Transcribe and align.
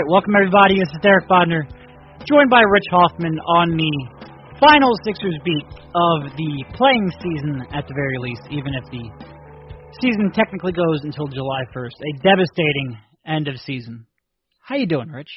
Right, 0.00 0.08
welcome 0.08 0.34
everybody. 0.34 0.78
This 0.78 0.88
is 0.94 0.98
Derek 1.02 1.28
Bodner, 1.28 1.68
joined 2.24 2.48
by 2.48 2.62
Rich 2.62 2.88
Hofmann 2.90 3.38
on 3.40 3.76
the 3.76 3.92
final 4.58 4.92
Sixers 5.04 5.36
beat 5.44 5.66
of 5.94 6.32
the 6.38 6.64
playing 6.72 7.10
season 7.20 7.66
at 7.74 7.86
the 7.86 7.92
very 7.92 8.16
least, 8.16 8.40
even 8.50 8.72
if 8.80 8.90
the 8.90 9.10
season 10.00 10.32
technically 10.32 10.72
goes 10.72 11.00
until 11.02 11.26
July 11.26 11.64
1st. 11.76 12.00
A 12.00 12.22
devastating 12.22 12.96
end 13.26 13.48
of 13.48 13.58
season. 13.58 14.06
How 14.62 14.76
you 14.76 14.86
doing, 14.86 15.10
Rich? 15.10 15.32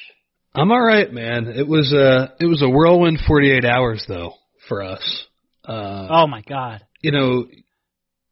I'm 0.54 0.70
all 0.70 0.82
right, 0.82 1.12
man. 1.12 1.46
It 1.48 1.68
was 1.68 1.92
a 1.92 2.32
it 2.40 2.46
was 2.46 2.62
a 2.62 2.68
whirlwind 2.68 3.18
48 3.28 3.66
hours 3.66 4.06
though 4.08 4.32
for 4.66 4.82
us. 4.82 5.26
Uh, 5.62 6.08
oh 6.10 6.26
my 6.26 6.40
God! 6.40 6.80
You 7.02 7.12
know, 7.12 7.44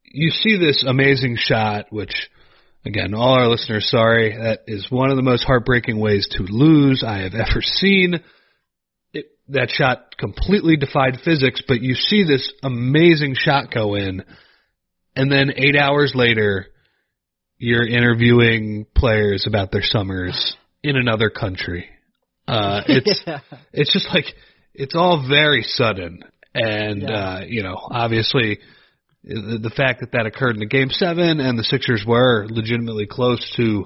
you 0.03 0.31
see 0.31 0.57
this 0.57 0.83
amazing 0.87 1.37
shot, 1.37 1.87
which 1.91 2.15
again, 2.85 3.13
all 3.13 3.33
our 3.33 3.47
listeners, 3.47 3.89
sorry, 3.89 4.35
that 4.35 4.61
is 4.67 4.87
one 4.89 5.09
of 5.09 5.15
the 5.15 5.21
most 5.23 5.43
heartbreaking 5.43 5.99
ways 5.99 6.27
to 6.31 6.43
lose 6.43 7.03
I 7.05 7.19
have 7.19 7.33
ever 7.33 7.61
seen. 7.61 8.15
It, 9.13 9.25
that 9.49 9.69
shot 9.69 10.15
completely 10.17 10.75
defied 10.77 11.19
physics, 11.23 11.61
but 11.67 11.81
you 11.81 11.95
see 11.95 12.23
this 12.23 12.51
amazing 12.63 13.35
shot 13.37 13.71
go 13.73 13.95
in, 13.95 14.23
and 15.15 15.31
then 15.31 15.51
eight 15.55 15.75
hours 15.75 16.13
later, 16.15 16.67
you're 17.57 17.87
interviewing 17.87 18.85
players 18.95 19.45
about 19.47 19.71
their 19.71 19.83
summers 19.83 20.55
in 20.83 20.97
another 20.97 21.29
country. 21.29 21.87
Uh, 22.47 22.81
it's 22.87 23.21
yeah. 23.25 23.39
it's 23.71 23.93
just 23.93 24.07
like 24.13 24.25
it's 24.73 24.95
all 24.95 25.25
very 25.29 25.63
sudden, 25.63 26.23
and 26.53 27.03
Yeah. 27.03 27.09
uh, 27.09 27.45
you 27.47 27.63
know, 27.63 27.77
obviously, 27.79 28.59
the, 29.23 29.71
fact 29.75 30.01
that 30.01 30.11
that 30.11 30.25
occurred 30.25 30.55
in 30.55 30.59
the 30.59 30.65
game 30.65 30.89
seven, 30.89 31.39
and 31.39 31.57
the 31.57 31.63
Sixers 31.63 32.03
were 32.05 32.45
legitimately 32.49 33.07
close 33.07 33.53
to 33.57 33.85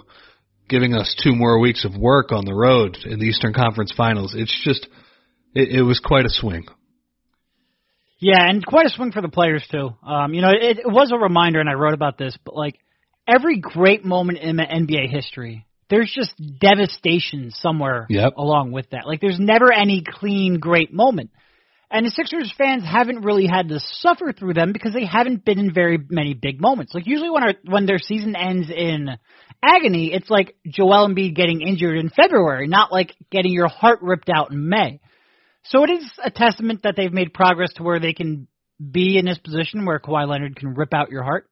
giving 0.67 0.93
us 0.93 1.15
two 1.23 1.33
more 1.35 1.59
weeks 1.59 1.85
of 1.85 1.95
work 1.95 2.31
on 2.31 2.45
the 2.45 2.53
road 2.53 2.97
in 3.05 3.19
the 3.19 3.25
Eastern 3.25 3.53
Conference 3.53 3.93
Finals. 3.95 4.33
It's 4.35 4.63
just 4.63 4.87
it, 5.53 5.69
it 5.69 5.81
was 5.81 5.99
quite 5.99 6.25
a 6.25 6.29
swing. 6.29 6.65
Yeah, 8.19 8.49
and 8.49 8.65
quite 8.65 8.87
a 8.87 8.89
swing 8.89 9.11
for 9.11 9.21
the 9.21 9.29
players 9.29 9.65
too. 9.71 9.91
Um, 10.03 10.33
you 10.33 10.41
know, 10.41 10.49
it, 10.49 10.79
it 10.79 10.87
was 10.87 11.11
a 11.11 11.17
reminder, 11.17 11.59
and 11.59 11.69
I 11.69 11.73
wrote 11.73 11.93
about 11.93 12.17
this, 12.17 12.35
but 12.43 12.55
like 12.55 12.79
every 13.27 13.59
great 13.59 14.03
moment 14.03 14.39
in 14.39 14.57
NBA 14.57 15.09
history, 15.09 15.67
there's 15.89 16.11
just 16.13 16.33
devastation 16.59 17.51
somewhere 17.51 18.07
Yep. 18.09 18.33
along 18.37 18.71
with 18.71 18.89
that. 18.89 19.05
Like 19.05 19.21
there's 19.21 19.39
never 19.39 19.71
any 19.71 20.03
clean 20.05 20.59
great 20.59 20.91
moment. 20.91 21.29
And 21.89 22.05
the 22.05 22.11
Sixers 22.11 22.53
fans 22.57 22.83
haven't 22.83 23.23
really 23.23 23.47
had 23.47 23.69
to 23.69 23.79
suffer 23.79 24.33
through 24.33 24.53
them 24.53 24.73
because 24.73 24.93
they 24.93 25.05
haven't 25.05 25.45
been 25.45 25.57
in 25.57 25.73
very 25.73 25.97
many 26.09 26.33
big 26.33 26.59
moments. 26.59 26.93
Like 26.93 27.07
usually 27.07 27.29
when 27.29 27.43
our 27.43 27.53
when 27.63 27.85
their 27.85 27.99
season 27.99 28.35
ends 28.35 28.69
in 28.69 29.09
agony, 29.63 30.11
it's 30.13 30.29
like 30.29 30.57
Joel 30.67 31.07
Embiid 31.07 31.35
getting 31.35 31.61
injured 31.61 31.97
in 31.97 32.09
February, 32.09 32.67
not 32.67 32.91
like 32.91 33.15
getting 33.31 33.53
your 33.53 33.69
heart 33.69 33.99
ripped 34.01 34.29
out 34.29 34.51
in 34.51 34.67
May. 34.67 34.99
So 35.63 35.83
it 35.83 35.89
is 35.89 36.11
a 36.23 36.29
testament 36.29 36.83
that 36.83 36.95
they've 36.97 37.11
made 37.11 37.33
progress 37.33 37.73
to 37.73 37.83
where 37.83 37.99
they 37.99 38.13
can 38.13 38.47
be 38.79 39.17
in 39.17 39.25
this 39.25 39.37
position 39.37 39.85
where 39.85 39.99
Kawhi 39.99 40.27
Leonard 40.27 40.55
can 40.57 40.73
rip 40.75 40.93
out 40.93 41.09
your 41.09 41.23
heart. 41.23 41.49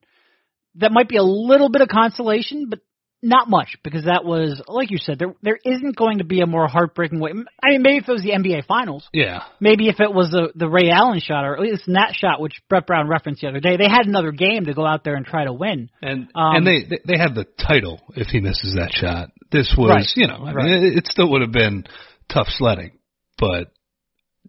That 0.76 0.92
might 0.92 1.10
be 1.10 1.18
a 1.18 1.24
little 1.24 1.70
bit 1.70 1.82
of 1.82 1.88
consolation, 1.88 2.68
but 2.70 2.80
not 3.26 3.50
much 3.50 3.78
because 3.84 4.06
that 4.06 4.24
was, 4.24 4.62
like 4.68 4.92
you 4.92 4.98
said, 4.98 5.18
there 5.20 5.34
there 5.42 5.58
isn't 5.66 5.96
going 5.96 6.20
to 6.20 6.24
be 6.24 6.42
a 6.42 6.46
more 6.46 6.68
heartbreaking 6.68 7.20
way. 7.20 7.32
I 7.32 7.72
mean, 7.72 7.82
maybe 7.82 7.98
if 7.98 8.08
it 8.08 8.12
was 8.12 8.22
the 8.22 8.32
NBA 8.32 8.66
Finals, 8.68 9.08
Yeah, 9.12 9.42
maybe 9.60 9.90
if 9.90 10.00
it 10.00 10.14
was 10.14 10.30
the 10.30 10.52
the 10.56 10.70
Ray 10.70 10.90
Allen 10.92 11.20
shot 11.20 11.44
or 11.44 11.56
at 11.56 11.62
least 11.62 11.84
that 11.88 12.14
shot, 12.16 12.40
which 12.40 12.62
Brett 12.70 12.86
Brown 12.88 13.08
referenced 13.10 13.42
the 13.42 13.48
other 13.50 13.60
day, 13.60 13.78
they 13.78 13.90
had 13.90 14.06
another 14.06 14.32
game 14.32 14.66
to 14.66 14.74
go 14.74 14.86
out 14.86 15.04
there 15.04 15.16
and 15.16 15.26
try 15.26 15.44
to 15.46 15.54
win. 15.54 15.90
and 16.02 16.28
Um, 16.36 16.58
and 16.58 16.68
they 16.68 16.84
they- 17.06 17.18
had 17.18 17.34
the 17.36 17.46
title 17.58 18.00
if 18.16 18.28
he 18.28 18.40
misses 18.40 18.76
that 18.76 18.94
shot. 18.94 19.30
This 19.52 19.74
was 19.78 19.90
Right. 19.90 20.12
you 20.16 20.28
know 20.28 20.46
I 20.46 20.54
Right. 20.54 20.66
mean 20.66 20.84
it, 20.86 20.98
it 21.00 21.08
still 21.08 21.30
would 21.32 21.42
have 21.42 21.52
been 21.52 21.86
tough 22.30 22.48
sledding, 22.50 22.92
but 23.40 23.72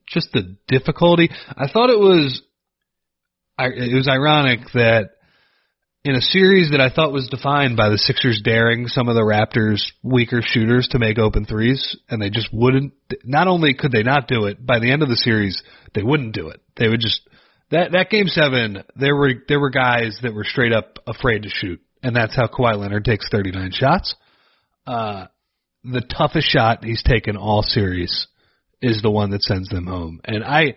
just 0.07 0.33
the 0.33 0.57
difficulty. 0.69 1.31
I 1.57 1.67
thought 1.69 1.91
it 1.91 1.99
was 1.99 2.43
I, 3.59 3.69
it 3.69 3.95
was 3.95 4.07
ironic 4.09 4.61
that 4.75 5.11
in 6.07 6.15
a 6.15 6.21
series 6.21 6.71
that 6.71 6.81
I 6.81 6.89
thought 6.89 7.13
was 7.13 7.27
defined 7.27 7.77
by 7.77 7.89
the 7.89 7.99
Sixers 7.99 8.41
daring 8.41 8.87
some 8.87 9.09
of 9.09 9.17
the 9.17 9.23
Raptors' 9.23 9.91
weaker 10.05 10.41
shooters 10.41 10.87
to 10.93 11.01
make 11.01 11.19
open 11.19 11.47
threes, 11.47 11.97
and 12.09 12.23
they 12.23 12.31
just 12.31 12.49
wouldn't. 12.53 12.93
Not 13.25 13.49
only 13.49 13.75
could 13.75 13.91
they 13.91 14.05
not 14.05 14.29
do 14.29 14.45
it, 14.45 14.65
by 14.65 14.79
the 14.79 14.93
end 14.93 15.03
of 15.03 15.09
the 15.09 15.17
series, 15.17 15.65
they 15.97 16.05
wouldn't 16.05 16.33
do 16.33 16.51
it. 16.51 16.61
They 16.77 16.89
would 16.89 17.01
just 17.01 17.29
that 17.73 17.91
that 17.91 18.11
game 18.11 18.29
seven. 18.29 18.85
There 18.95 19.17
were 19.17 19.33
there 19.49 19.59
were 19.59 19.71
guys 19.71 20.21
that 20.23 20.33
were 20.33 20.45
straight 20.45 20.73
up 20.73 21.01
afraid 21.09 21.43
to 21.43 21.49
shoot, 21.49 21.81
and 22.05 22.15
that's 22.15 22.37
how 22.37 22.47
Kawhi 22.47 22.79
Leonard 22.79 23.05
takes 23.05 23.29
39 23.29 23.73
shots. 23.73 24.15
Uh, 24.87 25.27
the 25.83 26.03
toughest 26.03 26.49
shot 26.49 26.85
he's 26.85 27.03
taken 27.03 27.37
all 27.37 27.63
series 27.63 28.29
is 28.81 29.03
the 29.03 29.11
one 29.11 29.31
that 29.31 29.43
sends 29.43 29.69
them 29.71 29.87
home, 29.89 30.21
and 30.25 30.45
I. 30.45 30.77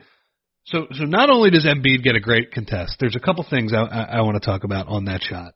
So, 0.72 0.86
so 0.92 1.06
not 1.06 1.32
only 1.32 1.50
does 1.50 1.66
Embiid 1.66 2.04
get 2.04 2.16
a 2.16 2.20
great 2.20 2.52
contest, 2.52 2.98
there's 3.00 3.16
a 3.16 3.20
couple 3.20 3.44
things 3.50 3.74
I, 3.74 3.82
I, 3.82 4.02
I 4.18 4.22
want 4.22 4.42
to 4.42 4.46
talk 4.46 4.64
about 4.64 4.88
on 4.88 5.06
that 5.06 5.24
shot. 5.24 5.56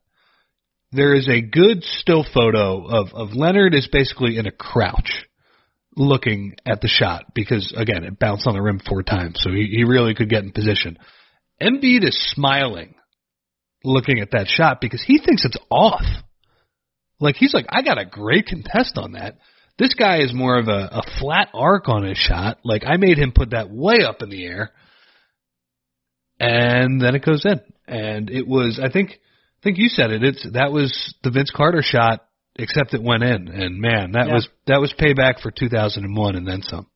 There 0.92 1.14
is 1.14 1.28
a 1.30 1.40
good 1.40 1.84
still 1.84 2.26
photo 2.34 2.86
of, 2.86 3.14
of 3.14 3.34
Leonard 3.34 3.76
is 3.76 3.88
basically 3.92 4.38
in 4.38 4.48
a 4.48 4.52
crouch 4.52 5.26
looking 5.96 6.56
at 6.66 6.82
the 6.82 6.88
shot 6.88 7.26
because 7.36 7.74
again, 7.78 8.04
it 8.04 8.18
bounced 8.18 8.48
on 8.48 8.56
the 8.56 8.62
rim 8.62 8.80
four 8.80 9.04
times, 9.04 9.40
so 9.40 9.52
he, 9.52 9.72
he 9.72 9.84
really 9.84 10.16
could 10.16 10.30
get 10.30 10.44
in 10.44 10.52
position. 10.52 10.98
Embiid 11.62 12.04
is 12.04 12.32
smiling 12.34 12.96
looking 13.84 14.20
at 14.20 14.32
that 14.32 14.48
shot 14.48 14.82
because 14.82 15.04
he 15.06 15.20
thinks 15.20 15.46
it's 15.46 15.58
off. 15.70 16.06
Like 17.20 17.36
he's 17.36 17.54
like, 17.54 17.68
I 17.70 17.84
got 17.84 18.00
a 18.00 18.06
great 18.06 18.48
contest 18.48 18.98
on 18.98 19.12
that. 19.12 19.38
This 19.78 19.94
guy 19.94 20.22
is 20.22 20.34
more 20.34 20.58
of 20.58 20.68
a, 20.68 20.90
a 20.92 21.02
flat 21.20 21.50
arc 21.54 21.88
on 21.88 22.04
his 22.04 22.18
shot. 22.18 22.58
Like 22.64 22.84
I 22.84 22.98
made 22.98 23.20
him 23.20 23.32
put 23.32 23.52
that 23.52 23.70
way 23.70 23.98
up 24.04 24.24
in 24.24 24.30
the 24.30 24.44
air 24.44 24.72
and 26.44 27.02
then 27.02 27.16
it 27.16 27.24
goes 27.26 27.46
in. 27.46 27.62
And 27.88 28.30
it 28.30 28.48
was, 28.48 28.80
I 28.84 28.90
think, 28.90 29.12
I 29.12 29.62
think 29.64 29.78
you 29.78 29.90
said 29.90 30.12
it. 30.12 30.24
It's 30.24 30.46
that 30.54 30.72
was 30.72 31.14
the 31.24 31.32
Vince 31.32 31.52
Carter 31.56 31.82
shot, 31.82 32.26
except 32.56 32.94
it 32.94 33.02
went 33.02 33.24
in. 33.24 33.48
And 33.48 33.80
man, 33.80 34.12
that 34.14 34.28
Yeah. 34.28 34.34
was 34.34 34.48
that 34.68 34.80
was 34.82 34.94
payback 34.94 35.42
for 35.42 35.52
2001 35.52 36.36
and 36.36 36.48
then 36.48 36.62
some. 36.62 36.88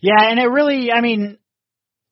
Yeah, 0.00 0.28
and 0.30 0.38
it 0.38 0.46
really, 0.46 0.92
I 0.92 1.00
mean, 1.00 1.38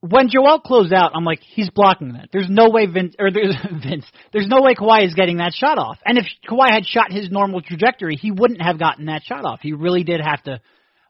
when 0.00 0.28
Joel 0.28 0.60
closed 0.60 0.92
out, 0.92 1.12
I'm 1.14 1.24
like, 1.24 1.40
he's 1.40 1.70
blocking 1.70 2.14
that. 2.14 2.30
There's 2.32 2.48
no 2.48 2.70
way 2.70 2.86
Vince, 2.86 3.14
or 3.18 3.30
there's 3.30 3.54
Vince, 3.84 4.06
there's 4.32 4.48
no 4.48 4.62
way 4.62 4.74
Kawhi 4.74 5.06
is 5.06 5.14
getting 5.14 5.36
that 5.36 5.52
shot 5.54 5.78
off. 5.78 5.98
And 6.04 6.18
if 6.18 6.24
Kawhi 6.48 6.70
had 6.70 6.86
shot 6.86 7.12
his 7.12 7.30
normal 7.30 7.60
trajectory, 7.60 8.16
he 8.16 8.30
wouldn't 8.30 8.62
have 8.62 8.78
gotten 8.78 9.06
that 9.06 9.22
shot 9.24 9.44
off. 9.44 9.60
He 9.62 9.72
really 9.72 10.04
did 10.04 10.20
have 10.20 10.42
to 10.44 10.60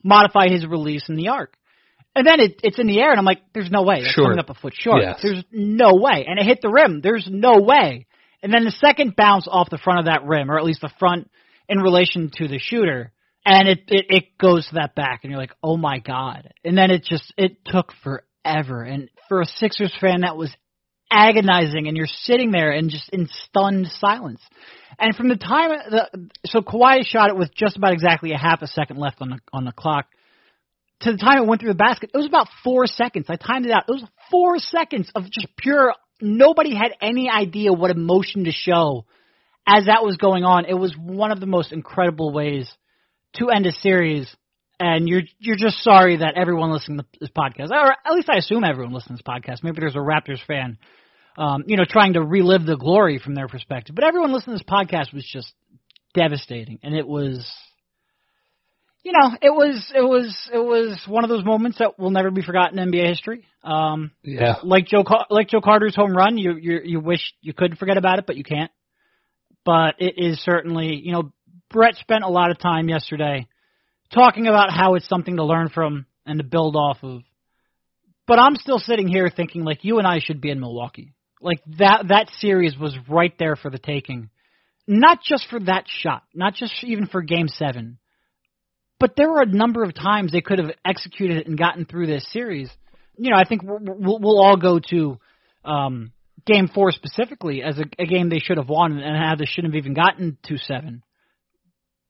modify 0.03 0.49
his 0.49 0.67
release 0.67 1.09
in 1.09 1.15
the 1.17 1.29
arc. 1.29 1.55
And 2.15 2.27
then 2.27 2.41
it, 2.41 2.61
it's 2.63 2.79
in 2.79 2.87
the 2.87 3.01
air, 3.01 3.11
and 3.11 3.19
I'm 3.19 3.25
like, 3.25 3.41
there's 3.55 3.71
no 3.71 3.83
way. 3.83 4.03
That's 4.03 4.13
Sure. 4.15 4.25
coming 4.25 4.39
up 4.39 4.51
a 4.51 4.55
foot 4.55 4.75
short. 4.77 5.03
Yes. 5.03 5.21
There's 5.23 5.45
no 5.51 5.95
way. 5.95 6.27
And 6.29 6.39
it 6.39 6.45
hit 6.45 6.61
the 6.61 6.69
rim. 6.69 7.01
There's 7.01 7.27
no 7.31 7.61
way. 7.61 8.07
And 8.43 8.53
then 8.53 8.65
the 8.65 8.71
second 8.71 9.17
bounce 9.17 9.49
off 9.51 9.71
the 9.71 9.79
front 9.79 10.01
of 10.01 10.05
that 10.07 10.25
rim, 10.25 10.51
or 10.51 10.59
at 10.59 10.65
least 10.65 10.83
the 10.83 10.91
front 10.99 11.31
in 11.69 11.79
relation 11.79 12.31
to 12.35 12.49
the 12.49 12.59
shooter, 12.59 13.13
and 13.47 13.69
it, 13.69 13.81
it 13.89 14.07
it 14.09 14.39
goes 14.39 14.67
to 14.69 14.75
that 14.75 14.95
back, 14.95 15.21
and 15.23 15.31
you're 15.31 15.41
like, 15.41 15.55
oh 15.63 15.77
my 15.77 15.99
god! 15.99 16.53
And 16.65 16.77
then 16.77 16.91
it 16.91 17.05
just 17.05 17.33
it 17.37 17.65
took 17.65 17.93
forever, 18.03 18.83
and 18.83 19.09
for 19.29 19.41
a 19.41 19.47
Sixers 19.47 19.95
fan, 20.01 20.21
that 20.21 20.37
was 20.37 20.55
agonizing, 21.11 21.89
and 21.89 21.97
you're 21.97 22.07
sitting 22.07 22.51
there 22.51 22.71
and 22.73 22.91
just 22.91 23.09
in 23.11 23.29
stunned 23.45 23.87
silence. 23.99 24.41
And 24.99 25.15
from 25.15 25.29
the 25.29 25.37
time 25.37 25.71
the 25.71 26.29
so 26.47 26.61
Kawhi 26.61 27.05
shot 27.07 27.31
it 27.31 27.37
with 27.37 27.55
just 27.55 27.77
about 27.77 27.93
exactly 27.93 28.33
a 28.33 28.39
half 28.39 28.63
a 28.63 28.67
second 28.67 28.99
left 28.99 29.21
on 29.21 29.31
the 29.31 29.39
on 29.53 29.65
the 29.65 29.73
clock. 29.73 30.07
To 31.03 31.13
the 31.13 31.19
time 31.19 31.43
it 31.43 31.47
went 31.47 31.61
through 31.61 31.73
the 31.73 31.77
basket, 31.77 32.11
it 32.15 32.17
was 32.17 32.27
about 32.27 32.49
four 32.63 32.87
seconds. 32.87 33.27
I 33.29 33.37
timed 33.37 33.67
it 33.67 33.73
out. 33.73 33.85
It 33.89 33.93
was 33.93 34.05
four 34.31 34.59
seconds 34.59 35.11
of 35.15 35.25
just 35.25 35.49
pure. 35.57 35.95
Nobody 36.21 36.75
had 36.75 36.93
any 37.01 37.29
idea 37.29 37.73
what 37.73 37.91
emotion 37.91 38.45
to 38.45 38.53
show 38.53 39.05
as 39.67 39.87
that 39.87 40.05
was 40.05 40.17
going 40.17 40.45
on. 40.45 40.65
It 40.65 40.75
was 40.75 40.95
one 40.97 41.33
of 41.33 41.41
the 41.41 41.47
most 41.47 41.73
incredible 41.73 42.33
ways 42.33 42.73
to 43.35 43.51
end 43.51 43.67
a 43.67 43.73
series, 43.73 44.35
and 44.79 45.09
you're 45.09 45.23
you're 45.39 45.57
just 45.57 45.83
sorry 45.83 46.19
that 46.19 46.35
everyone 46.37 46.73
listening 46.73 46.99
to 46.99 47.07
this 47.21 47.31
podcast, 47.31 47.71
or 47.71 47.93
at 47.93 48.13
least 48.13 48.29
I 48.29 48.37
assume 48.37 48.65
everyone 48.65 48.93
listening 48.93 49.19
to 49.19 49.25
this 49.25 49.35
podcast. 49.35 49.63
Maybe 49.63 49.81
there's 49.81 49.95
a 49.95 49.99
Raptors 49.99 50.45
fan, 50.47 50.79
um, 51.37 51.65
you 51.67 51.77
know, 51.77 51.85
trying 51.89 52.15
to 52.15 52.23
relive 52.23 52.67
the 52.67 52.77
glory 52.77 53.19
from 53.19 53.35
their 53.35 53.49
perspective. 53.49 53.95
But 53.95 54.05
everyone 54.05 54.33
listening 54.33 54.59
to 54.59 54.65
this 54.65 54.73
podcast 54.73 55.15
was 55.15 55.25
just 55.25 55.53
devastating, 56.15 56.79
and 56.83 56.95
it 56.95 57.07
was, 57.07 57.51
you 59.03 59.13
know, 59.13 59.37
it 59.41 59.51
was 59.51 59.93
it 59.95 60.03
was 60.03 60.37
it 60.53 60.59
was 60.59 61.01
one 61.07 61.25
of 61.25 61.31
those 61.31 61.45
moments 61.45 61.79
that 61.79 61.99
will 61.99 62.11
never 62.11 62.31
be 62.31 62.43
forgotten 62.43 62.79
in 62.79 62.91
NBA 62.91 63.09
history. 63.09 63.45
Um, 63.65 64.13
Yeah. 64.23 64.57
like 64.63 64.87
Joe 64.87 65.05
like 65.29 65.49
Joe 65.49 65.61
Carter's 65.61 65.97
home 65.97 66.17
run, 66.17 66.39
you 66.39 66.57
you 66.57 66.81
you 66.85 67.01
wish 67.01 67.35
you 67.41 67.53
could 67.53 67.79
forget 67.79 67.97
about 67.97 68.19
it, 68.19 68.27
but 68.27 68.37
you 68.37 68.45
can't. 68.45 68.71
But 69.65 69.97
it 69.99 70.15
is 70.17 70.41
certainly, 70.43 70.97
you 70.97 71.13
know, 71.13 71.33
Brett 71.71 71.97
spent 71.97 72.25
a 72.25 72.29
lot 72.29 72.51
of 72.51 72.59
time 72.59 72.89
yesterday 72.89 73.47
talking 74.13 74.47
about 74.47 74.71
how 74.71 74.95
it's 74.95 75.09
something 75.09 75.37
to 75.37 75.45
learn 75.45 75.69
from 75.69 76.07
and 76.27 76.39
to 76.39 76.45
build 76.45 76.77
off 76.77 76.99
of. 77.03 77.23
But 78.27 78.39
I'm 78.39 78.57
still 78.57 78.79
sitting 78.79 79.09
here 79.09 79.31
thinking 79.35 79.65
like 79.65 79.85
you 79.85 79.99
and 79.99 80.07
I 80.07 80.21
should 80.21 80.41
be 80.41 80.51
in 80.51 80.61
Milwaukee. 80.61 81.13
Like 81.41 81.59
that 81.79 82.05
that 82.09 82.31
series 82.39 82.79
was 82.79 82.97
right 83.09 83.37
there 83.39 83.57
for 83.57 83.71
the 83.71 83.79
taking. 83.79 84.31
Not 84.87 85.19
just 85.25 85.49
for 85.49 85.59
that 85.61 85.85
shot, 85.89 86.23
not 86.35 86.55
just 86.55 86.73
even 86.83 87.07
for 87.07 87.23
game 87.23 87.49
7, 87.49 87.99
but 89.03 89.17
there 89.17 89.29
were 89.29 89.41
a 89.41 89.47
number 89.47 89.83
of 89.83 89.95
times 89.95 90.31
they 90.31 90.41
could 90.41 90.61
have 90.61 90.71
executed 90.85 91.39
it 91.39 91.49
and 91.49 91.59
gotten 91.59 91.87
through 91.87 92.07
this 92.07 92.25
series. 92.33 92.71
You 93.19 93.33
know, 93.33 93.37
I 93.37 93.43
think 93.43 93.63
we'll, 93.65 94.21
we'll, 94.21 94.41
all 94.41 94.57
go 94.57 94.79
to 94.91 95.19
um, 95.65 96.13
Game 96.47 96.69
Four 96.73 96.93
specifically 96.93 97.65
as 97.65 97.81
a, 97.81 97.85
a 97.99 98.07
game 98.07 98.29
they 98.29 98.39
should 98.39 98.59
have 98.59 98.69
won 98.69 99.01
and 99.01 99.17
how 99.17 99.35
they 99.35 99.45
shouldn't 99.45 99.75
have 99.75 99.83
even 99.83 99.95
gotten 99.95 100.39
to 100.45 100.57
seven. 100.57 101.03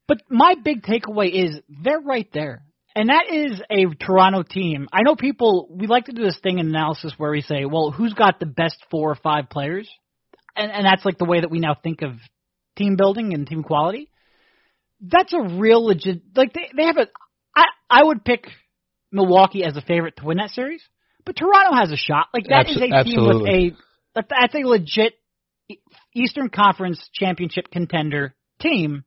But 0.06 0.18
my 0.28 0.54
big 0.62 0.82
takeaway 0.82 1.32
is 1.32 1.60
they're 1.82 1.98
right 1.98 2.28
there. 2.34 2.62
And 2.94 3.08
that 3.08 3.24
is 3.32 3.62
a 3.70 3.86
Toronto 3.94 4.42
team. 4.42 4.86
I 4.92 5.00
know 5.00 5.16
people, 5.16 5.68
we 5.70 5.86
like 5.86 6.04
to 6.04 6.12
do 6.12 6.22
this 6.22 6.38
thing 6.42 6.58
in 6.58 6.66
analysis 6.66 7.14
where 7.16 7.30
we 7.30 7.40
say, 7.40 7.64
well, 7.64 7.90
who's 7.90 8.12
got 8.12 8.38
the 8.38 8.44
best 8.44 8.76
four 8.90 9.10
or 9.10 9.14
five 9.14 9.48
players? 9.48 9.88
And, 10.54 10.70
and 10.70 10.84
that's 10.84 11.06
like 11.06 11.16
the 11.16 11.24
way 11.24 11.40
that 11.40 11.50
we 11.50 11.58
now 11.58 11.74
think 11.74 12.02
of 12.02 12.12
team 12.76 12.96
building 12.96 13.32
and 13.32 13.46
team 13.46 13.62
quality. 13.62 14.10
That's 15.02 15.32
a 15.32 15.42
real 15.58 15.84
legit, 15.84 16.22
like 16.34 16.52
they, 16.52 16.70
they 16.76 16.84
have 16.84 16.96
a, 16.96 17.08
I, 17.56 17.64
I 17.90 18.04
would 18.04 18.24
pick 18.24 18.46
Milwaukee 19.10 19.64
as 19.64 19.76
a 19.76 19.82
favorite 19.82 20.16
to 20.16 20.24
win 20.24 20.38
that 20.38 20.50
series, 20.50 20.82
but 21.26 21.36
Toronto 21.36 21.76
has 21.76 21.90
a 21.90 21.96
shot. 21.96 22.28
Like 22.32 22.44
that 22.48 22.66
Abs- 22.68 22.76
is 22.76 22.82
a 22.82 22.94
absolutely. 22.94 23.50
team 23.50 23.76
with 24.14 24.24
a, 24.24 24.28
that's 24.28 24.54
a 24.54 24.66
legit 24.66 25.14
Eastern 26.14 26.48
Conference 26.48 27.00
championship 27.12 27.70
contender 27.70 28.34
team 28.60 29.04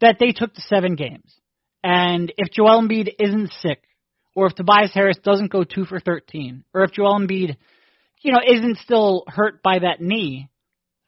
that 0.00 0.16
they 0.20 0.32
took 0.32 0.54
to 0.54 0.60
seven 0.62 0.96
games. 0.96 1.34
And 1.82 2.32
if 2.36 2.50
Joel 2.50 2.82
Embiid 2.82 3.14
isn't 3.18 3.52
sick, 3.60 3.82
or 4.34 4.46
if 4.46 4.54
Tobias 4.54 4.92
Harris 4.94 5.18
doesn't 5.22 5.52
go 5.52 5.64
two 5.64 5.84
for 5.84 6.00
13, 6.00 6.64
or 6.72 6.82
if 6.84 6.92
Joel 6.92 7.18
Embiid, 7.20 7.56
you 8.22 8.32
know, 8.32 8.40
isn't 8.46 8.78
still 8.78 9.24
hurt 9.28 9.62
by 9.62 9.80
that 9.80 10.00
knee, 10.00 10.48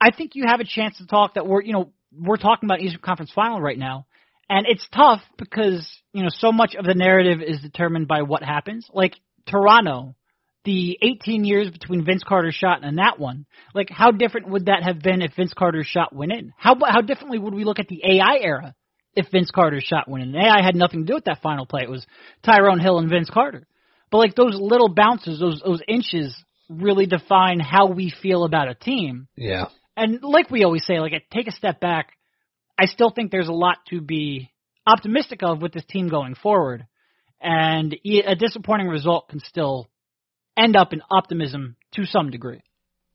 I 0.00 0.10
think 0.10 0.34
you 0.34 0.44
have 0.46 0.60
a 0.60 0.64
chance 0.64 0.98
to 0.98 1.06
talk 1.06 1.34
that 1.34 1.46
we're, 1.46 1.62
you 1.62 1.72
know, 1.72 1.92
we're 2.12 2.36
talking 2.36 2.66
about 2.66 2.80
Eastern 2.80 3.00
Conference 3.00 3.32
Final 3.34 3.60
right 3.60 3.78
now. 3.78 4.06
And 4.48 4.66
it's 4.68 4.86
tough 4.94 5.22
because, 5.38 5.88
you 6.12 6.22
know, 6.22 6.28
so 6.30 6.52
much 6.52 6.74
of 6.76 6.84
the 6.84 6.94
narrative 6.94 7.40
is 7.46 7.60
determined 7.60 8.06
by 8.06 8.22
what 8.22 8.42
happens. 8.42 8.88
Like 8.92 9.14
Toronto, 9.48 10.14
the 10.64 10.98
18 11.02 11.44
years 11.44 11.70
between 11.70 12.04
Vince 12.04 12.22
Carter's 12.22 12.54
shot 12.54 12.84
and 12.84 12.98
that 12.98 13.18
one, 13.18 13.46
like 13.74 13.88
how 13.90 14.10
different 14.10 14.48
would 14.48 14.66
that 14.66 14.82
have 14.82 15.00
been 15.00 15.22
if 15.22 15.34
Vince 15.34 15.54
Carter's 15.54 15.86
shot 15.86 16.14
went 16.14 16.32
in? 16.32 16.52
How 16.56 16.76
how 16.84 17.00
differently 17.00 17.38
would 17.38 17.54
we 17.54 17.64
look 17.64 17.78
at 17.78 17.88
the 17.88 18.02
AI 18.04 18.38
era 18.40 18.74
if 19.14 19.26
Vince 19.32 19.50
Carter's 19.50 19.84
shot 19.84 20.08
went 20.08 20.24
in? 20.24 20.34
And 20.34 20.44
AI 20.44 20.62
had 20.62 20.76
nothing 20.76 21.00
to 21.00 21.06
do 21.06 21.14
with 21.14 21.24
that 21.24 21.42
final 21.42 21.66
play. 21.66 21.82
It 21.82 21.90
was 21.90 22.06
Tyrone 22.44 22.80
Hill 22.80 22.98
and 22.98 23.10
Vince 23.10 23.30
Carter. 23.30 23.66
But 24.10 24.18
like 24.18 24.34
those 24.34 24.58
little 24.60 24.88
bounces, 24.88 25.40
those 25.40 25.62
those 25.64 25.82
inches 25.88 26.36
really 26.68 27.06
define 27.06 27.60
how 27.60 27.86
we 27.86 28.10
feel 28.22 28.44
about 28.44 28.68
a 28.68 28.74
team. 28.74 29.28
Yeah. 29.36 29.66
And 29.96 30.22
like 30.22 30.50
we 30.50 30.64
always 30.64 30.84
say, 30.84 31.00
like 31.00 31.12
take 31.32 31.48
a 31.48 31.52
step 31.52 31.80
back. 31.80 32.15
I 32.78 32.86
still 32.86 33.10
think 33.10 33.30
there's 33.30 33.48
a 33.48 33.52
lot 33.52 33.78
to 33.88 34.00
be 34.00 34.50
optimistic 34.86 35.40
of 35.42 35.62
with 35.62 35.72
this 35.72 35.84
team 35.86 36.08
going 36.08 36.34
forward. 36.34 36.86
And 37.40 37.96
a 38.04 38.34
disappointing 38.34 38.88
result 38.88 39.28
can 39.28 39.40
still 39.40 39.88
end 40.56 40.76
up 40.76 40.92
in 40.92 41.02
optimism 41.10 41.76
to 41.94 42.04
some 42.04 42.30
degree. 42.30 42.62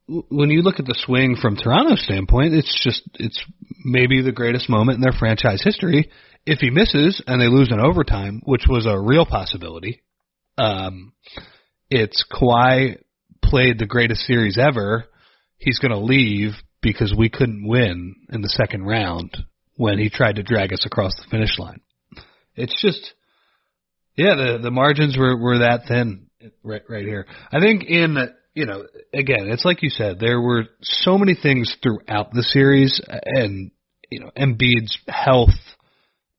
When 0.08 0.50
you 0.50 0.62
look 0.62 0.80
at 0.80 0.86
the 0.86 0.98
swing 1.06 1.38
from 1.42 1.56
Toronto's 1.56 2.04
standpoint, 2.04 2.54
it's 2.54 2.84
just 2.84 3.02
it's 3.16 3.44
maybe 3.84 4.22
the 4.22 4.32
greatest 4.32 4.70
moment 4.70 4.96
in 4.96 5.02
their 5.02 5.18
franchise 5.18 5.62
history. 5.64 6.12
If 6.46 6.60
he 6.60 6.70
misses 6.70 7.22
and 7.26 7.40
they 7.40 7.48
lose 7.48 7.72
in 7.72 7.80
overtime, 7.80 8.42
which 8.46 8.66
was 8.68 8.86
a 8.86 9.00
real 9.00 9.26
possibility, 9.26 10.02
um, 10.58 11.14
it's 11.90 12.26
Kawhi 12.32 12.98
played 13.44 13.80
the 13.80 13.86
greatest 13.86 14.22
series 14.22 14.58
ever. 14.58 15.06
He's 15.58 15.80
going 15.80 15.92
to 15.92 16.00
leave 16.00 16.54
because 16.82 17.14
we 17.16 17.30
couldn't 17.30 17.68
win 17.68 18.16
in 18.32 18.42
the 18.42 18.50
second 18.50 18.84
round 18.84 19.38
when 19.82 19.98
he 19.98 20.12
tried 20.12 20.36
to 20.36 20.44
drag 20.44 20.72
us 20.72 20.86
across 20.86 21.12
the 21.16 21.28
finish 21.32 21.58
line. 21.58 21.82
It's 22.56 22.80
just, 22.84 23.14
yeah, 24.16 24.36
the 24.36 24.60
the 24.62 24.70
margins 24.70 25.18
were 25.18 25.36
were 25.36 25.58
that 25.60 25.86
thin 25.88 26.28
right 26.62 26.84
right 26.88 27.04
here. 27.04 27.26
I 27.52 27.60
think 27.60 27.86
in 27.86 28.16
you 28.54 28.68
know 28.68 28.84
again, 29.12 29.50
it's 29.50 29.66
like 29.66 29.82
you 29.82 29.90
said, 29.90 30.20
there 30.20 30.40
were 30.40 30.66
so 30.84 31.18
many 31.18 31.34
things 31.34 31.76
throughout 31.82 32.32
the 32.32 32.44
series, 32.44 33.02
and 33.08 33.72
you 34.12 34.20
know 34.20 34.30
Embiid's 34.38 34.96
health 35.08 35.58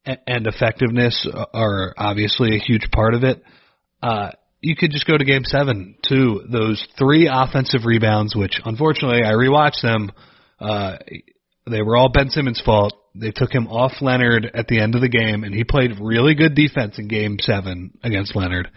and 0.04 0.46
effectiveness 0.46 1.26
are 1.52 1.94
obviously 1.98 2.54
a 2.54 2.60
huge 2.60 2.92
part 2.92 3.14
of 3.14 3.24
it. 3.24 3.42
Uh, 4.00 4.30
you 4.60 4.76
could 4.76 4.92
just 4.92 5.08
go 5.08 5.18
to 5.18 5.24
Game 5.24 5.44
Seven 5.44 5.96
too. 6.08 6.44
Those 6.48 6.86
three 6.96 7.28
offensive 7.32 7.86
rebounds, 7.86 8.36
which 8.36 8.60
unfortunately 8.64 9.24
I 9.24 9.32
rewatched 9.32 9.82
them. 9.82 10.12
Uh, 10.60 10.98
they 11.68 11.82
were 11.82 11.96
all 11.96 12.08
Ben 12.08 12.30
Simmons' 12.30 12.62
fault. 12.64 12.92
They 13.14 13.30
took 13.30 13.52
him 13.52 13.68
off 13.68 14.00
Leonard 14.00 14.50
at 14.54 14.68
the 14.68 14.80
end 14.80 14.94
of 14.94 15.02
the 15.02 15.08
game, 15.08 15.44
and 15.44 15.54
he 15.54 15.64
played 15.64 16.00
really 16.00 16.34
good 16.34 16.54
defense 16.54 16.98
in 16.98 17.08
Game 17.08 17.36
Seven 17.40 17.98
against 18.02 18.34
Leonard. 18.34 18.70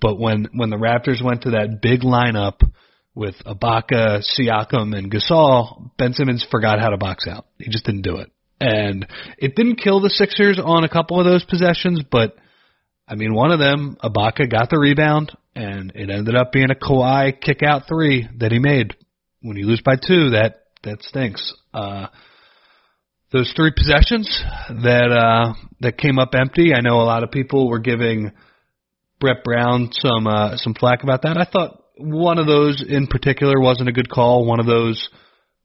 But 0.00 0.18
when 0.18 0.48
when 0.54 0.70
the 0.70 0.76
Raptors 0.76 1.22
went 1.22 1.42
to 1.42 1.50
that 1.50 1.80
big 1.82 2.00
lineup 2.00 2.60
with 3.14 3.34
Ibaka, 3.46 4.22
Siakam, 4.22 4.96
and 4.96 5.10
Gasol, 5.10 5.90
Ben 5.98 6.14
Simmons 6.14 6.46
forgot 6.50 6.80
how 6.80 6.90
to 6.90 6.96
box 6.96 7.26
out. 7.28 7.46
He 7.58 7.70
just 7.70 7.84
didn't 7.84 8.02
do 8.02 8.16
it, 8.16 8.30
and 8.60 9.06
it 9.38 9.54
didn't 9.54 9.76
kill 9.76 10.00
the 10.00 10.10
Sixers 10.10 10.58
on 10.62 10.84
a 10.84 10.88
couple 10.88 11.18
of 11.18 11.26
those 11.26 11.44
possessions. 11.44 12.02
But 12.10 12.36
I 13.06 13.16
mean, 13.16 13.34
one 13.34 13.50
of 13.50 13.58
them, 13.58 13.96
Ibaka 14.02 14.50
got 14.50 14.70
the 14.70 14.78
rebound, 14.78 15.32
and 15.54 15.92
it 15.94 16.10
ended 16.10 16.34
up 16.34 16.52
being 16.52 16.70
a 16.70 16.74
Kawhi 16.74 17.40
kick 17.40 17.62
out 17.62 17.82
three 17.86 18.28
that 18.38 18.50
he 18.50 18.58
made. 18.58 18.96
When 19.42 19.58
you 19.58 19.66
lose 19.66 19.82
by 19.84 19.96
two, 19.96 20.30
that 20.30 20.62
that 20.84 21.02
stinks. 21.02 21.54
Uh, 21.72 22.06
those 23.34 23.52
three 23.56 23.72
possessions 23.76 24.28
that 24.68 25.10
uh, 25.10 25.54
that 25.80 25.98
came 25.98 26.20
up 26.20 26.34
empty. 26.36 26.72
I 26.72 26.80
know 26.80 27.00
a 27.00 27.02
lot 27.02 27.24
of 27.24 27.32
people 27.32 27.68
were 27.68 27.80
giving 27.80 28.30
Brett 29.18 29.42
Brown 29.42 29.90
some 29.90 30.28
uh, 30.28 30.56
some 30.56 30.74
flack 30.74 31.02
about 31.02 31.22
that. 31.22 31.36
I 31.36 31.44
thought 31.44 31.82
one 31.98 32.38
of 32.38 32.46
those 32.46 32.82
in 32.88 33.08
particular 33.08 33.60
wasn't 33.60 33.88
a 33.88 33.92
good 33.92 34.08
call. 34.08 34.46
One 34.46 34.60
of 34.60 34.66
those 34.66 35.08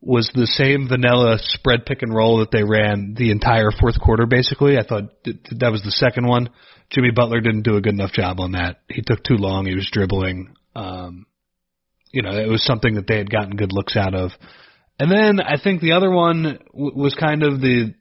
was 0.01 0.31
the 0.33 0.47
same 0.47 0.87
vanilla 0.87 1.37
spread 1.37 1.85
pick 1.85 2.01
and 2.01 2.13
roll 2.13 2.39
that 2.39 2.49
they 2.51 2.63
ran 2.63 3.13
the 3.15 3.29
entire 3.29 3.69
fourth 3.79 3.99
quarter. 4.01 4.25
Basically, 4.25 4.75
I 4.75 4.83
thought 4.83 5.03
that 5.25 5.71
was 5.71 5.83
the 5.83 5.91
second 5.91 6.25
one. 6.25 6.49
Jimmy 6.89 7.11
Butler 7.11 7.39
didn't 7.39 7.63
do 7.63 7.77
a 7.77 7.81
good 7.81 7.93
enough 7.93 8.13
job 8.13 8.39
on 8.39 8.53
that. 8.53 8.77
He 8.89 9.03
took 9.03 9.23
too 9.23 9.35
long. 9.35 9.67
He 9.67 9.75
was 9.75 9.87
dribbling. 9.91 10.55
Um, 10.75 11.27
you 12.11 12.23
know, 12.23 12.31
it 12.31 12.49
was 12.49 12.65
something 12.65 12.95
that 12.95 13.05
they 13.05 13.17
had 13.17 13.29
gotten 13.29 13.55
good 13.55 13.71
looks 13.71 13.95
out 13.95 14.15
of. 14.15 14.31
And 14.99 15.09
then 15.09 15.39
I 15.39 15.57
think 15.61 15.81
the 15.81 15.93
other 15.93 16.11
one 16.11 16.59
w- 16.73 16.95
was 16.95 17.15
kind 17.15 17.43
of 17.43 17.61
the, 17.61 17.93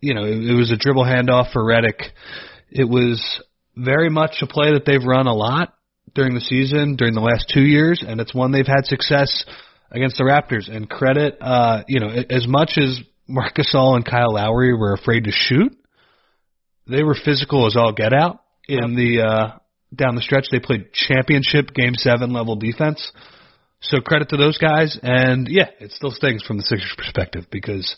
you 0.00 0.14
know, 0.14 0.24
it, 0.24 0.50
it 0.50 0.54
was 0.54 0.72
a 0.72 0.76
dribble 0.76 1.04
handoff 1.04 1.52
for 1.52 1.62
Redick. 1.62 2.02
It 2.70 2.88
was 2.88 3.42
very 3.76 4.08
much 4.08 4.36
a 4.42 4.46
play 4.46 4.72
that 4.72 4.84
they've 4.86 5.04
run 5.04 5.26
a 5.26 5.34
lot 5.34 5.74
during 6.14 6.34
the 6.34 6.40
season, 6.40 6.96
during 6.96 7.14
the 7.14 7.20
last 7.20 7.50
two 7.52 7.62
years, 7.62 8.02
and 8.06 8.20
it's 8.20 8.34
one 8.34 8.50
they've 8.50 8.66
had 8.66 8.86
success 8.86 9.44
against 9.90 10.18
the 10.18 10.24
Raptors. 10.24 10.74
And 10.74 10.88
credit, 10.88 11.38
uh, 11.40 11.84
you 11.86 12.00
know, 12.00 12.08
as 12.08 12.46
much 12.48 12.72
as 12.76 13.00
Marc 13.26 13.54
Gasol 13.54 13.96
and 13.96 14.04
Kyle 14.04 14.34
Lowry 14.34 14.74
were 14.74 14.94
afraid 14.94 15.24
to 15.24 15.30
shoot, 15.30 15.76
they 16.86 17.02
were 17.02 17.14
physical 17.14 17.66
as 17.66 17.76
all 17.76 17.92
get 17.92 18.14
out 18.14 18.40
in 18.66 18.96
the 18.96 19.22
uh, 19.22 19.58
down 19.94 20.14
the 20.14 20.22
stretch. 20.22 20.46
They 20.50 20.60
played 20.60 20.92
championship 20.92 21.74
game 21.74 21.94
seven 21.94 22.32
level 22.32 22.56
defense. 22.56 23.12
So 23.80 24.00
credit 24.00 24.30
to 24.30 24.36
those 24.36 24.58
guys, 24.58 24.98
and 25.02 25.46
yeah, 25.48 25.68
it 25.78 25.92
still 25.92 26.10
stings 26.10 26.42
from 26.42 26.56
the 26.56 26.64
Sixers' 26.64 26.94
perspective 26.96 27.46
because 27.50 27.96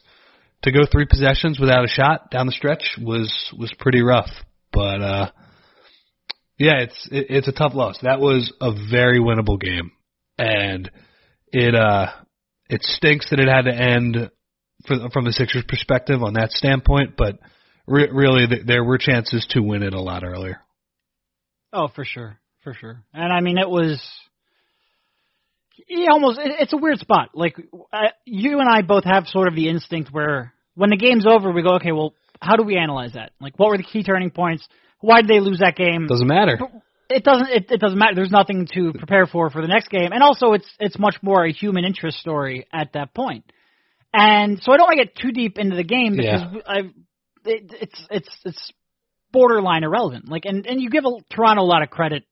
to 0.63 0.73
go 0.73 0.81
three 0.91 1.07
possessions 1.07 1.59
without 1.59 1.85
a 1.85 1.89
shot 1.89 2.31
down 2.31 2.47
the 2.47 2.53
stretch 2.53 2.99
was 3.01 3.33
was 3.59 3.73
pretty 3.79 4.03
rough. 4.03 4.31
But 4.73 5.01
uh, 5.01 5.31
yeah, 6.59 6.81
it's 6.81 7.09
it, 7.11 7.27
it's 7.31 7.49
a 7.49 7.53
tough 7.53 7.75
loss. 7.75 7.99
That 8.03 8.21
was 8.21 8.53
a 8.61 8.73
very 8.91 9.21
winnable 9.21 9.59
game, 9.59 9.93
and 10.39 10.91
it 11.49 11.75
uh 11.75 12.09
it 12.69 12.83
stinks 12.83 13.31
that 13.31 13.41
it 13.41 13.49
had 13.49 13.63
to 13.63 13.75
end 13.75 14.31
for, 14.87 15.11
from 15.11 15.25
the 15.25 15.33
Sixers' 15.33 15.65
perspective 15.67 16.23
on 16.23 16.35
that 16.35 16.51
standpoint. 16.51 17.15
But 17.17 17.39
re- 17.87 18.11
really, 18.13 18.47
th- 18.47 18.67
there 18.67 18.85
were 18.85 18.99
chances 18.99 19.47
to 19.51 19.63
win 19.63 19.83
it 19.83 19.95
a 19.95 20.01
lot 20.01 20.25
earlier. 20.25 20.61
Oh, 21.73 21.89
for 21.89 22.05
sure, 22.05 22.39
for 22.63 22.75
sure. 22.75 23.03
And 23.15 23.33
I 23.33 23.41
mean, 23.41 23.57
it 23.57 23.69
was 23.69 24.03
yeah, 25.89 26.09
almost. 26.11 26.39
It, 26.39 26.53
it's 26.61 26.73
a 26.73 26.77
weird 26.77 26.99
spot. 26.99 27.31
Like 27.35 27.57
uh, 27.93 28.09
you 28.25 28.59
and 28.61 28.69
I 28.69 28.83
both 28.83 29.05
have 29.05 29.27
sort 29.27 29.49
of 29.49 29.55
the 29.55 29.69
instinct 29.69 30.11
where 30.13 30.53
when 30.75 30.91
the 30.91 30.97
game's 30.97 31.27
over, 31.27 31.51
we 31.53 31.63
go, 31.63 31.75
okay, 31.75 31.93
well, 31.93 32.15
how 32.41 32.57
do 32.57 32.63
we 32.63 32.77
analyze 32.77 33.13
that? 33.15 33.33
Like, 33.41 33.59
what 33.59 33.71
were 33.71 33.77
the 33.77 33.83
key 33.83 34.03
turning 34.03 34.31
points? 34.31 34.67
Why 35.01 35.21
did 35.23 35.31
they 35.31 35.41
lose 35.41 35.61
that 35.61 35.77
game? 35.77 36.07
Doesn't 36.07 36.27
matter. 36.27 36.59
It 37.09 37.25
doesn't. 37.25 37.49
It, 37.49 37.71
it 37.71 37.81
doesn't 37.81 37.99
matter. 37.99 38.15
There's 38.15 38.31
nothing 38.31 38.69
to 38.75 38.93
prepare 38.93 39.27
for 39.27 39.51
for 39.51 39.63
the 39.63 39.69
next 39.69 39.89
game, 39.89 40.13
and 40.13 40.23
also 40.23 40.53
it's 40.53 40.69
it's 40.79 40.99
much 40.99 41.17
more 41.23 41.45
a 41.45 41.53
human 41.53 41.85
interest 41.85 42.19
story 42.19 42.67
at 42.73 42.93
that 42.93 43.15
point. 43.15 43.45
And 44.13 44.61
so 44.63 44.73
I 44.73 44.77
don't 44.77 44.87
want 44.87 44.99
to 44.99 45.05
get 45.05 45.17
too 45.17 45.33
deep 45.33 45.59
into 45.59 45.77
the 45.77 45.85
game 45.85 46.17
because 46.17 46.43
Yeah. 46.43 46.61
I, 46.67 46.79
it, 47.45 47.73
it's 47.81 48.07
it's 48.11 48.29
it's 48.45 48.73
borderline 49.33 49.85
irrelevant. 49.85 50.29
Like, 50.29 50.45
and 50.45 50.67
and 50.67 50.81
you 50.81 50.91
give 50.91 51.05
a, 51.05 51.11
Toronto 51.35 51.63
a 51.63 51.65
lot 51.65 51.83
of 51.83 51.91
credit. 51.91 52.25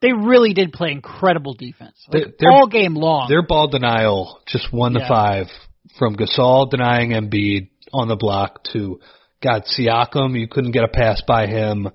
They 0.00 0.12
really 0.12 0.54
did 0.54 0.72
play 0.72 0.92
incredible 0.92 1.54
defense 1.54 1.96
like, 2.12 2.22
They- 2.24 2.32
they're- 2.38 2.50
all 2.52 2.66
game 2.68 2.94
long. 2.94 3.28
Their 3.28 3.42
ball 3.42 3.68
denial, 3.68 4.40
just 4.46 4.72
one 4.72 4.92
to 4.94 5.06
five, 5.06 5.50
from 5.98 6.14
Gasol 6.16 6.70
denying 6.70 7.10
Embiid 7.10 7.70
on 7.92 8.06
the 8.08 8.16
block 8.16 8.62
to 8.72 9.00
God, 9.40 9.64
Siakam, 9.64 10.38
you 10.38 10.46
couldn't 10.48 10.72
get 10.72 10.84
a 10.84 10.88
pass 10.88 11.22
by 11.26 11.46
him. 11.46 11.88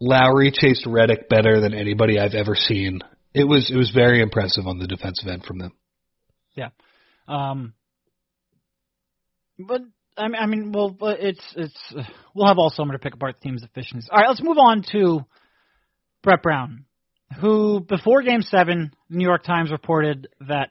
Lowry 0.00 0.52
chased 0.52 0.84
Redick 0.84 1.28
better 1.28 1.60
than 1.60 1.74
anybody 1.74 2.18
I've 2.20 2.34
ever 2.34 2.54
seen. 2.54 3.00
It 3.34 3.44
was 3.44 3.70
it 3.70 3.76
was 3.76 3.90
very 3.90 4.20
impressive 4.20 4.66
on 4.66 4.78
the 4.78 4.86
defensive 4.86 5.28
end 5.28 5.44
from 5.44 5.58
them. 5.58 5.72
Yeah. 6.54 6.68
Um, 7.26 7.74
but 9.58 9.82
I 10.16 10.28
mean, 10.28 10.36
I 10.40 10.46
mean, 10.46 10.72
well, 10.72 10.96
it's 11.00 11.44
it's 11.56 11.94
we'll 12.34 12.46
have 12.46 12.58
all 12.58 12.70
summer 12.70 12.92
to 12.94 12.98
pick 12.98 13.14
apart 13.14 13.36
the 13.40 13.48
team's 13.48 13.62
deficiencies. 13.62 14.08
All 14.10 14.18
right, 14.18 14.28
let's 14.28 14.42
move 14.42 14.58
on 14.58 14.82
to 14.92 15.24
Brett 16.22 16.42
Brown, 16.42 16.84
who 17.40 17.80
before 17.80 18.22
Game 18.22 18.42
Seven, 18.42 18.92
the 19.10 19.16
New 19.16 19.26
York 19.26 19.44
Times 19.44 19.70
reported 19.70 20.28
that 20.40 20.70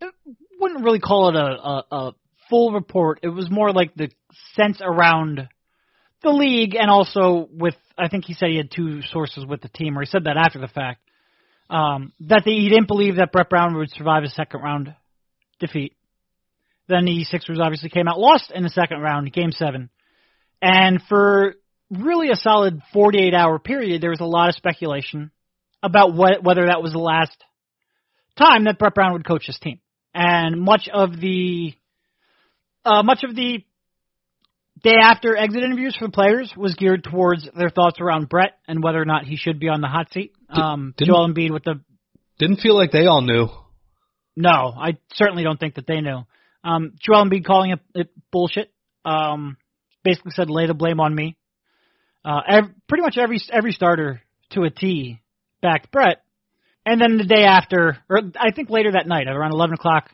it 0.00 0.12
wouldn't 0.58 0.84
really 0.84 1.00
call 1.00 1.28
it 1.28 1.36
a, 1.36 1.38
a, 1.38 1.84
a 1.90 2.14
full 2.50 2.72
report. 2.72 3.20
It 3.22 3.28
was 3.28 3.50
more 3.50 3.72
like 3.72 3.94
the 3.94 4.10
sense 4.54 4.80
around 4.82 5.48
the 6.22 6.30
league, 6.30 6.74
and 6.74 6.90
also 6.90 7.48
with 7.52 7.74
I 7.96 8.08
think 8.08 8.24
he 8.24 8.34
said 8.34 8.48
he 8.48 8.56
had 8.56 8.70
two 8.70 9.02
sources 9.02 9.46
with 9.46 9.60
the 9.60 9.68
team, 9.68 9.96
or 9.96 10.02
he 10.02 10.06
said 10.06 10.24
that 10.24 10.36
after 10.36 10.58
the 10.58 10.68
fact. 10.68 11.00
Um, 11.70 12.12
that 12.20 12.42
he 12.44 12.68
didn't 12.68 12.88
believe 12.88 13.16
that 13.16 13.32
Brett 13.32 13.48
Brown 13.48 13.76
would 13.76 13.90
survive 13.90 14.24
a 14.24 14.28
second 14.28 14.60
round 14.60 14.94
defeat. 15.58 15.96
Then 16.86 17.06
the 17.06 17.24
Sixers 17.24 17.58
obviously 17.62 17.88
came 17.88 18.08
out 18.08 18.18
lost 18.18 18.50
in 18.54 18.62
the 18.62 18.68
second 18.68 19.00
round, 19.00 19.32
game 19.32 19.52
seven. 19.52 19.88
And 20.60 21.00
for 21.08 21.54
really 21.90 22.30
a 22.30 22.36
solid 22.36 22.82
48 22.92 23.32
hour 23.32 23.58
period, 23.58 24.02
there 24.02 24.10
was 24.10 24.20
a 24.20 24.26
lot 24.26 24.48
of 24.50 24.54
speculation 24.54 25.30
about 25.82 26.14
what, 26.14 26.42
whether 26.42 26.66
that 26.66 26.82
was 26.82 26.92
the 26.92 26.98
last 26.98 27.36
time 28.38 28.64
that 28.64 28.78
Brett 28.78 28.94
Brown 28.94 29.12
would 29.14 29.26
coach 29.26 29.46
his 29.46 29.58
team. 29.58 29.80
And 30.14 30.60
much 30.60 30.88
of 30.92 31.18
the, 31.18 31.74
uh, 32.84 33.02
much 33.02 33.24
of 33.24 33.34
the 33.34 33.64
day 34.82 34.96
after 35.00 35.36
exit 35.36 35.62
interviews 35.62 35.96
for 35.98 36.06
the 36.06 36.12
players 36.12 36.52
was 36.56 36.74
geared 36.74 37.04
towards 37.04 37.48
their 37.56 37.70
thoughts 37.70 38.00
around 38.00 38.28
Brett 38.28 38.58
and 38.66 38.82
whether 38.82 39.00
or 39.00 39.04
not 39.04 39.24
he 39.24 39.36
should 39.36 39.58
be 39.58 39.68
on 39.68 39.80
the 39.80 39.88
hot 39.88 40.12
seat. 40.12 40.32
Um, 40.48 40.94
Joel 41.00 41.28
Embiid 41.28 41.52
with 41.52 41.64
the 41.64 41.80
didn't 42.38 42.60
feel 42.60 42.76
like 42.76 42.90
they 42.90 43.06
all 43.06 43.22
knew. 43.22 43.48
No, 44.34 44.50
I 44.50 44.98
certainly 45.12 45.44
don't 45.44 45.60
think 45.60 45.76
that 45.76 45.86
they 45.86 46.00
knew. 46.00 46.22
Um, 46.64 46.94
Joel 47.00 47.24
Embiid 47.24 47.44
calling 47.44 47.70
it, 47.70 47.80
it 47.94 48.08
bullshit. 48.30 48.72
Um, 49.04 49.56
basically 50.02 50.32
said 50.32 50.50
lay 50.50 50.66
the 50.66 50.74
blame 50.74 51.00
on 51.00 51.14
me. 51.14 51.36
Uh, 52.24 52.40
every, 52.48 52.70
pretty 52.88 53.02
much 53.02 53.16
every 53.18 53.40
every 53.50 53.72
starter 53.72 54.22
to 54.50 54.62
a 54.62 54.70
T 54.70 55.20
backed 55.62 55.90
Brett. 55.90 56.22
And 56.84 57.00
then 57.00 57.16
the 57.16 57.24
day 57.24 57.44
after, 57.44 57.98
or 58.10 58.20
I 58.38 58.50
think 58.50 58.68
later 58.68 58.92
that 58.92 59.06
night, 59.06 59.28
around 59.28 59.52
11 59.52 59.74
o'clock 59.74 60.10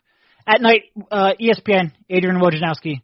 at 0.47 0.61
night, 0.61 0.83
uh, 1.11 1.33
ESPN, 1.41 1.93
Adrian 2.09 2.41
Wojnarowski, 2.41 3.03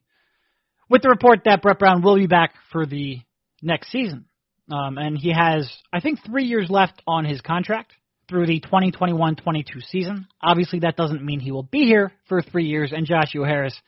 with 0.88 1.02
the 1.02 1.08
report 1.08 1.40
that 1.44 1.62
Brett 1.62 1.78
Brown 1.78 2.02
will 2.02 2.16
be 2.16 2.26
back 2.26 2.54
for 2.70 2.86
the 2.86 3.20
next 3.62 3.90
season. 3.90 4.26
Um, 4.70 4.98
and 4.98 5.18
he 5.18 5.32
has, 5.32 5.70
I 5.92 6.00
think, 6.00 6.20
three 6.24 6.44
years 6.44 6.70
left 6.70 7.02
on 7.06 7.24
his 7.24 7.40
contract 7.40 7.92
through 8.28 8.46
the 8.46 8.60
2021-22 8.60 9.82
season. 9.88 10.26
Obviously, 10.42 10.80
that 10.80 10.96
doesn't 10.96 11.24
mean 11.24 11.40
he 11.40 11.52
will 11.52 11.64
be 11.64 11.84
here 11.84 12.12
for 12.28 12.40
three 12.40 12.66
years, 12.66 12.92
and 12.92 13.06
Joshua 13.06 13.46
Harris 13.46 13.78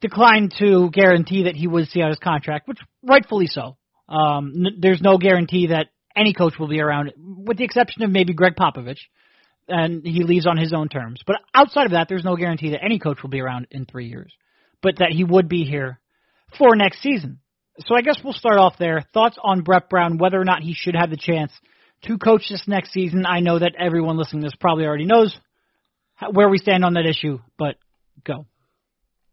declined 0.00 0.54
to 0.58 0.90
guarantee 0.90 1.44
that 1.44 1.56
he 1.56 1.66
would 1.66 1.88
see 1.88 2.02
out 2.02 2.10
his 2.10 2.18
contract, 2.18 2.68
which 2.68 2.78
rightfully 3.02 3.46
so. 3.46 3.76
Um, 4.08 4.52
n- 4.56 4.78
there's 4.80 5.02
no 5.02 5.18
guarantee 5.18 5.68
that 5.68 5.88
any 6.18 6.32
coach 6.32 6.54
will 6.58 6.68
be 6.68 6.80
around, 6.80 7.12
with 7.16 7.58
the 7.58 7.64
exception 7.64 8.02
of 8.02 8.10
maybe 8.10 8.32
Gregg 8.32 8.54
Popovich, 8.56 9.00
and 9.68 10.04
he 10.04 10.22
leaves 10.22 10.46
on 10.46 10.56
his 10.56 10.72
own 10.72 10.88
terms. 10.88 11.22
But 11.26 11.36
outside 11.54 11.86
of 11.86 11.92
that, 11.92 12.08
there's 12.08 12.24
no 12.24 12.36
guarantee 12.36 12.70
that 12.70 12.84
any 12.84 12.98
coach 12.98 13.22
will 13.22 13.30
be 13.30 13.40
around 13.40 13.68
in 13.70 13.84
three 13.84 14.08
years, 14.08 14.32
but 14.82 14.98
that 14.98 15.10
he 15.10 15.24
would 15.24 15.48
be 15.48 15.64
here 15.64 16.00
for 16.56 16.74
next 16.74 17.02
season. 17.02 17.40
So 17.86 17.94
I 17.94 18.02
guess 18.02 18.18
we'll 18.24 18.32
start 18.32 18.58
off 18.58 18.74
there. 18.78 19.04
Thoughts 19.14 19.38
on 19.42 19.62
Brett 19.62 19.88
Brown, 19.88 20.18
whether 20.18 20.40
or 20.40 20.44
not 20.44 20.62
he 20.62 20.74
should 20.74 20.96
have 20.96 21.10
the 21.10 21.16
chance 21.16 21.52
to 22.02 22.18
coach 22.18 22.46
this 22.48 22.64
next 22.66 22.92
season. 22.92 23.24
I 23.26 23.40
know 23.40 23.58
that 23.58 23.74
everyone 23.78 24.16
listening 24.16 24.42
to 24.42 24.46
this 24.48 24.56
probably 24.58 24.84
already 24.84 25.04
knows 25.04 25.36
where 26.32 26.48
we 26.48 26.58
stand 26.58 26.84
on 26.84 26.94
that 26.94 27.06
issue, 27.06 27.38
but 27.56 27.76
go. 28.24 28.46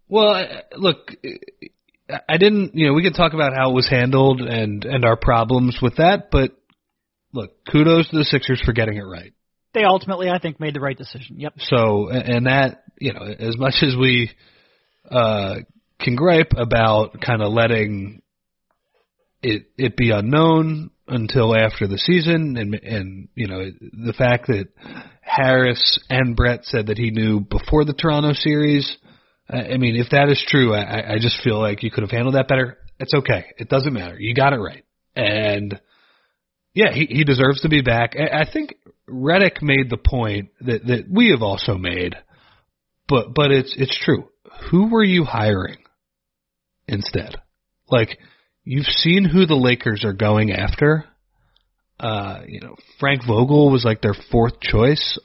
Well, 0.08 0.46
look, 0.77 1.15
I 2.30 2.38
didn't, 2.38 2.75
you 2.75 2.88
know, 2.88 2.94
we 2.94 3.04
could 3.04 3.15
talk 3.15 3.34
about 3.34 3.54
how 3.56 3.72
it 3.72 3.74
was 3.74 3.88
handled 3.89 4.42
and 4.42 4.86
and 4.86 5.04
our 5.04 5.15
problems 5.15 5.80
with 5.82 5.98
that, 5.98 6.30
but 6.32 6.51
look, 7.36 7.51
kudos 7.72 8.10
to 8.10 8.18
the 8.18 8.25
Sixers 8.25 8.62
for 8.65 8.74
getting 8.74 8.98
it 8.98 9.04
right. 9.04 9.34
They 9.74 9.84
ultimately, 9.84 10.30
I 10.30 10.39
think, 10.39 10.60
made 10.60 10.74
the 10.74 10.80
right 10.80 10.98
decision. 10.98 11.39
Yep. 11.39 11.54
So, 11.60 12.10
and 12.10 12.48
that, 12.48 12.84
you 13.00 13.13
know, 13.13 13.24
as 13.24 13.58
much 13.58 13.75
as 13.82 13.96
we 13.96 14.32
uh 15.12 15.58
can 16.00 16.15
gripe 16.15 16.54
about 16.58 17.22
kind 17.22 17.42
of 17.42 17.51
letting 17.54 18.22
it 19.42 19.70
it 19.77 19.96
be 19.96 20.12
unknown 20.12 20.89
until 21.08 21.56
after 21.56 21.88
the 21.88 21.98
season, 21.98 22.58
and 22.58 22.74
and 22.75 23.27
you 23.36 23.48
know 23.48 23.70
the 23.82 24.13
fact 24.13 24.48
that 24.48 24.70
Harris 25.22 26.00
and 26.10 26.36
Brett 26.36 26.62
said 26.63 26.88
that 26.88 26.98
he 26.98 27.12
knew 27.12 27.42
before 27.42 27.86
the 27.86 27.94
Toronto 27.94 28.34
series. 28.34 28.98
I 29.48 29.77
mean, 29.77 29.96
if 29.96 30.10
that 30.10 30.30
is 30.30 30.44
true, 30.48 30.74
I, 30.74 31.13
I 31.13 31.15
just 31.20 31.44
feel 31.44 31.60
like 31.60 31.84
you 31.84 31.92
could 31.92 32.01
have 32.01 32.10
handled 32.10 32.34
that 32.34 32.48
better. 32.48 32.80
It's 33.00 33.13
okay. 33.13 33.46
It 33.60 33.70
doesn't 33.70 33.94
matter. 33.94 34.20
You 34.20 34.34
got 34.34 34.54
it 34.54 34.58
right. 34.58 34.84
And 35.15 35.80
yeah, 36.75 36.94
he, 36.94 37.05
he 37.10 37.24
deserves 37.24 37.62
to 37.62 37.70
be 37.70 37.82
back. 37.82 38.15
I, 38.15 38.41
I 38.41 38.51
think 38.51 38.75
Redick 39.10 39.62
made 39.62 39.89
the 39.89 39.98
point 39.98 40.50
that, 40.62 40.86
that 40.86 41.05
we 41.10 41.32
have 41.32 41.41
also 41.41 41.77
made, 41.77 42.15
but 43.08 43.34
but 43.34 43.51
it's 43.51 43.74
it's 43.77 43.98
true. 44.03 44.29
Who 44.70 44.89
were 44.89 45.03
you 45.03 45.24
hiring 45.24 45.77
instead? 46.88 47.38
Like 47.89 48.20
you've 48.65 48.86
seen 48.86 49.24
who 49.24 49.46
the 49.46 49.55
Lakers 49.55 50.03
are 50.03 50.13
going 50.13 50.51
after. 50.51 51.05
Uh, 51.98 52.41
you 52.46 52.60
know, 52.60 52.75
Frank 53.00 53.22
Vogel 53.25 53.72
was 53.72 53.86
like 53.86 54.01
their 54.01 54.15
fourth 54.29 54.60
choice. 54.60 55.17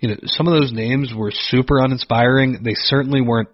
You 0.00 0.08
know, 0.08 0.16
some 0.24 0.48
of 0.48 0.54
those 0.54 0.72
names 0.72 1.12
were 1.14 1.32
super 1.32 1.80
uninspiring. 1.80 2.62
They 2.62 2.74
certainly 2.74 3.20
weren't 3.20 3.50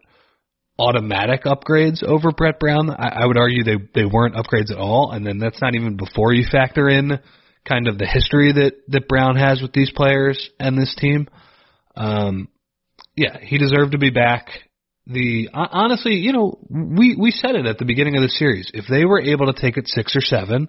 automatic 0.80 1.44
upgrades 1.44 2.02
over 2.02 2.30
Brett 2.32 2.58
Brown. 2.58 2.90
I, 2.90 3.22
I 3.22 3.26
would 3.26 3.37
argue 3.37 3.62
they 3.62 3.76
they 3.94 4.04
weren't 4.04 4.34
upgrades 4.34 4.70
at 4.70 4.78
all. 4.78 5.10
And 5.12 5.26
then 5.26 5.38
that's 5.38 5.60
not 5.60 5.75
even 5.75 5.96
before 5.96 6.32
you 6.32 6.44
factor 6.50 6.88
in 6.88 7.18
kind 7.68 7.87
of 7.88 7.99
the 7.99 8.06
history 8.06 8.52
that 8.52 8.72
that 8.88 9.08
Brown 9.08 9.37
has 9.37 9.60
with 9.60 9.72
these 9.72 9.90
players 9.90 10.50
and 10.58 10.78
this 10.78 10.94
team. 10.99 11.28
Um, 11.96 12.49
yeah, 13.16 13.38
he 13.40 13.58
deserved 13.58 13.92
to 13.92 13.99
be 13.99 14.10
back 14.10 14.49
the 15.06 15.49
honestly, 15.52 16.14
you 16.14 16.32
know, 16.32 16.58
we 16.68 17.16
we 17.18 17.30
said 17.30 17.54
it 17.54 17.66
at 17.66 17.78
the 17.78 17.84
beginning 17.84 18.16
of 18.16 18.22
the 18.22 18.28
series. 18.28 18.70
If 18.72 18.84
they 18.88 19.04
were 19.04 19.20
able 19.20 19.52
to 19.52 19.60
take 19.60 19.76
it 19.76 19.88
six 19.88 20.14
or 20.14 20.20
seven, 20.20 20.68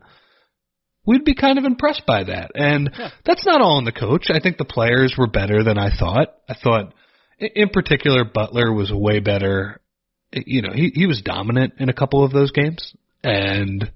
we'd 1.06 1.25
be 1.25 1.36
kind 1.36 1.60
of 1.60 1.65
impressed 1.65 2.06
by 2.06 2.24
that. 2.24 2.51
And 2.56 2.89
yeah. 2.98 3.10
that's 3.25 3.46
not 3.46 3.62
all 3.62 3.77
on 3.77 3.86
the 3.86 3.91
coach. 3.91 4.27
I 4.30 4.39
think 4.39 4.58
the 4.58 4.65
players 4.65 5.15
were 5.18 5.27
better 5.27 5.63
than 5.63 5.77
I 5.77 5.89
thought. 5.98 6.34
I 6.50 6.56
thought, 6.56 6.94
in 7.39 7.70
particular, 7.70 8.24
Butler 8.24 8.74
was 8.74 8.91
way 8.91 9.20
better. 9.20 9.80
You 10.34 10.62
know, 10.62 10.72
he 10.74 10.92
he 10.94 11.08
was 11.08 11.22
dominant 11.22 11.74
in 11.80 11.90
a 11.90 11.94
couple 11.94 12.24
of 12.24 12.32
those 12.32 12.52
games, 12.52 12.94
and 13.24 13.92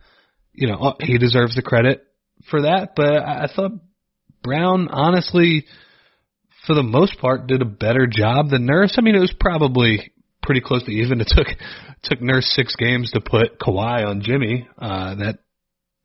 you 0.54 0.68
know 0.68 0.96
he 1.00 1.18
deserves 1.18 1.56
the 1.56 1.62
credit 1.62 2.06
for 2.50 2.64
that. 2.64 2.94
But 2.96 3.14
I 3.14 3.44
I 3.44 3.48
thought 3.54 3.72
Brown, 4.44 4.90
honestly, 4.90 5.66
for 6.68 6.76
the 6.76 6.84
most 6.84 7.20
part, 7.20 7.48
did 7.48 7.62
a 7.62 7.66
better 7.66 8.08
job 8.08 8.50
than 8.50 8.66
Nurse. 8.66 8.96
I 8.98 9.02
mean, 9.02 9.16
it 9.16 9.20
was 9.20 9.34
probably 9.40 10.12
pretty 10.44 10.62
close 10.62 10.84
to 10.84 10.92
even. 10.92 11.22
It 11.26 11.32
took 11.36 11.48
took 12.04 12.22
Nurse 12.22 12.52
six 12.56 12.76
games 12.76 13.12
to 13.12 13.22
put 13.22 13.60
Kawhi 13.60 14.06
on 14.06 14.22
Jimmy. 14.22 14.68
Uh, 14.78 15.16
that 15.16 15.40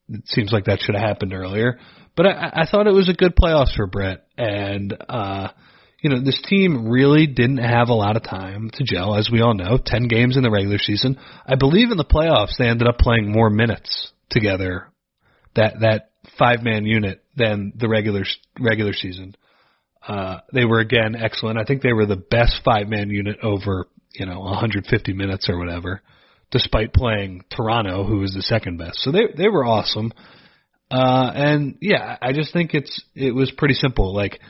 it 0.09 0.27
seems 0.27 0.53
like 0.53 0.65
that 0.65 0.81
should 0.81 0.95
have 0.95 1.07
happened 1.07 1.35
earlier. 1.35 1.79
But 2.17 2.27
I, 2.27 2.53
I 2.63 2.67
thought 2.71 2.87
it 2.87 2.93
was 2.95 3.09
a 3.09 3.15
good 3.15 3.37
playoffs 3.37 3.75
for 3.77 3.87
Brett, 3.87 4.27
and 4.37 4.97
uh, 5.09 5.49
you 6.03 6.11
know 6.11 6.21
this 6.21 6.41
team 6.49 6.89
really 6.89 7.27
didn't 7.27 7.59
have 7.59 7.89
a 7.89 7.95
lot 7.95 8.17
of 8.17 8.23
time 8.23 8.71
to 8.75 8.85
gel, 8.85 9.15
as 9.15 9.29
we 9.31 9.41
all 9.41 9.55
know. 9.55 9.79
Ten 9.85 10.09
games 10.09 10.37
in 10.37 10.43
the 10.43 10.51
regular 10.51 10.79
season. 10.79 11.19
I 11.47 11.57
believe 11.57 11.91
in 11.91 11.99
the 11.99 12.05
playoffs 12.05 12.57
they 12.59 12.69
ended 12.69 12.89
up 12.89 12.99
playing 12.99 13.31
more 13.31 13.51
minutes 13.51 14.13
together. 14.31 14.89
That 15.57 15.81
that 15.81 16.11
five 16.39 16.63
man 16.63 16.87
unit 16.87 17.23
than 17.37 17.73
the 17.77 17.89
regular 17.89 18.25
regular 18.59 18.93
season. 18.93 19.37
Uh, 20.07 20.39
they 20.53 20.65
were 20.65 20.81
again 20.81 21.15
excellent. 21.15 21.59
I 21.59 21.65
think 21.65 21.83
they 21.83 21.93
were 21.93 22.07
the 22.07 22.17
best 22.17 22.63
five 22.65 22.89
man 22.89 23.11
unit 23.11 23.39
over 23.43 23.87
you 24.15 24.27
know 24.27 24.41
150 24.41 25.13
minutes 25.13 25.49
or 25.51 25.59
whatever, 25.59 26.01
despite 26.51 26.95
playing 26.95 27.45
Toronto, 27.55 28.05
who 28.05 28.21
was 28.21 28.33
the 28.33 28.43
second 28.43 28.79
best. 28.79 29.01
So 29.01 29.13
they 29.13 29.27
they 29.37 29.49
were 29.49 29.65
awesome. 29.65 30.13
Uh, 30.91 31.31
and 31.35 31.77
yeah, 31.81 32.17
I 32.21 32.33
just 32.33 32.53
think 32.53 32.75
it's 32.75 33.03
it 33.15 33.33
was 33.35 33.53
pretty 33.53 33.75
simple. 33.75 34.15
Like 34.15 34.41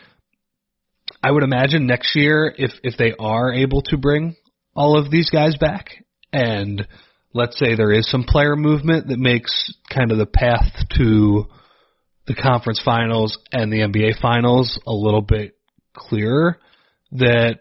I 1.23 1.31
would 1.31 1.43
imagine 1.43 1.87
next 1.87 2.17
year, 2.17 2.53
if 2.57 2.73
if 2.83 2.97
they 2.97 3.15
are 3.19 3.53
able 3.53 3.83
to 3.83 3.99
bring 3.99 4.37
all 4.75 4.99
of 4.99 5.11
these 5.11 5.31
guys 5.31 5.57
back, 5.57 6.05
and 6.33 6.87
let's 7.35 7.59
say 7.59 7.75
there 7.75 7.93
is 7.93 8.11
some 8.11 8.25
player 8.25 8.57
movement 8.57 9.09
that 9.09 9.19
makes 9.19 9.73
kind 9.93 10.13
of 10.13 10.19
the 10.19 10.27
path 10.27 10.73
to 10.97 11.47
the 12.27 12.35
conference 12.35 12.81
finals 12.85 13.39
and 13.53 13.73
the 13.73 13.81
NBA 13.81 14.21
finals 14.21 14.79
a 14.87 14.93
little 14.93 15.23
bit 15.23 15.57
clearer, 15.95 16.59
that 17.13 17.61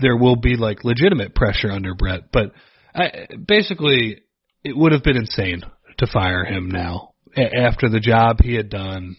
there 0.00 0.16
will 0.16 0.36
be 0.36 0.56
like 0.56 0.84
legitimate 0.84 1.34
pressure 1.34 1.70
under 1.70 1.94
Brett. 1.94 2.30
But 2.32 2.52
I, 2.94 3.26
basically, 3.46 4.22
it 4.62 4.76
would 4.76 4.92
have 4.92 5.02
been 5.02 5.16
insane 5.16 5.62
to 5.98 6.06
fire 6.06 6.44
him 6.44 6.70
now 6.70 7.14
after 7.36 7.88
the 7.88 8.00
job 8.00 8.38
he 8.40 8.54
had 8.54 8.68
done, 8.70 9.16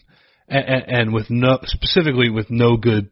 and, 0.48 0.84
and 0.86 1.12
with 1.12 1.28
no 1.28 1.58
specifically 1.64 2.30
with 2.30 2.50
no 2.50 2.76
good 2.76 3.10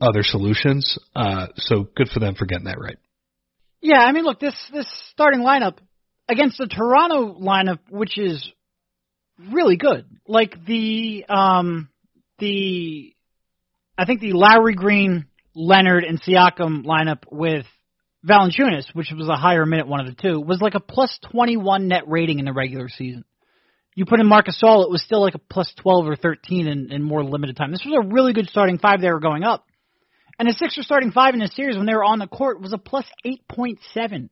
other 0.00 0.22
solutions. 0.22 0.98
Uh, 1.14 1.48
so 1.56 1.88
good 1.96 2.08
for 2.08 2.20
them 2.20 2.34
for 2.34 2.46
getting 2.46 2.66
that 2.66 2.78
right. 2.78 2.98
Yeah, 3.80 3.98
I 4.00 4.12
mean, 4.12 4.24
look, 4.24 4.40
this 4.40 4.54
this 4.72 4.86
starting 5.12 5.40
lineup 5.40 5.78
against 6.28 6.58
the 6.58 6.66
Toronto 6.66 7.38
lineup, 7.40 7.78
which 7.90 8.18
is 8.18 8.50
really 9.52 9.76
good. 9.76 10.04
Like 10.26 10.64
the 10.64 11.24
um 11.28 11.88
the 12.38 13.14
I 13.96 14.04
think 14.04 14.20
the 14.20 14.32
Lowry 14.32 14.74
Green, 14.74 15.26
Leonard, 15.54 16.04
and 16.04 16.20
Siakam 16.22 16.84
lineup 16.84 17.22
with 17.30 17.66
Valanciunas, 18.26 18.94
which 18.94 19.12
was 19.16 19.28
a 19.28 19.36
higher 19.36 19.64
minute 19.64 19.86
one 19.86 20.00
of 20.00 20.06
the 20.06 20.20
two, 20.20 20.40
was 20.40 20.60
like 20.60 20.74
a 20.74 20.80
plus 20.80 21.18
21 21.32 21.88
net 21.88 22.04
rating 22.06 22.38
in 22.38 22.44
the 22.44 22.52
regular 22.52 22.88
season. 22.88 23.24
You 23.94 24.06
put 24.06 24.20
in 24.20 24.26
Marc 24.26 24.46
Gasol, 24.46 24.84
it 24.84 24.90
was 24.90 25.02
still 25.02 25.20
like 25.20 25.34
a 25.34 25.40
plus 25.40 25.72
12 25.80 26.06
or 26.06 26.16
13 26.16 26.68
in, 26.68 26.92
in 26.92 27.02
more 27.02 27.24
limited 27.24 27.56
time. 27.56 27.72
This 27.72 27.84
was 27.84 27.98
a 28.00 28.08
really 28.08 28.32
good 28.32 28.48
starting 28.48 28.78
five 28.78 29.00
they 29.00 29.10
were 29.10 29.18
going 29.18 29.42
up. 29.42 29.64
And 30.38 30.48
the 30.48 30.52
Sixers 30.52 30.84
starting 30.84 31.10
five 31.10 31.34
in 31.34 31.40
this 31.40 31.54
series 31.54 31.76
when 31.76 31.86
they 31.86 31.94
were 31.94 32.04
on 32.04 32.18
the 32.18 32.28
court 32.28 32.60
was 32.60 32.72
a 32.72 32.78
plus 32.78 33.04
8.7. 33.26 34.28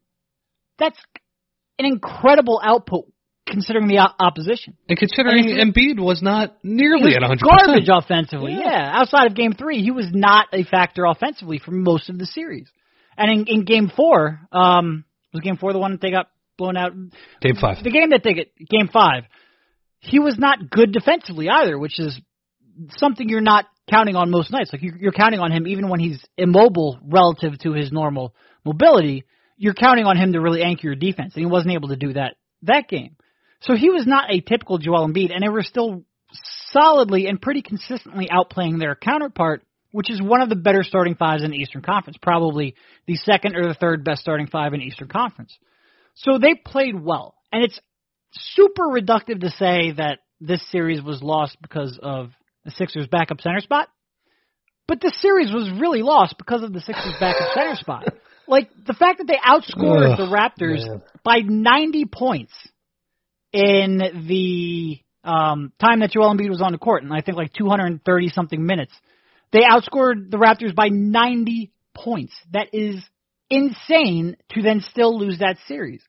That's 0.78 0.98
an 1.78 1.86
incredible 1.86 2.60
output 2.62 3.06
considering 3.46 3.88
the 3.88 3.98
opposition. 4.18 4.76
And 4.88 4.98
considering 4.98 5.50
and 5.50 5.74
Embiid 5.74 5.98
was 5.98 6.22
not 6.22 6.56
nearly 6.62 7.14
at 7.14 7.22
100%. 7.22 7.40
Garbage 7.40 7.88
offensively, 7.88 8.52
yeah. 8.52 8.70
yeah. 8.70 8.90
Outside 9.00 9.26
of 9.26 9.34
game 9.34 9.52
three, 9.52 9.82
he 9.82 9.90
was 9.90 10.08
not 10.12 10.48
a 10.52 10.64
factor 10.64 11.04
offensively 11.04 11.58
for 11.58 11.70
most 11.70 12.10
of 12.10 12.18
the 12.18 12.26
series. 12.26 12.68
And 13.16 13.30
in, 13.30 13.46
in 13.46 13.64
game 13.64 13.90
four, 13.94 14.40
um, 14.52 15.04
was 15.32 15.42
game 15.42 15.56
four 15.56 15.72
the 15.72 15.78
one 15.78 15.92
that 15.92 16.00
they 16.00 16.10
got 16.10 16.28
blown 16.58 16.76
out? 16.76 16.92
Game 17.40 17.56
five. 17.60 17.82
The 17.82 17.90
game 17.90 18.10
that 18.10 18.22
they 18.22 18.34
get, 18.34 18.52
game 18.56 18.88
five, 18.92 19.24
he 20.00 20.18
was 20.18 20.36
not 20.38 20.70
good 20.70 20.92
defensively 20.92 21.48
either, 21.48 21.78
which 21.78 21.98
is 21.98 22.20
something 22.98 23.28
you're 23.28 23.40
not 23.40 23.66
counting 23.90 24.16
on 24.16 24.30
most 24.30 24.50
nights. 24.50 24.70
Like 24.72 24.82
you're 24.82 25.12
counting 25.12 25.40
on 25.40 25.52
him 25.52 25.66
even 25.66 25.88
when 25.88 26.00
he's 26.00 26.24
immobile 26.36 26.98
relative 27.02 27.58
to 27.60 27.72
his 27.72 27.92
normal 27.92 28.34
mobility. 28.64 29.24
You're 29.56 29.74
counting 29.74 30.04
on 30.04 30.16
him 30.16 30.32
to 30.32 30.40
really 30.40 30.62
anchor 30.62 30.88
your 30.88 30.96
defense, 30.96 31.34
and 31.34 31.44
he 31.44 31.50
wasn't 31.50 31.74
able 31.74 31.88
to 31.88 31.96
do 31.96 32.12
that 32.14 32.36
that 32.62 32.88
game. 32.88 33.16
So 33.60 33.74
he 33.74 33.90
was 33.90 34.06
not 34.06 34.30
a 34.30 34.40
typical 34.40 34.78
Joel 34.78 35.08
Embiid, 35.08 35.32
and 35.32 35.42
they 35.42 35.48
were 35.48 35.62
still 35.62 36.04
solidly 36.70 37.26
and 37.26 37.40
pretty 37.40 37.62
consistently 37.62 38.28
outplaying 38.30 38.78
their 38.78 38.94
counterpart, 38.94 39.62
which 39.92 40.10
is 40.10 40.20
one 40.20 40.42
of 40.42 40.48
the 40.48 40.56
better 40.56 40.82
starting 40.82 41.14
fives 41.14 41.42
in 41.42 41.50
the 41.50 41.56
Eastern 41.56 41.82
Conference, 41.82 42.18
probably 42.20 42.74
the 43.06 43.16
second 43.16 43.56
or 43.56 43.66
the 43.66 43.74
third 43.74 44.04
best 44.04 44.20
starting 44.20 44.46
five 44.46 44.74
in 44.74 44.80
the 44.80 44.86
Eastern 44.86 45.08
Conference. 45.08 45.56
So 46.14 46.38
they 46.38 46.54
played 46.54 47.00
well, 47.00 47.34
and 47.52 47.62
it's 47.62 47.80
super 48.32 48.84
reductive 48.84 49.40
to 49.40 49.50
say 49.50 49.92
that 49.92 50.18
this 50.40 50.60
series 50.70 51.02
was 51.02 51.22
lost 51.22 51.56
because 51.62 51.98
of 52.02 52.30
the 52.66 52.72
Sixers' 52.72 53.06
backup 53.06 53.40
center 53.40 53.60
spot. 53.60 53.88
But 54.86 55.00
the 55.00 55.12
series 55.20 55.52
was 55.52 55.70
really 55.80 56.02
lost 56.02 56.36
because 56.36 56.62
of 56.62 56.72
the 56.72 56.80
Sixers' 56.80 57.14
backup 57.18 57.54
center 57.54 57.74
spot. 57.80 58.04
Like 58.46 58.68
the 58.86 58.92
fact 58.92 59.18
that 59.18 59.26
they 59.26 59.38
outscored 59.38 60.12
Ugh, 60.12 60.18
the 60.18 60.26
Raptors 60.26 60.86
man. 60.86 61.02
by 61.24 61.38
90 61.38 62.04
points 62.04 62.52
in 63.52 63.98
the 64.28 64.98
um, 65.24 65.72
time 65.80 66.00
that 66.00 66.10
Joel 66.10 66.34
Embiid 66.34 66.50
was 66.50 66.62
on 66.62 66.72
the 66.72 66.78
court, 66.78 67.02
and 67.02 67.12
I 67.12 67.22
think 67.22 67.36
like 67.36 67.52
230 67.52 68.28
something 68.28 68.64
minutes. 68.64 68.92
They 69.52 69.60
outscored 69.60 70.30
the 70.30 70.36
Raptors 70.36 70.74
by 70.74 70.88
90 70.88 71.72
points. 71.94 72.34
That 72.52 72.68
is 72.72 73.02
insane 73.48 74.36
to 74.52 74.62
then 74.62 74.80
still 74.80 75.18
lose 75.18 75.38
that 75.38 75.56
series. 75.66 76.02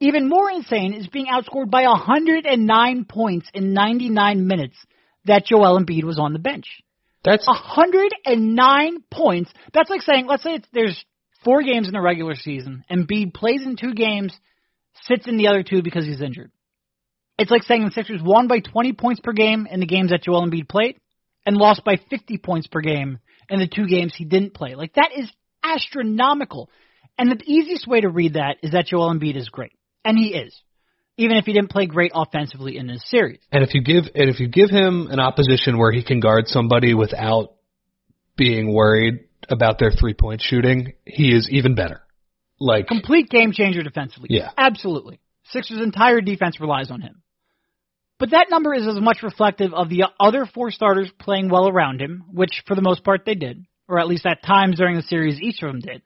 Even 0.00 0.28
more 0.28 0.50
insane 0.50 0.94
is 0.94 1.06
being 1.06 1.26
outscored 1.26 1.70
by 1.70 1.82
109 1.82 3.04
points 3.06 3.48
in 3.54 3.72
99 3.72 4.46
minutes 4.46 4.76
that 5.24 5.46
Joel 5.46 5.78
Embiid 5.78 6.04
was 6.04 6.18
on 6.18 6.32
the 6.32 6.38
bench. 6.38 6.66
That's 7.24 7.46
109 7.46 9.04
points. 9.10 9.50
That's 9.72 9.88
like 9.88 10.02
saying, 10.02 10.26
let's 10.26 10.42
say 10.42 10.60
there's 10.72 11.02
four 11.44 11.62
games 11.62 11.86
in 11.86 11.94
the 11.94 12.00
regular 12.00 12.34
season, 12.34 12.84
and 12.88 13.08
Embiid 13.08 13.32
plays 13.32 13.62
in 13.64 13.76
two 13.76 13.94
games, 13.94 14.36
sits 15.04 15.26
in 15.26 15.36
the 15.36 15.48
other 15.48 15.62
two 15.62 15.82
because 15.82 16.04
he's 16.04 16.20
injured. 16.20 16.50
It's 17.38 17.50
like 17.50 17.62
saying 17.62 17.84
the 17.84 17.90
Sixers 17.90 18.20
won 18.22 18.46
by 18.46 18.60
20 18.60 18.92
points 18.92 19.20
per 19.20 19.32
game 19.32 19.66
in 19.68 19.80
the 19.80 19.86
games 19.86 20.10
that 20.10 20.22
Joel 20.22 20.46
Embiid 20.46 20.68
played, 20.68 20.98
and 21.46 21.56
lost 21.56 21.84
by 21.84 21.96
50 22.10 22.38
points 22.38 22.66
per 22.66 22.80
game 22.80 23.18
in 23.48 23.58
the 23.58 23.66
two 23.66 23.86
games 23.86 24.14
he 24.16 24.24
didn't 24.24 24.54
play. 24.54 24.74
Like 24.74 24.94
that 24.94 25.10
is 25.16 25.30
astronomical. 25.62 26.70
And 27.18 27.30
the 27.30 27.42
easiest 27.44 27.86
way 27.86 28.00
to 28.00 28.08
read 28.08 28.34
that 28.34 28.56
is 28.62 28.72
that 28.72 28.86
Joel 28.86 29.14
Embiid 29.14 29.36
is 29.36 29.48
great, 29.48 29.72
and 30.04 30.18
he 30.18 30.34
is 30.34 30.58
even 31.16 31.36
if 31.36 31.44
he 31.44 31.52
didn't 31.52 31.70
play 31.70 31.86
great 31.86 32.12
offensively 32.14 32.76
in 32.76 32.86
this 32.86 33.02
series. 33.06 33.38
And 33.52 33.62
if 33.62 33.74
you 33.74 33.82
give 33.82 34.04
and 34.14 34.30
if 34.30 34.40
you 34.40 34.48
give 34.48 34.70
him 34.70 35.08
an 35.10 35.20
opposition 35.20 35.78
where 35.78 35.92
he 35.92 36.02
can 36.02 36.20
guard 36.20 36.48
somebody 36.48 36.94
without 36.94 37.54
being 38.36 38.72
worried 38.72 39.20
about 39.48 39.78
their 39.78 39.90
three 39.90 40.14
point 40.14 40.40
shooting, 40.40 40.94
he 41.04 41.34
is 41.34 41.48
even 41.50 41.74
better. 41.74 42.00
Like 42.58 42.86
complete 42.86 43.28
game 43.30 43.52
changer 43.52 43.82
defensively. 43.82 44.28
Yeah. 44.30 44.50
Absolutely. 44.56 45.20
Sixers 45.50 45.80
entire 45.80 46.20
defense 46.20 46.60
relies 46.60 46.90
on 46.90 47.00
him. 47.00 47.22
But 48.18 48.30
that 48.30 48.46
number 48.48 48.72
is 48.74 48.86
as 48.86 49.00
much 49.00 49.22
reflective 49.22 49.74
of 49.74 49.88
the 49.88 50.04
other 50.20 50.46
four 50.46 50.70
starters 50.70 51.10
playing 51.18 51.50
well 51.50 51.68
around 51.68 52.00
him, 52.00 52.24
which 52.32 52.62
for 52.66 52.74
the 52.74 52.82
most 52.82 53.04
part 53.04 53.24
they 53.26 53.34
did, 53.34 53.66
or 53.88 53.98
at 53.98 54.06
least 54.06 54.24
at 54.24 54.42
times 54.42 54.78
during 54.78 54.96
the 54.96 55.02
series 55.02 55.40
each 55.40 55.62
of 55.62 55.68
them 55.68 55.80
did, 55.80 56.02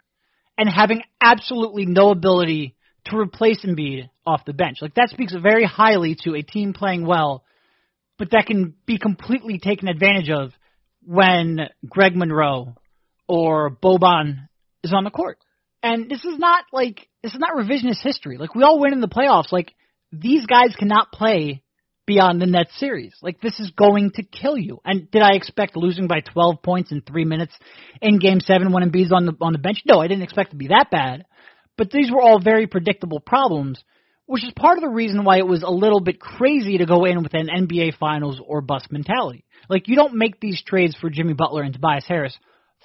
and 0.56 0.68
having 0.68 1.02
absolutely 1.20 1.84
no 1.86 2.10
ability 2.10 2.74
to 3.06 3.16
replace 3.16 3.64
Embiid 3.64 4.08
off 4.28 4.44
the 4.44 4.52
bench. 4.52 4.78
Like 4.82 4.94
that 4.94 5.08
speaks 5.10 5.34
very 5.34 5.64
highly 5.64 6.16
to 6.24 6.34
a 6.34 6.42
team 6.42 6.72
playing 6.74 7.06
well, 7.06 7.44
but 8.18 8.30
that 8.32 8.46
can 8.46 8.74
be 8.86 8.98
completely 8.98 9.58
taken 9.58 9.88
advantage 9.88 10.30
of 10.30 10.52
when 11.04 11.60
Greg 11.88 12.14
Monroe 12.14 12.74
or 13.26 13.70
Boban 13.70 14.48
is 14.84 14.92
on 14.92 15.04
the 15.04 15.10
court. 15.10 15.38
And 15.82 16.10
this 16.10 16.24
is 16.24 16.38
not 16.38 16.64
like 16.72 17.08
this 17.22 17.32
is 17.32 17.38
not 17.38 17.56
revisionist 17.56 18.02
history. 18.02 18.36
Like 18.36 18.54
we 18.54 18.62
all 18.62 18.80
win 18.80 18.92
in 18.92 19.00
the 19.00 19.08
playoffs. 19.08 19.52
Like 19.52 19.72
these 20.12 20.44
guys 20.46 20.74
cannot 20.76 21.12
play 21.12 21.62
beyond 22.06 22.40
the 22.40 22.46
Nets 22.46 22.76
series. 22.78 23.14
Like 23.22 23.40
this 23.40 23.60
is 23.60 23.70
going 23.70 24.10
to 24.16 24.22
kill 24.22 24.58
you. 24.58 24.80
And 24.84 25.10
did 25.10 25.22
I 25.22 25.34
expect 25.34 25.76
losing 25.76 26.08
by 26.08 26.20
12 26.20 26.62
points 26.62 26.90
in 26.90 27.02
three 27.02 27.24
minutes 27.24 27.52
in 28.02 28.18
Game 28.18 28.40
Seven 28.40 28.72
when 28.72 28.82
Embiid's 28.82 29.12
on 29.12 29.26
the 29.26 29.34
on 29.40 29.52
the 29.52 29.58
bench? 29.58 29.82
No, 29.86 30.00
I 30.00 30.08
didn't 30.08 30.24
expect 30.24 30.50
to 30.50 30.56
be 30.56 30.68
that 30.68 30.90
bad. 30.90 31.26
But 31.76 31.90
these 31.90 32.10
were 32.10 32.20
all 32.20 32.40
very 32.40 32.66
predictable 32.66 33.20
problems, 33.20 33.82
which 34.28 34.44
is 34.44 34.52
part 34.54 34.76
of 34.76 34.82
the 34.82 34.90
reason 34.90 35.24
why 35.24 35.38
it 35.38 35.46
was 35.46 35.62
a 35.62 35.70
little 35.70 36.00
bit 36.00 36.20
crazy 36.20 36.76
to 36.76 36.84
go 36.84 37.06
in 37.06 37.22
with 37.22 37.32
an 37.32 37.48
NBA 37.48 37.96
Finals 37.96 38.38
or 38.46 38.60
bust 38.60 38.92
mentality. 38.92 39.46
Like, 39.70 39.88
you 39.88 39.96
don't 39.96 40.16
make 40.16 40.38
these 40.38 40.62
trades 40.62 40.94
for 40.94 41.08
Jimmy 41.08 41.32
Butler 41.32 41.62
and 41.62 41.72
Tobias 41.72 42.04
Harris 42.06 42.36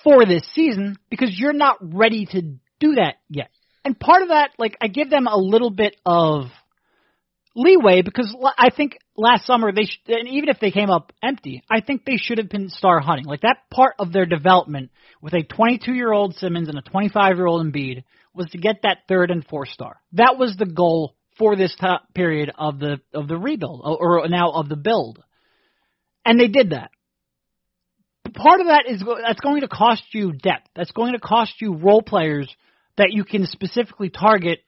for 0.06 0.26
this 0.26 0.44
season 0.54 0.96
because 1.10 1.38
you're 1.38 1.52
not 1.52 1.80
ready 1.82 2.26
to 2.28 2.42
do 2.80 2.96
that 2.96 3.16
yet. 3.30 3.50
And 3.84 4.00
part 4.00 4.22
of 4.22 4.30
that, 4.30 4.52
like, 4.58 4.78
I 4.80 4.88
give 4.88 5.10
them 5.10 5.28
a 5.28 5.36
little 5.36 5.70
bit 5.70 5.98
of 6.06 6.46
leeway 7.58 8.04
because 8.04 8.34
I 8.58 8.70
think 8.70 8.98
last 9.18 9.46
summer 9.46 9.74
they 9.74 9.84
sh- 9.84 10.00
and 10.08 10.30
even 10.30 10.48
if 10.48 10.62
they 10.62 10.72
came 10.72 10.90
up 10.90 11.12
empty, 11.22 11.62
I 11.70 11.82
think 11.82 12.06
they 12.06 12.16
should 12.16 12.38
have 12.38 12.50
been 12.50 12.70
star 12.70 13.02
hunting. 13.02 13.26
Like 13.26 13.42
that 13.42 13.70
part 13.70 13.96
of 14.00 14.14
their 14.14 14.26
development 14.26 14.92
with 15.22 15.34
a 15.34 15.44
22 15.44 15.94
year 15.94 16.12
old 16.12 16.36
Simmons 16.36 16.70
and 16.70 16.78
a 16.78 16.82
25 16.82 17.36
year 17.36 17.46
old 17.46 17.66
Embiid 17.66 18.06
was 18.34 18.50
to 18.52 18.58
get 18.58 18.82
that 18.84 19.00
third 19.08 19.30
and 19.30 19.46
fourth 19.46 19.70
star. 19.70 20.02
That 20.14 20.38
was 20.40 20.56
the 20.58 20.66
goal 20.66 21.16
for 21.38 21.56
this 21.56 21.76
top 21.80 22.14
period 22.14 22.52
of 22.58 22.80
the 22.80 23.00
of 23.14 23.28
the 23.28 23.38
rebuild 23.38 23.82
or 23.84 24.28
now 24.28 24.52
of 24.52 24.70
the 24.70 24.76
build, 24.76 25.24
and 26.26 26.40
they 26.40 26.48
did 26.48 26.72
that. 26.72 26.92
Part 28.34 28.62
of 28.62 28.68
that 28.68 28.86
is 28.88 29.04
that's 29.26 29.40
going 29.40 29.62
to 29.62 29.68
cost 29.68 30.04
you 30.14 30.32
depth. 30.32 30.68
That's 30.76 30.92
going 30.92 31.14
to 31.14 31.20
cost 31.20 31.54
you 31.60 31.76
role 31.76 32.02
players 32.02 32.54
that 32.98 33.12
you 33.12 33.24
can 33.24 33.46
specifically 33.46 34.10
target 34.10 34.60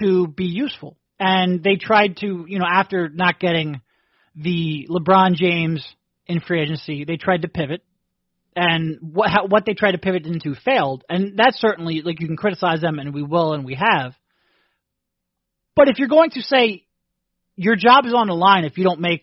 to 0.00 0.28
be 0.28 0.44
useful. 0.44 0.96
And 1.18 1.62
they 1.62 1.76
tried 1.76 2.18
to, 2.18 2.46
you 2.48 2.58
know, 2.58 2.66
after 2.70 3.08
not 3.08 3.40
getting 3.40 3.80
the 4.36 4.88
LeBron 4.88 5.34
James 5.34 5.84
in 6.26 6.40
free 6.40 6.62
agency, 6.62 7.04
they 7.04 7.16
tried 7.16 7.42
to 7.42 7.48
pivot 7.48 7.82
and 8.56 8.98
what 9.00 9.30
how, 9.30 9.46
what 9.46 9.64
they 9.64 9.74
tried 9.74 9.92
to 9.92 9.98
pivot 9.98 10.26
into 10.26 10.54
failed, 10.54 11.04
and 11.08 11.36
that's 11.36 11.60
certainly 11.60 12.02
like 12.02 12.20
you 12.20 12.26
can 12.26 12.36
criticize 12.36 12.80
them, 12.80 12.98
and 12.98 13.14
we 13.14 13.22
will, 13.22 13.52
and 13.52 13.64
we 13.64 13.74
have. 13.74 14.14
But 15.76 15.88
if 15.88 15.98
you're 15.98 16.08
going 16.08 16.30
to 16.30 16.42
say 16.42 16.84
your 17.56 17.76
job 17.76 18.06
is 18.06 18.14
on 18.14 18.28
the 18.28 18.34
line 18.34 18.64
if 18.64 18.78
you 18.78 18.84
don't 18.84 19.00
make 19.00 19.22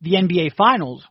the 0.00 0.12
NBA 0.12 0.54
Finals, 0.56 1.04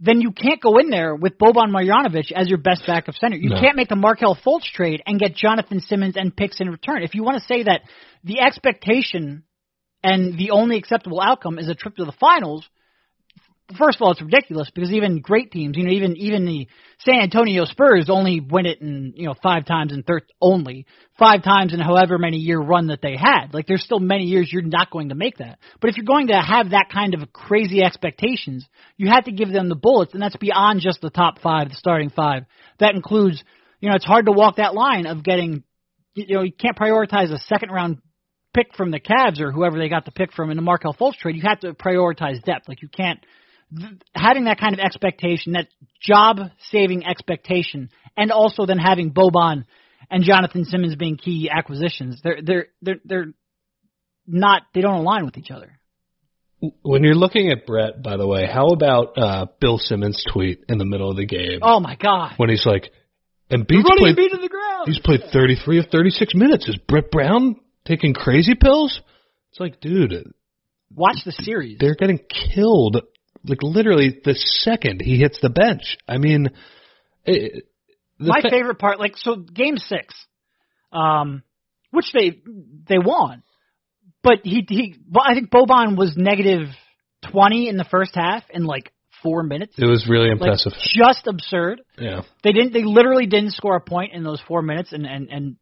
then 0.00 0.20
you 0.20 0.32
can't 0.32 0.60
go 0.60 0.78
in 0.78 0.90
there 0.90 1.14
with 1.14 1.38
Boban 1.38 1.70
Marjanovic 1.70 2.32
as 2.32 2.48
your 2.48 2.58
best 2.58 2.82
backup 2.86 3.14
center. 3.14 3.36
You 3.36 3.50
no. 3.50 3.60
can't 3.60 3.76
make 3.76 3.88
the 3.88 3.96
Markelle 3.96 4.36
Fultz 4.36 4.64
trade 4.64 5.00
and 5.06 5.18
get 5.18 5.36
Jonathan 5.36 5.80
Simmons 5.80 6.16
and 6.16 6.36
picks 6.36 6.60
in 6.60 6.68
return. 6.68 7.02
If 7.02 7.14
you 7.14 7.22
want 7.22 7.40
to 7.40 7.46
say 7.46 7.62
that 7.62 7.82
the 8.24 8.40
expectation 8.40 9.44
and 10.02 10.36
the 10.36 10.50
only 10.50 10.76
acceptable 10.76 11.20
outcome 11.20 11.58
is 11.58 11.68
a 11.68 11.74
trip 11.76 11.96
to 11.96 12.04
the 12.04 12.12
finals, 12.18 12.68
first 13.76 13.98
of 13.98 14.02
all, 14.02 14.12
it's 14.12 14.22
ridiculous 14.22 14.70
because 14.74 14.92
even 14.92 15.20
great 15.20 15.50
teams, 15.50 15.76
you 15.76 15.84
know, 15.84 15.90
even 15.90 16.16
even 16.16 16.44
the 16.44 16.68
San 16.98 17.20
Antonio 17.20 17.64
Spurs 17.64 18.08
only 18.08 18.40
win 18.40 18.66
it 18.66 18.80
in 18.80 19.14
you 19.16 19.26
know 19.26 19.34
five 19.42 19.64
times 19.64 19.92
in 19.92 20.02
thir- 20.02 20.26
only 20.40 20.86
five 21.18 21.42
times 21.42 21.74
in 21.74 21.80
however 21.80 22.18
many 22.18 22.38
year 22.38 22.60
run 22.60 22.88
that 22.88 23.02
they 23.02 23.16
had. 23.16 23.52
Like 23.52 23.66
there's 23.66 23.82
still 23.82 24.00
many 24.00 24.24
years 24.24 24.50
you're 24.52 24.62
not 24.62 24.90
going 24.90 25.08
to 25.08 25.14
make 25.14 25.38
that. 25.38 25.58
But 25.80 25.90
if 25.90 25.96
you're 25.96 26.06
going 26.06 26.28
to 26.28 26.40
have 26.40 26.70
that 26.70 26.90
kind 26.92 27.14
of 27.14 27.32
crazy 27.32 27.82
expectations, 27.82 28.66
you 28.96 29.08
have 29.08 29.24
to 29.24 29.32
give 29.32 29.50
them 29.50 29.68
the 29.68 29.76
bullets, 29.76 30.14
and 30.14 30.22
that's 30.22 30.36
beyond 30.36 30.80
just 30.80 31.00
the 31.00 31.10
top 31.10 31.40
five, 31.40 31.68
the 31.68 31.74
starting 31.74 32.10
five. 32.10 32.44
That 32.78 32.94
includes, 32.94 33.42
you 33.80 33.88
know, 33.88 33.96
it's 33.96 34.04
hard 34.04 34.26
to 34.26 34.32
walk 34.32 34.56
that 34.56 34.74
line 34.74 35.06
of 35.06 35.24
getting, 35.24 35.64
you 36.14 36.36
know, 36.36 36.42
you 36.42 36.52
can't 36.52 36.76
prioritize 36.76 37.32
a 37.32 37.38
second 37.38 37.70
round 37.70 37.98
pick 38.54 38.74
from 38.76 38.90
the 38.90 39.00
Cavs 39.00 39.40
or 39.40 39.50
whoever 39.50 39.78
they 39.78 39.88
got 39.88 40.04
the 40.04 40.10
pick 40.10 40.32
from 40.32 40.50
in 40.50 40.56
the 40.56 40.62
Markelle 40.62 40.94
Fultz 40.94 41.16
trade, 41.16 41.36
you 41.36 41.42
have 41.44 41.60
to 41.60 41.72
prioritize 41.72 42.42
depth. 42.42 42.68
Like 42.68 42.82
you 42.82 42.88
can't 42.88 43.24
having 44.14 44.44
that 44.44 44.58
kind 44.58 44.74
of 44.74 44.80
expectation, 44.80 45.52
that 45.52 45.68
job 46.00 46.38
saving 46.70 47.06
expectation, 47.06 47.90
and 48.16 48.30
also 48.30 48.66
then 48.66 48.78
having 48.78 49.12
Boban 49.12 49.64
and 50.10 50.24
Jonathan 50.24 50.64
Simmons 50.64 50.96
being 50.96 51.16
key 51.16 51.50
acquisitions. 51.50 52.20
They're 52.22 52.38
they're 52.42 52.66
they're 52.80 53.00
they're 53.04 53.26
not 54.26 54.62
they 54.74 54.80
don't 54.80 54.96
align 55.00 55.24
with 55.24 55.38
each 55.38 55.50
other. 55.50 55.78
When 56.82 57.02
you're 57.02 57.16
looking 57.16 57.50
at 57.50 57.66
Brett, 57.66 58.02
by 58.04 58.16
the 58.16 58.26
way, 58.26 58.46
how 58.46 58.68
about 58.68 59.18
uh, 59.18 59.46
Bill 59.60 59.78
Simmons' 59.78 60.24
tweet 60.32 60.62
in 60.68 60.78
the 60.78 60.84
middle 60.84 61.10
of 61.10 61.16
the 61.16 61.26
game? 61.26 61.58
Oh 61.60 61.80
my 61.80 61.96
god! 61.96 62.34
When 62.36 62.50
he's 62.50 62.64
like, 62.64 62.90
"And 63.50 63.66
Beats 63.66 63.88
played, 63.98 64.16
to 64.16 64.36
the 64.36 64.48
ground. 64.48 64.86
He's 64.86 65.00
played 65.00 65.22
33 65.32 65.80
of 65.80 65.86
36 65.90 66.34
minutes. 66.34 66.68
Is 66.68 66.76
Brett 66.76 67.10
Brown 67.10 67.56
taking 67.84 68.14
crazy 68.14 68.54
pills? 68.54 69.00
It's 69.50 69.60
like, 69.60 69.80
dude, 69.80 70.32
watch 70.94 71.18
the 71.24 71.32
series. 71.32 71.78
They're 71.80 71.96
getting 71.96 72.20
killed 72.54 73.02
like 73.44 73.62
literally 73.62 74.20
the 74.24 74.34
second 74.34 75.00
he 75.00 75.18
hits 75.18 75.38
the 75.40 75.50
bench. 75.50 75.96
I 76.08 76.18
mean, 76.18 76.50
it, 77.24 77.64
my 78.18 78.40
fa- 78.40 78.50
favorite 78.50 78.78
part, 78.78 79.00
like 79.00 79.16
so, 79.16 79.36
game 79.36 79.76
six, 79.76 80.14
um, 80.92 81.42
which 81.90 82.12
they 82.12 82.40
they 82.88 82.98
won, 82.98 83.42
but 84.22 84.40
he 84.44 84.64
he, 84.68 84.96
well, 85.10 85.24
I 85.26 85.34
think 85.34 85.50
Boban 85.50 85.96
was 85.96 86.16
negative 86.16 86.68
twenty 87.30 87.68
in 87.68 87.76
the 87.76 87.84
first 87.84 88.14
half 88.14 88.44
in 88.50 88.64
like 88.64 88.92
four 89.22 89.42
minutes. 89.42 89.74
It 89.78 89.86
was 89.86 90.06
really 90.08 90.30
impressive. 90.30 90.72
Like, 90.72 90.82
just 90.82 91.26
absurd. 91.26 91.82
Yeah, 91.98 92.22
they 92.42 92.52
didn't. 92.52 92.72
They 92.72 92.84
literally 92.84 93.26
didn't 93.26 93.52
score 93.52 93.76
a 93.76 93.80
point 93.80 94.12
in 94.12 94.22
those 94.22 94.40
four 94.46 94.62
minutes, 94.62 94.92
and 94.92 95.06
and 95.06 95.28
and 95.30 95.56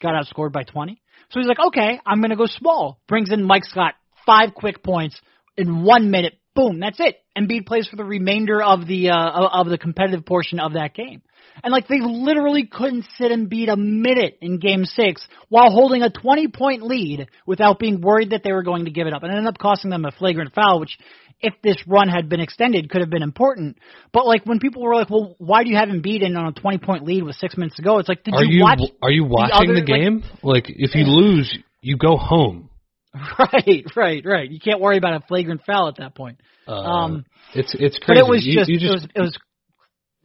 got 0.00 0.14
outscored 0.14 0.52
by 0.52 0.62
twenty. 0.62 1.00
So 1.30 1.40
he's 1.40 1.48
like, 1.48 1.60
okay, 1.68 2.00
I'm 2.04 2.20
going 2.20 2.30
to 2.30 2.36
go 2.36 2.46
small. 2.46 3.00
Brings 3.08 3.32
in 3.32 3.42
Mike 3.42 3.64
Scott, 3.64 3.94
five 4.26 4.54
quick 4.54 4.82
points 4.82 5.18
in 5.56 5.82
one 5.82 6.10
minute. 6.10 6.34
Boom, 6.54 6.80
that's 6.80 7.00
it. 7.00 7.16
Embiid 7.36 7.66
plays 7.66 7.88
for 7.88 7.96
the 7.96 8.04
remainder 8.04 8.62
of 8.62 8.86
the 8.86 9.08
uh, 9.08 9.48
of 9.52 9.68
the 9.68 9.78
competitive 9.78 10.26
portion 10.26 10.60
of 10.60 10.74
that 10.74 10.94
game. 10.94 11.22
And 11.62 11.72
like 11.72 11.88
they 11.88 12.00
literally 12.00 12.66
couldn't 12.66 13.06
sit 13.16 13.30
Embiid 13.30 13.70
a 13.70 13.76
minute 13.76 14.38
in 14.40 14.58
game 14.58 14.84
six 14.84 15.26
while 15.48 15.70
holding 15.70 16.02
a 16.02 16.10
20 16.10 16.48
point 16.48 16.82
lead 16.82 17.28
without 17.46 17.78
being 17.78 18.00
worried 18.00 18.30
that 18.30 18.42
they 18.44 18.52
were 18.52 18.62
going 18.62 18.84
to 18.84 18.90
give 18.90 19.06
it 19.06 19.14
up. 19.14 19.22
And 19.22 19.32
it 19.32 19.36
ended 19.36 19.48
up 19.48 19.58
costing 19.58 19.90
them 19.90 20.04
a 20.04 20.10
flagrant 20.10 20.54
foul, 20.54 20.80
which 20.80 20.98
if 21.40 21.54
this 21.62 21.76
run 21.86 22.08
had 22.08 22.28
been 22.28 22.40
extended 22.40 22.90
could 22.90 23.00
have 23.00 23.10
been 23.10 23.22
important. 23.22 23.78
But 24.12 24.26
like 24.26 24.44
when 24.44 24.60
people 24.60 24.82
were 24.82 24.94
like, 24.94 25.10
well, 25.10 25.34
why 25.38 25.64
do 25.64 25.70
you 25.70 25.76
have 25.76 25.88
Embiid 25.88 26.22
in 26.22 26.36
on 26.36 26.48
a 26.48 26.52
20 26.52 26.78
point 26.78 27.04
lead 27.04 27.22
with 27.22 27.36
six 27.36 27.56
minutes 27.56 27.76
to 27.76 27.82
go? 27.82 27.98
It's 27.98 28.08
like, 28.08 28.24
did 28.24 28.34
are 28.34 28.44
you, 28.44 28.58
you 28.58 28.62
watch? 28.62 28.80
Are 29.02 29.10
you 29.10 29.24
watching 29.24 29.68
the, 29.68 29.72
other, 29.72 29.80
the 29.80 29.86
game? 29.86 30.22
Like, 30.42 30.68
like 30.68 30.76
if 30.76 30.94
you 30.94 31.04
lose, 31.04 31.58
you 31.80 31.96
go 31.96 32.16
home. 32.16 32.70
Right, 33.38 33.84
right, 33.94 34.22
right. 34.24 34.50
You 34.50 34.58
can't 34.58 34.80
worry 34.80 34.96
about 34.96 35.22
a 35.22 35.26
flagrant 35.26 35.62
foul 35.66 35.88
at 35.88 35.96
that 35.96 36.14
point. 36.14 36.40
Uh, 36.66 36.72
um, 36.72 37.24
it's 37.54 37.74
it's 37.78 37.98
crazy. 37.98 38.06
But 38.06 38.16
it 38.16 38.26
was 38.26 38.46
you, 38.46 38.54
just, 38.54 38.70
you 38.70 38.78
just 38.78 38.92
it 38.92 38.92
was 38.92 39.08
it 39.14 39.20
was 39.20 39.38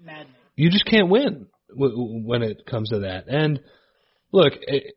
maddening. 0.02 0.34
You 0.56 0.70
just 0.70 0.86
can't 0.86 1.10
win 1.10 1.48
when 1.70 2.44
it 2.44 2.66
comes 2.66 2.90
to 2.90 3.00
that. 3.00 3.28
And 3.28 3.60
look, 4.32 4.54
it, 4.62 4.96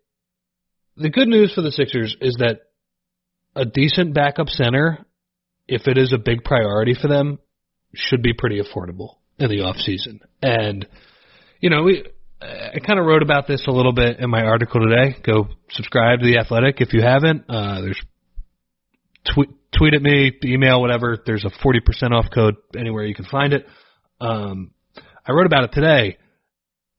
the 0.97 1.11
good 1.11 1.29
news 1.29 1.53
for 1.53 1.63
the 1.63 1.73
Sixers 1.73 2.17
is 2.21 2.37
that 2.39 2.61
a 3.57 3.65
decent 3.65 4.15
backup 4.15 4.49
center, 4.49 5.05
if 5.67 5.89
it 5.89 5.99
is 5.99 6.13
a 6.13 6.19
big 6.19 6.45
priority 6.45 6.95
for 6.95 7.09
them, 7.09 7.39
should 7.95 8.23
be 8.23 8.33
pretty 8.33 8.61
affordable 8.61 9.17
in 9.39 9.51
the 9.51 9.63
off 9.63 9.77
season. 9.77 10.21
And 10.43 10.87
you 11.61 11.71
know, 11.71 11.83
we 11.83 12.05
I 12.43 12.79
kind 12.79 12.99
of 12.99 13.05
wrote 13.05 13.23
about 13.23 13.47
this 13.47 13.67
a 13.67 13.71
little 13.71 13.93
bit 13.93 14.19
in 14.19 14.31
my 14.31 14.43
article 14.43 14.81
today. 14.81 15.17
Go 15.23 15.49
subscribe 15.71 16.21
to 16.21 16.27
the 16.27 16.39
Athletic 16.39 16.81
if 16.81 16.95
you 16.95 17.03
haven't. 17.03 17.45
Uh, 17.49 17.83
there's 17.83 18.01
tweet 19.35 19.51
tweet 19.77 19.95
at 19.95 20.03
me, 20.03 20.33
email, 20.45 20.81
whatever. 20.81 21.19
There's 21.25 21.45
a 21.45 21.51
40% 21.51 22.13
off 22.13 22.27
code 22.35 22.57
anywhere 22.77 23.05
you 23.05 23.15
can 23.15 23.27
find 23.27 23.53
it. 23.53 23.67
Um, 24.21 24.71
I 25.27 25.33
wrote 25.33 25.47
about 25.47 25.65
it 25.65 25.73
today. 25.73 26.17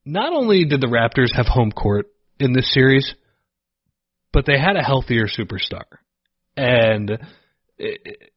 Not 0.06 0.32
only 0.32 0.66
did 0.66 0.80
the 0.80 0.88
Raptors 0.88 1.36
have 1.36 1.48
home 1.48 1.72
court 1.72 2.08
in 2.40 2.54
this 2.54 2.72
series, 2.74 3.14
but 4.32 4.46
they 4.46 4.60
had 4.60 4.76
a 4.76 4.84
healthier 4.84 5.26
superstar. 5.26 5.84
And 6.56 7.20
it, 7.78 8.32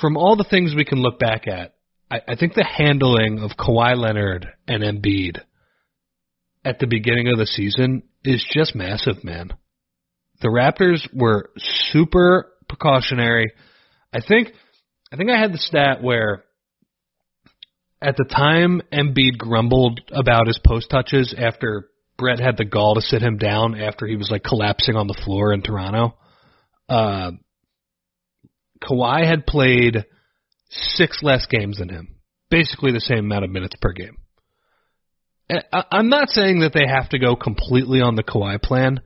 from 0.00 0.16
all 0.16 0.36
the 0.36 0.46
things 0.48 0.74
we 0.74 0.84
can 0.84 0.98
look 0.98 1.18
back 1.18 1.46
at, 1.48 1.74
I, 2.10 2.20
I 2.28 2.36
think 2.36 2.54
the 2.54 2.64
handling 2.64 3.40
of 3.40 3.52
Kawhi 3.58 3.96
Leonard 3.96 4.46
and 4.68 4.82
Embiid– 4.84 5.40
at 6.64 6.78
the 6.78 6.86
beginning 6.86 7.28
of 7.28 7.38
the 7.38 7.46
season 7.46 8.02
is 8.24 8.44
just 8.52 8.74
massive, 8.74 9.22
man. 9.22 9.50
The 10.40 10.48
Raptors 10.48 11.06
were 11.14 11.50
super 11.56 12.52
precautionary. 12.68 13.52
I 14.12 14.20
think 14.26 14.48
I 15.12 15.16
think 15.16 15.30
I 15.30 15.38
had 15.38 15.52
the 15.52 15.58
stat 15.58 16.02
where 16.02 16.44
at 18.02 18.16
the 18.16 18.24
time 18.24 18.82
Embiid 18.92 19.38
grumbled 19.38 20.00
about 20.12 20.46
his 20.46 20.58
post 20.64 20.90
touches 20.90 21.34
after 21.36 21.88
Brett 22.18 22.40
had 22.40 22.56
the 22.56 22.64
gall 22.64 22.94
to 22.94 23.00
sit 23.00 23.22
him 23.22 23.38
down 23.38 23.80
after 23.80 24.06
he 24.06 24.16
was 24.16 24.30
like 24.30 24.42
collapsing 24.42 24.96
on 24.96 25.06
the 25.06 25.20
floor 25.24 25.52
in 25.52 25.62
Toronto. 25.62 26.16
Uh, 26.88 27.32
Kawhi 28.82 29.26
had 29.26 29.46
played 29.46 30.04
six 30.70 31.22
less 31.22 31.46
games 31.46 31.78
than 31.78 31.88
him, 31.88 32.16
basically 32.50 32.92
the 32.92 33.00
same 33.00 33.20
amount 33.20 33.44
of 33.44 33.50
minutes 33.50 33.74
per 33.80 33.92
game. 33.92 34.16
I'm 35.72 36.08
not 36.08 36.30
saying 36.30 36.60
that 36.60 36.72
they 36.72 36.86
have 36.86 37.10
to 37.10 37.18
go 37.18 37.36
completely 37.36 38.00
on 38.00 38.14
the 38.16 38.22
Kawhi 38.22 38.60
plan, 38.62 39.00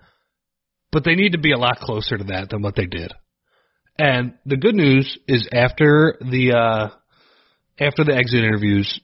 but 0.93 1.05
they 1.05 1.15
need 1.15 1.33
to 1.33 1.39
be 1.39 1.53
a 1.53 1.59
lot 1.59 1.79
closer 1.79 2.17
to 2.17 2.25
that 2.25 2.51
than 2.51 2.63
what 2.63 2.77
they 2.77 2.87
did. 2.87 3.13
And 3.99 4.35
the 4.47 4.57
good 4.57 4.77
news 4.77 5.19
is 5.27 5.49
after 5.53 6.17
the 6.21 6.53
uh, 6.53 6.89
after 7.85 8.05
the 8.05 8.15
exit 8.15 8.45
interviews, 8.45 9.01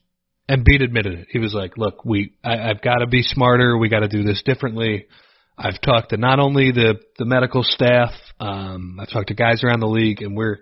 Embiid 0.49 0.83
admitted 0.83 1.21
it. 1.21 1.29
He 1.31 1.41
was 1.41 1.53
like, 1.53 1.77
"Look, 1.77 2.05
we 2.05 2.35
I, 2.45 2.71
I've 2.71 2.83
got 2.83 2.99
to 2.99 3.09
be 3.09 3.23
smarter. 3.23 3.77
We 3.77 3.89
got 3.89 4.01
to 4.01 4.09
do 4.09 4.23
this 4.23 4.43
differently." 4.45 5.07
I've 5.57 5.81
talked 5.81 6.11
to 6.11 6.17
not 6.17 6.41
only 6.41 6.73
the 6.73 7.01
the 7.19 7.25
medical 7.25 7.63
staff, 7.63 8.11
um, 8.41 8.99
I've 9.01 9.11
talked 9.11 9.29
to 9.29 9.35
guys 9.35 9.63
around 9.63 9.81
the 9.81 9.87
league, 9.87 10.23
and 10.23 10.37
we're 10.37 10.59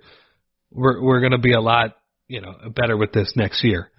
we're 0.71 1.03
we're 1.03 1.21
going 1.21 1.33
to 1.33 1.39
be 1.39 1.53
a 1.53 1.61
lot 1.61 1.97
you 2.29 2.41
know 2.41 2.55
better 2.75 2.97
with 2.97 3.13
this 3.13 3.35
next 3.37 3.65
year. 3.65 3.91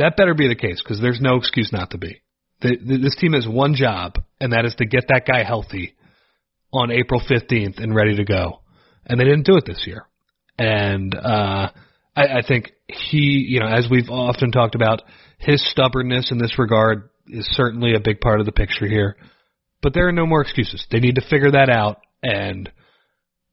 That 0.00 0.16
better 0.16 0.32
be 0.32 0.48
the 0.48 0.54
case 0.56 0.82
because 0.82 0.98
there's 0.98 1.20
no 1.20 1.36
excuse 1.36 1.72
not 1.72 1.90
to 1.90 1.98
be. 1.98 2.22
The, 2.62 2.76
the, 2.82 2.96
this 2.96 3.16
team 3.16 3.34
has 3.34 3.46
one 3.46 3.74
job, 3.74 4.14
and 4.40 4.54
that 4.54 4.64
is 4.64 4.74
to 4.76 4.86
get 4.86 5.04
that 5.08 5.26
guy 5.26 5.44
healthy 5.44 5.94
on 6.72 6.90
April 6.90 7.20
15th 7.20 7.82
and 7.82 7.94
ready 7.94 8.16
to 8.16 8.24
go. 8.24 8.62
And 9.04 9.20
they 9.20 9.24
didn't 9.24 9.44
do 9.44 9.58
it 9.58 9.64
this 9.66 9.84
year. 9.86 10.06
And 10.58 11.14
uh, 11.14 11.70
I, 12.16 12.22
I 12.22 12.42
think 12.46 12.72
he, 12.88 13.44
you 13.46 13.60
know, 13.60 13.66
as 13.66 13.88
we've 13.90 14.08
often 14.08 14.52
talked 14.52 14.74
about, 14.74 15.02
his 15.36 15.62
stubbornness 15.70 16.32
in 16.32 16.38
this 16.38 16.58
regard 16.58 17.10
is 17.26 17.46
certainly 17.52 17.94
a 17.94 18.00
big 18.00 18.20
part 18.20 18.40
of 18.40 18.46
the 18.46 18.52
picture 18.52 18.86
here. 18.86 19.18
But 19.82 19.92
there 19.92 20.08
are 20.08 20.12
no 20.12 20.24
more 20.24 20.40
excuses. 20.40 20.86
They 20.90 21.00
need 21.00 21.16
to 21.16 21.28
figure 21.28 21.50
that 21.50 21.68
out, 21.68 22.00
and 22.22 22.68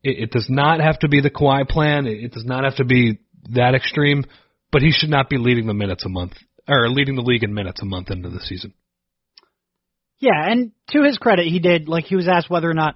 it, 0.02 0.24
it 0.24 0.32
does 0.32 0.48
not 0.50 0.80
have 0.80 1.00
to 1.00 1.10
be 1.10 1.20
the 1.20 1.30
Kawhi 1.30 1.68
plan. 1.68 2.08
It, 2.08 2.24
it 2.24 2.32
does 2.32 2.46
not 2.46 2.64
have 2.64 2.78
to 2.78 2.86
be 2.86 3.20
that 3.50 3.76
extreme 3.76 4.24
but 4.72 4.82
he 4.82 4.92
should 4.92 5.10
not 5.10 5.30
be 5.30 5.38
leading 5.38 5.68
the 5.68 5.74
minutes 5.74 6.06
a 6.06 6.10
month 6.10 6.34
or 6.68 6.90
leading 6.90 7.16
the 7.16 7.22
league 7.22 7.44
in 7.44 7.54
minutes 7.54 7.82
a 7.82 7.86
month 7.86 8.12
into 8.12 8.30
the 8.30 8.40
season. 8.40 8.74
Yeah, 10.20 10.50
and 10.50 10.72
to 10.90 11.04
his 11.04 11.18
credit, 11.18 11.48
he 11.48 11.60
did. 11.60 11.88
Like 11.88 12.06
he 12.06 12.16
was 12.16 12.28
asked 12.28 12.50
whether 12.50 12.70
or 12.70 12.74
not 12.74 12.96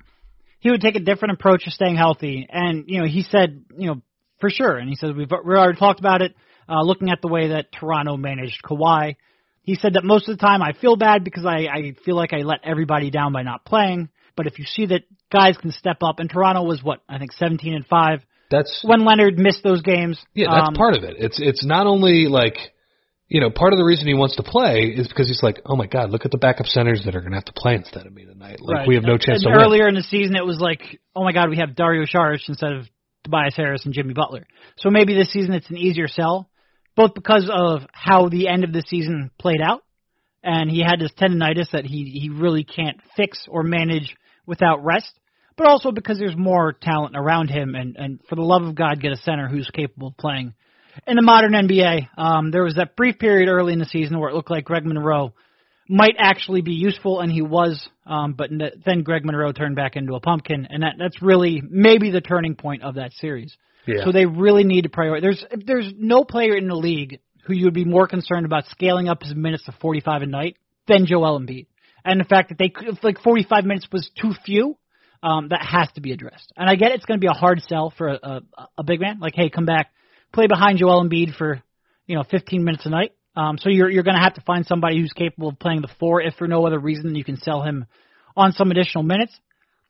he 0.60 0.72
would 0.72 0.82
take 0.82 0.96
a 0.96 1.00
different 1.00 1.36
approach 1.36 1.66
to 1.66 1.72
staying 1.72 1.96
healthy, 1.96 2.48
and 2.50 2.86
you 2.88 3.00
know 3.00 3.08
he 3.08 3.24
said, 3.24 3.64
you 3.78 3.88
know, 3.88 4.02
for 4.40 4.50
sure. 4.50 4.78
And 4.78 4.90
he 4.90 4.96
said 4.96 5.16
we've 5.16 5.30
we 5.30 5.56
already 5.56 5.80
talked 5.80 6.00
about 6.00 6.22
it. 6.22 6.36
Uh, 6.68 6.84
looking 6.84 7.10
at 7.10 7.22
the 7.22 7.28
way 7.28 7.50
that 7.50 7.72
Toronto 7.72 8.18
managed 8.18 8.62
Kawhi, 8.64 9.16
he 9.62 9.76
said 9.76 9.94
that 9.94 10.04
most 10.04 10.30
of 10.30 10.38
the 10.38 10.42
time 10.42 10.62
I 10.62 10.74
feel 10.74 10.96
bad 10.96 11.24
because 11.24 11.46
I, 11.46 11.68
I 11.68 11.96
feel 12.06 12.16
like 12.16 12.34
I 12.34 12.44
let 12.44 12.60
everybody 12.64 13.10
down 13.10 13.34
by 13.34 13.44
not 13.44 13.66
playing. 13.66 14.10
But 14.38 14.48
if 14.48 14.58
you 14.58 14.66
see 14.66 14.86
that 14.88 15.02
guys 15.32 15.58
can 15.58 15.72
step 15.72 15.98
up, 16.02 16.20
and 16.20 16.30
Toronto 16.30 16.64
was 16.64 16.82
what 16.82 17.02
I 17.10 17.18
think 17.18 17.34
17 17.34 17.74
and 17.74 17.86
five 17.86 18.22
that's 18.52 18.82
when 18.84 19.06
Leonard 19.06 19.40
missed 19.40 19.64
those 19.64 19.82
games. 19.82 20.20
Yeah, 20.34 20.48
that's 20.54 20.68
um, 20.70 20.74
part 20.76 20.98
of 20.98 21.04
it. 21.04 21.16
It's 21.18 21.40
it's 21.42 21.66
not 21.66 21.88
only 21.88 22.28
like 22.28 22.58
you 23.28 23.40
know, 23.40 23.50
part 23.50 23.72
of 23.72 23.78
the 23.78 23.86
reason 23.86 24.08
he 24.08 24.14
wants 24.14 24.36
to 24.36 24.44
play 24.44 24.94
is 24.94 25.08
because 25.08 25.30
he's 25.30 25.42
like, 25.42 25.62
oh 25.66 25.78
my 25.78 25.88
god, 25.88 26.10
look 26.10 26.26
at 26.26 26.32
the 26.32 26.38
backup 26.38 26.66
centers 26.66 27.04
that 27.06 27.16
are 27.16 27.22
going 27.22 27.32
to 27.32 27.38
have 27.38 27.46
to 27.46 27.54
play 27.56 27.76
instead 27.76 28.06
of 28.06 28.14
me 28.14 28.26
tonight. 28.26 28.60
Like 28.60 28.80
right. 28.80 28.88
we 28.88 28.96
have 28.96 29.06
no 29.06 29.18
chance 29.18 29.46
and 29.46 29.54
to 29.54 29.58
earlier 29.58 29.86
win. 29.86 29.96
in 29.96 30.02
the 30.02 30.04
season, 30.04 30.36
it 30.36 30.46
was 30.46 30.60
like, 30.60 31.00
oh 31.16 31.24
my 31.24 31.32
god, 31.32 31.50
we 31.50 31.58
have 31.58 31.74
Dario 31.74 32.06
Saric 32.06 32.42
instead 32.50 32.74
of 32.74 32.88
Tobias 33.24 33.56
Harris 33.56 33.86
and 33.86 33.94
Jimmy 33.94 34.14
Butler. 34.14 34.46
So 34.80 34.90
maybe 34.90 35.14
this 35.14 35.32
season 35.32 35.54
it's 35.54 35.70
an 35.70 35.78
easier 35.78 36.10
sell 36.10 36.50
both 36.96 37.14
because 37.14 37.50
of 37.52 37.84
how 37.94 38.30
the 38.30 38.48
end 38.48 38.64
of 38.64 38.74
the 38.74 38.84
season 38.88 39.32
played 39.40 39.62
out, 39.62 39.82
and 40.44 40.70
he 40.70 40.84
had 40.84 41.00
this 41.00 41.14
tendonitis 41.14 41.72
that 41.72 41.86
he 41.86 42.20
he 42.20 42.30
really 42.30 42.64
can't 42.64 43.00
fix 43.16 43.46
or 43.48 43.64
manage 43.64 44.16
without 44.46 44.84
rest, 44.84 45.12
but 45.62 45.70
also 45.70 45.92
because 45.92 46.18
there's 46.18 46.36
more 46.36 46.74
talent 46.74 47.16
around 47.16 47.50
him, 47.50 47.76
and 47.76 47.96
and 47.96 48.20
for 48.28 48.36
the 48.36 48.42
love 48.42 48.64
of 48.64 48.74
God, 48.76 49.00
get 49.00 49.12
a 49.12 49.18
center 49.18 49.48
who's 49.48 49.70
capable 49.70 50.08
of 50.08 50.18
playing. 50.18 50.54
In 51.08 51.16
the 51.16 51.22
modern 51.22 51.54
NBA, 51.54 52.08
um, 52.18 52.52
there 52.52 52.64
was 52.64 52.76
that 52.76 52.96
brief 52.96 53.20
period 53.20 53.48
early 53.48 53.72
in 53.72 53.80
the 53.80 53.86
season 53.86 54.20
where 54.20 54.30
it 54.30 54.34
looked 54.34 54.52
like 54.52 54.66
Greg 54.66 54.86
Monroe 54.86 55.34
might 55.88 56.16
actually 56.18 56.62
be 56.62 56.74
useful, 56.74 57.20
and 57.20 57.32
he 57.32 57.42
was. 57.42 57.88
Um, 58.06 58.34
but 58.34 58.50
then 58.50 59.04
Greg 59.04 59.24
Monroe 59.24 59.52
turned 59.52 59.76
back 59.76 59.96
into 59.96 60.16
a 60.16 60.20
pumpkin, 60.20 60.68
and 60.70 60.84
that 60.84 60.96
that's 60.98 61.22
really 61.22 61.62
maybe 61.70 62.10
the 62.10 62.22
turning 62.22 62.56
point 62.56 62.82
of 62.82 62.96
that 62.96 63.14
series. 63.14 63.56
Yeah. 63.86 64.04
So 64.04 64.12
they 64.12 64.26
really 64.26 64.64
need 64.64 64.84
to 64.84 64.90
prioritize. 64.90 65.22
There's 65.22 65.46
there's 65.66 65.94
no 65.96 66.24
player 66.24 66.56
in 66.56 66.68
the 66.68 66.76
league 66.76 67.20
who 67.46 67.54
you 67.54 67.66
would 67.66 67.74
be 67.74 67.86
more 67.86 68.08
concerned 68.08 68.46
about 68.46 68.66
scaling 68.68 69.10
up 69.10 69.22
his 69.22 69.36
minutes 69.36 69.66
to 69.66 69.74
45 69.74 70.24
a 70.24 70.26
night 70.26 70.58
than 70.88 71.06
Joel 71.06 71.40
Embiid, 71.40 71.68
and 72.04 72.20
the 72.20 72.26
fact 72.26 72.50
that 72.50 72.58
they 72.58 72.74
like 73.04 73.20
45 73.20 73.64
minutes 73.66 73.88
was 73.92 74.10
too 74.20 74.34
few, 74.44 74.78
um, 75.24 75.50
that 75.50 75.62
has 75.62 75.90
to 75.94 76.02
be 76.02 76.12
addressed. 76.12 76.52
And 76.58 76.70
I 76.70 76.76
get 76.76 76.92
it's 76.92 77.06
going 77.06 77.20
to 77.20 77.24
be 77.24 77.30
a 77.30 77.38
hard 77.38 77.62
sell 77.68 77.94
for 77.96 78.10
a, 78.10 78.20
a, 78.24 78.42
a 78.80 78.84
big 78.84 79.00
man, 79.00 79.20
like 79.20 79.34
hey, 79.36 79.50
come 79.50 79.66
back, 79.66 79.92
play 80.34 80.48
behind 80.48 80.80
Joel 80.80 81.04
Embiid 81.04 81.36
for 81.36 81.62
you 82.08 82.16
know 82.16 82.24
15 82.30 82.64
minutes 82.64 82.86
a 82.86 82.90
night. 82.90 83.14
Um, 83.36 83.58
so 83.58 83.70
you're 83.70 83.90
you're 83.90 84.04
going 84.04 84.18
to 84.18 84.24
have 84.24 84.36
to 84.36 84.42
find 84.42 84.66
somebody 84.66 85.00
who's 85.00 85.14
capable 85.14 85.50
of 85.50 85.60
playing 85.60 85.82
the 85.82 85.90
four, 86.00 86.22
if 86.22 86.36
for 86.36 86.48
no 86.48 86.66
other 86.66 86.80
reason 86.80 87.16
you 87.16 87.24
can 87.24 87.38
sell 87.38 87.62
him 87.62 87.86
on 88.36 88.52
some 88.54 88.72
additional 88.72 89.04
minutes. 89.04 89.38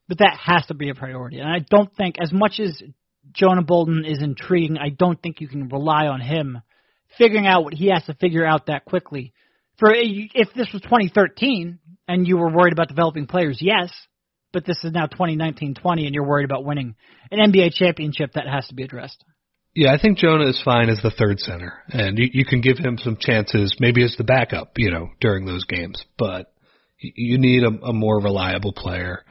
But 0.07 0.19
that 0.19 0.37
has 0.43 0.65
to 0.67 0.73
be 0.73 0.89
a 0.89 0.95
priority, 0.95 1.39
and 1.39 1.49
I 1.49 1.59
don't 1.59 1.95
think 1.95 2.15
as 2.21 2.33
much 2.33 2.59
as 2.59 2.81
Jonah 3.31 3.63
Bolden 3.63 4.03
is 4.05 4.21
intriguing, 4.21 4.77
I 4.77 4.89
don't 4.89 5.21
think 5.21 5.39
you 5.39 5.47
can 5.47 5.69
rely 5.69 6.07
on 6.07 6.19
him 6.19 6.61
figuring 7.17 7.47
out 7.47 7.63
what 7.63 7.73
he 7.73 7.87
has 7.87 8.03
to 8.05 8.13
figure 8.15 8.45
out 8.45 8.65
that 8.65 8.85
quickly. 8.85 9.33
For 9.77 9.93
if 9.93 10.53
this 10.53 10.71
was 10.73 10.81
2013 10.81 11.79
and 12.07 12.27
you 12.27 12.37
were 12.37 12.51
worried 12.51 12.73
about 12.73 12.87
developing 12.87 13.27
players, 13.27 13.59
yes, 13.61 13.91
but 14.53 14.65
this 14.65 14.83
is 14.83 14.91
now 14.91 15.07
2019-20 15.07 16.05
and 16.05 16.13
you're 16.13 16.27
worried 16.27 16.45
about 16.45 16.65
winning 16.65 16.95
an 17.31 17.51
NBA 17.51 17.73
championship, 17.73 18.33
that 18.33 18.47
has 18.47 18.67
to 18.67 18.75
be 18.75 18.83
addressed. 18.83 19.23
Yeah, 19.73 19.93
I 19.93 20.01
think 20.01 20.17
Jonah 20.17 20.47
is 20.47 20.61
fine 20.63 20.89
as 20.89 20.99
the 21.01 21.11
third 21.11 21.39
center, 21.39 21.73
and 21.87 22.17
you, 22.17 22.27
you 22.33 22.45
can 22.45 22.59
give 22.59 22.77
him 22.77 22.97
some 22.97 23.15
chances, 23.17 23.77
maybe 23.79 24.03
as 24.03 24.15
the 24.17 24.25
backup, 24.25 24.73
you 24.77 24.91
know, 24.91 25.09
during 25.21 25.45
those 25.45 25.63
games. 25.63 26.03
But 26.17 26.51
you 26.97 27.37
need 27.37 27.63
a, 27.63 27.69
a 27.85 27.93
more 27.93 28.19
reliable 28.19 28.73
player 28.73 29.23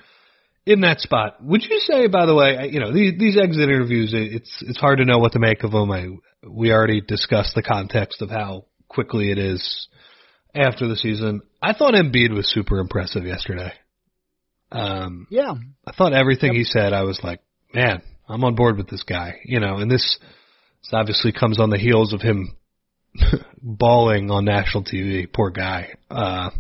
in 0.65 0.81
that 0.81 1.01
spot. 1.01 1.43
Would 1.43 1.63
you 1.63 1.79
say, 1.81 2.07
by 2.07 2.27
the 2.27 2.35
way, 2.35 2.71
you 2.73 2.81
know, 2.81 2.93
these 2.93 3.19
these 3.19 3.37
exit 3.37 3.69
interviews, 3.69 4.13
it's 4.15 4.63
it's 4.67 4.79
hard 4.79 4.99
to 4.99 5.05
know 5.05 5.19
what 5.19 5.33
to 5.33 5.39
make 5.39 5.63
of 5.63 5.73
them. 5.73 5.91
I 5.91 6.09
we 6.49 6.73
already 6.73 7.01
discussed 7.01 7.55
the 7.55 7.63
context 7.63 8.23
of 8.23 8.31
how 8.31 8.65
quickly 8.89 9.31
it 9.31 9.39
is 9.39 9.89
after 10.55 10.89
the 10.89 10.97
season. 10.97 11.43
I 11.63 11.75
thought 11.75 11.95
Embiid 11.95 12.35
was 12.35 12.51
super 12.51 12.79
impressive 12.79 13.25
yesterday. 13.25 13.73
Um, 14.73 15.27
yeah, 15.31 15.53
I 15.87 15.93
thought 15.93 16.13
everything 16.13 16.53
yep. 16.53 16.59
he 16.59 16.65
said. 16.65 16.93
I 16.93 17.03
was 17.03 17.21
like, 17.23 17.41
man, 17.75 18.03
I'm 18.29 18.45
on 18.45 18.55
board 18.55 18.77
with 18.77 18.89
this 18.89 19.03
guy. 19.03 19.41
You 19.45 19.61
know, 19.61 19.77
and 19.77 19.91
this, 19.91 20.19
this 20.83 20.91
obviously 20.93 21.33
comes 21.33 21.61
on 21.61 21.71
the 21.71 21.79
heels 21.79 22.13
of 22.13 22.21
him 22.21 22.57
bawling 23.63 24.31
on 24.31 24.45
national 24.45 24.85
TV. 24.85 25.31
Poor 25.33 25.51
guy. 25.51 25.95
Uh, 26.11 26.51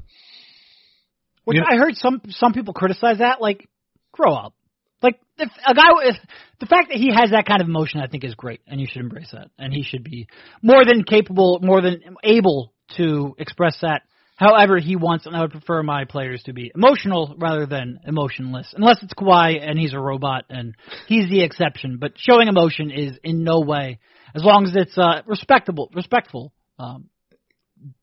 Which 1.45 1.57
you 1.57 1.61
know, 1.61 1.69
I 1.71 1.77
heard 1.77 1.97
some 1.97 2.23
some 2.31 2.53
people 2.53 2.75
criticize 2.75 3.19
that. 3.19 3.41
Like, 3.41 3.69
grow 4.13 4.35
up. 4.35 4.55
Like 5.03 5.19
if 5.39 5.49
a 5.67 5.75
guy, 5.75 5.89
if, 6.03 6.17
the 6.61 6.67
fact 6.67 6.89
that 6.91 6.99
he 6.99 7.11
has 7.15 7.31
that 7.31 7.47
kind 7.47 7.63
of 7.63 7.69
emotion, 7.69 8.01
I 8.01 8.07
think 8.07 8.25
is 8.25 8.35
great, 8.35 8.61
and 8.67 8.81
you 8.81 8.87
should 8.91 9.01
embrace 9.01 9.31
that. 9.33 9.51
And 9.59 9.73
he 9.73 9.83
should 9.83 10.05
be 10.05 10.27
more 10.63 10.85
than 10.85 11.05
capable, 11.05 11.59
more 11.63 11.81
than 11.81 12.01
able 12.23 12.75
to 12.97 13.35
express 13.39 13.79
that 13.81 14.03
however 14.41 14.79
he 14.79 14.97
wants. 14.97 15.27
And 15.27 15.37
I 15.37 15.43
would 15.43 15.53
prefer 15.53 15.83
my 15.83 16.07
players 16.07 16.43
to 16.45 16.53
be 16.53 16.73
emotional 16.75 17.37
rather 17.39 17.67
than 17.67 18.01
emotionless, 18.07 18.73
unless 18.75 19.03
it's 19.03 19.15
Kawhi 19.15 19.61
and 19.61 19.79
he's 19.79 19.93
a 19.93 20.01
robot 20.01 20.47
and 20.49 20.75
he's 21.07 21.29
the 21.29 21.45
exception. 21.45 21.99
But 22.01 22.13
showing 22.17 22.49
emotion 22.49 22.91
is 22.91 23.13
in 23.23 23.45
no 23.45 23.61
way, 23.61 23.99
as 24.35 24.43
long 24.43 24.65
as 24.65 24.75
it's 24.75 24.97
uh, 24.97 25.23
respectable, 25.27 25.91
respectful. 25.95 26.53
Um, 26.79 27.11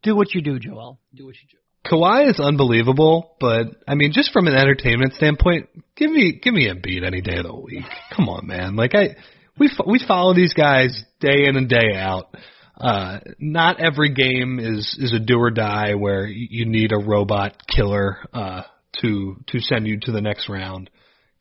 do 0.04 0.15
what 0.15 0.34
you 0.34 0.41
do, 0.41 0.60
Joel. 0.60 1.00
Do 1.13 1.26
what 1.26 1.36
you 1.36 1.47
do. 1.52 1.58
Kawhi 1.89 2.30
is 2.30 2.39
unbelievable, 2.39 3.36
but 3.39 3.67
I 3.88 3.95
mean, 3.95 4.12
just 4.13 4.34
from 4.34 4.47
an 4.47 4.56
entertainment 4.56 5.13
standpoint, 5.13 5.69
give 5.95 6.12
me 6.12 6.39
give 6.41 6.54
me 6.54 6.69
Embiid 6.69 7.06
any 7.06 7.21
day 7.21 7.38
of 7.38 7.45
the 7.45 7.56
week. 7.56 7.86
Come 8.15 8.28
on, 8.28 8.45
man. 8.45 8.76
Like 8.76 8.93
I, 8.93 9.15
we 9.58 9.71
we 9.88 10.04
follow 10.06 10.34
these 10.34 10.54
guys 10.54 11.04
day 11.21 11.45
in 11.45 11.56
and 11.56 11.69
day 11.69 11.95
out. 11.95 12.36
Uh, 12.79 13.19
not 13.39 13.79
every 13.79 14.13
game 14.13 14.59
is 14.59 14.95
is 14.99 15.11
a 15.13 15.19
do 15.19 15.39
or 15.39 15.49
die 15.49 15.95
where 15.95 16.27
you 16.27 16.65
need 16.65 16.91
a 16.91 16.97
robot 16.97 17.55
killer 17.67 18.17
uh, 18.33 18.63
to 19.01 19.35
to 19.47 19.59
send 19.59 19.87
you 19.87 19.99
to 20.01 20.11
the 20.11 20.21
next 20.21 20.47
round. 20.47 20.89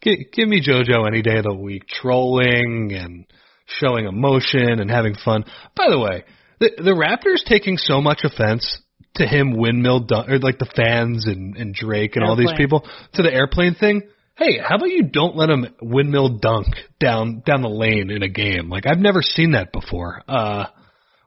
G- 0.03 0.27
give 0.33 0.49
me 0.49 0.63
JoJo 0.63 1.07
any 1.07 1.23
day 1.23 1.39
of 1.39 1.45
the 1.45 1.55
week, 1.55 1.87
trolling 1.89 2.93
and 2.95 3.27
showing 3.67 4.07
emotion 4.07 4.81
and 4.81 4.91
having 4.91 5.15
fun. 5.15 5.45
By 5.75 5.89
the 5.91 5.99
way, 5.99 6.25
the 6.59 6.71
the 6.79 6.93
Raptors 6.93 7.47
taking 7.47 7.77
so 7.77 8.01
much 8.01 8.21
offense 8.25 8.81
to 9.17 9.27
him 9.27 9.57
windmill 9.57 10.01
dunk, 10.01 10.31
or 10.31 10.39
like 10.39 10.59
the 10.59 10.71
fans 10.75 11.27
and, 11.27 11.57
and 11.57 11.75
Drake 11.75 12.17
and 12.17 12.23
airplane. 12.25 12.31
all 12.31 12.37
these 12.37 12.57
people 12.57 12.87
to 13.15 13.23
the 13.23 13.33
airplane 13.33 13.75
thing. 13.75 14.03
Hey, 14.37 14.59
how 14.59 14.77
about 14.77 14.91
you 14.91 15.05
don't 15.05 15.37
let 15.37 15.49
him 15.49 15.67
windmill 15.83 16.39
dunk 16.39 16.67
down 17.01 17.43
down 17.45 17.63
the 17.63 17.69
lane 17.69 18.11
in 18.11 18.23
a 18.23 18.29
game? 18.29 18.71
Like 18.71 18.87
I've 18.87 18.99
never 18.99 19.21
seen 19.23 19.53
that 19.53 19.73
before. 19.73 20.23
Uh 20.27 20.67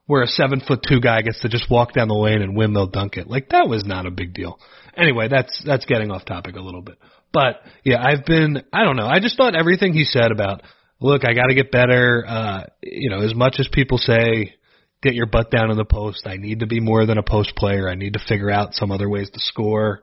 where 0.10 0.24
a 0.24 0.28
seven 0.28 0.60
foot 0.60 0.80
two 0.82 1.00
guy 1.00 1.22
gets 1.22 1.40
to 1.42 1.50
just 1.50 1.70
walk 1.70 1.94
down 1.94 2.08
the 2.08 2.16
lane 2.16 2.42
and 2.42 2.58
windmill 2.58 2.88
dunk 2.88 3.16
it. 3.16 3.28
Like 3.28 3.50
that 3.50 3.70
was 3.70 3.86
not 3.86 4.08
a 4.08 4.12
big 4.12 4.34
deal. 4.34 4.60
Anyway, 4.98 5.28
that's 5.28 5.62
that's 5.64 5.86
getting 5.86 6.10
off 6.10 6.26
topic 6.26 6.56
a 6.56 6.62
little 6.62 6.82
bit. 6.82 6.98
But 7.32 7.62
yeah, 7.84 8.04
I've 8.04 8.26
been 8.26 8.64
I 8.74 8.84
don't 8.84 8.96
know. 8.96 9.06
I 9.06 9.20
just 9.20 9.38
thought 9.38 9.56
everything 9.56 9.94
he 9.94 10.06
said 10.06 10.32
about 10.32 10.64
look, 11.00 11.26
I 11.26 11.36
got 11.36 11.50
to 11.50 11.54
get 11.54 11.72
better. 11.72 12.26
Uh, 12.28 12.64
you 12.82 13.12
know, 13.12 13.22
as 13.22 13.36
much 13.36 13.58
as 13.60 13.70
people 13.72 14.00
say 14.00 14.56
get 15.04 15.14
your 15.14 15.28
butt 15.28 15.52
down 15.52 15.70
in 15.70 15.78
the 15.78 15.86
post. 15.86 16.26
I 16.26 16.38
need 16.38 16.62
to 16.62 16.68
be 16.68 16.80
more 16.80 17.06
than 17.06 17.20
a 17.20 17.24
post 17.24 17.56
player. 17.56 17.88
I 17.88 17.94
need 17.94 18.14
to 18.14 18.26
figure 18.28 18.50
out 18.50 18.74
some 18.74 18.92
other 18.92 19.08
ways 19.08 19.30
to 19.30 19.40
score. 19.40 20.02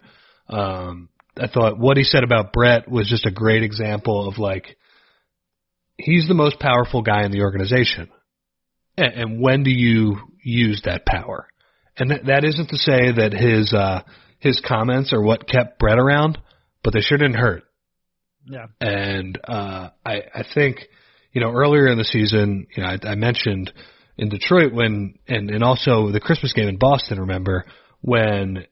Um, 0.49 1.09
I 1.37 1.49
thought 1.49 1.81
what 1.81 1.97
he 1.97 2.05
said 2.05 2.23
about 2.23 2.53
Brett 2.53 2.89
was 2.89 3.09
just 3.09 3.27
a 3.27 3.33
great 3.33 3.65
example 3.65 4.29
of 4.29 4.39
like, 4.39 4.77
he's 5.99 6.29
the 6.29 6.35
most 6.35 6.61
powerful 6.61 7.03
guy 7.03 7.25
in 7.25 7.33
the 7.33 7.43
organization. 7.43 8.09
And, 8.97 9.15
and 9.15 9.41
when 9.41 9.63
do 9.63 9.71
you 9.71 10.19
use 10.43 10.83
that 10.85 11.07
power? 11.07 11.49
And 11.99 12.11
that, 12.11 12.27
that 12.27 12.45
isn't 12.45 12.69
to 12.69 12.77
say 12.77 13.13
that 13.13 13.33
his, 13.33 13.73
uh, 13.73 14.03
his 14.39 14.61
comments 14.67 15.13
are 15.13 15.23
what 15.23 15.49
kept 15.49 15.79
Brett 15.79 15.99
around, 15.99 16.39
but 16.83 16.93
they 16.93 17.01
sure 17.01 17.19
didn't 17.19 17.39
hurt. 17.39 17.65
Yeah. 18.45 18.67
And, 18.81 19.39
uh, 19.47 19.91
I, 20.05 20.23
I 20.35 20.45
think, 20.55 20.81
you 21.33 21.41
know, 21.41 21.51
earlier 21.53 21.89
in 21.89 21.99
the 21.99 22.05
season, 22.05 22.67
you 22.77 22.83
know, 22.83 22.91
I, 22.91 23.09
I 23.09 23.15
mentioned, 23.15 23.73
in 24.19 24.29
Detroit 24.29 24.73
when 24.73 25.19
and 25.29 25.51
and 25.51 25.63
also 25.63 26.11
the 26.11 26.21
Christmas 26.21 26.53
game 26.53 26.69
in 26.69 26.79
Boston. 26.79 27.21
Remember 27.21 27.65
when 28.01 28.67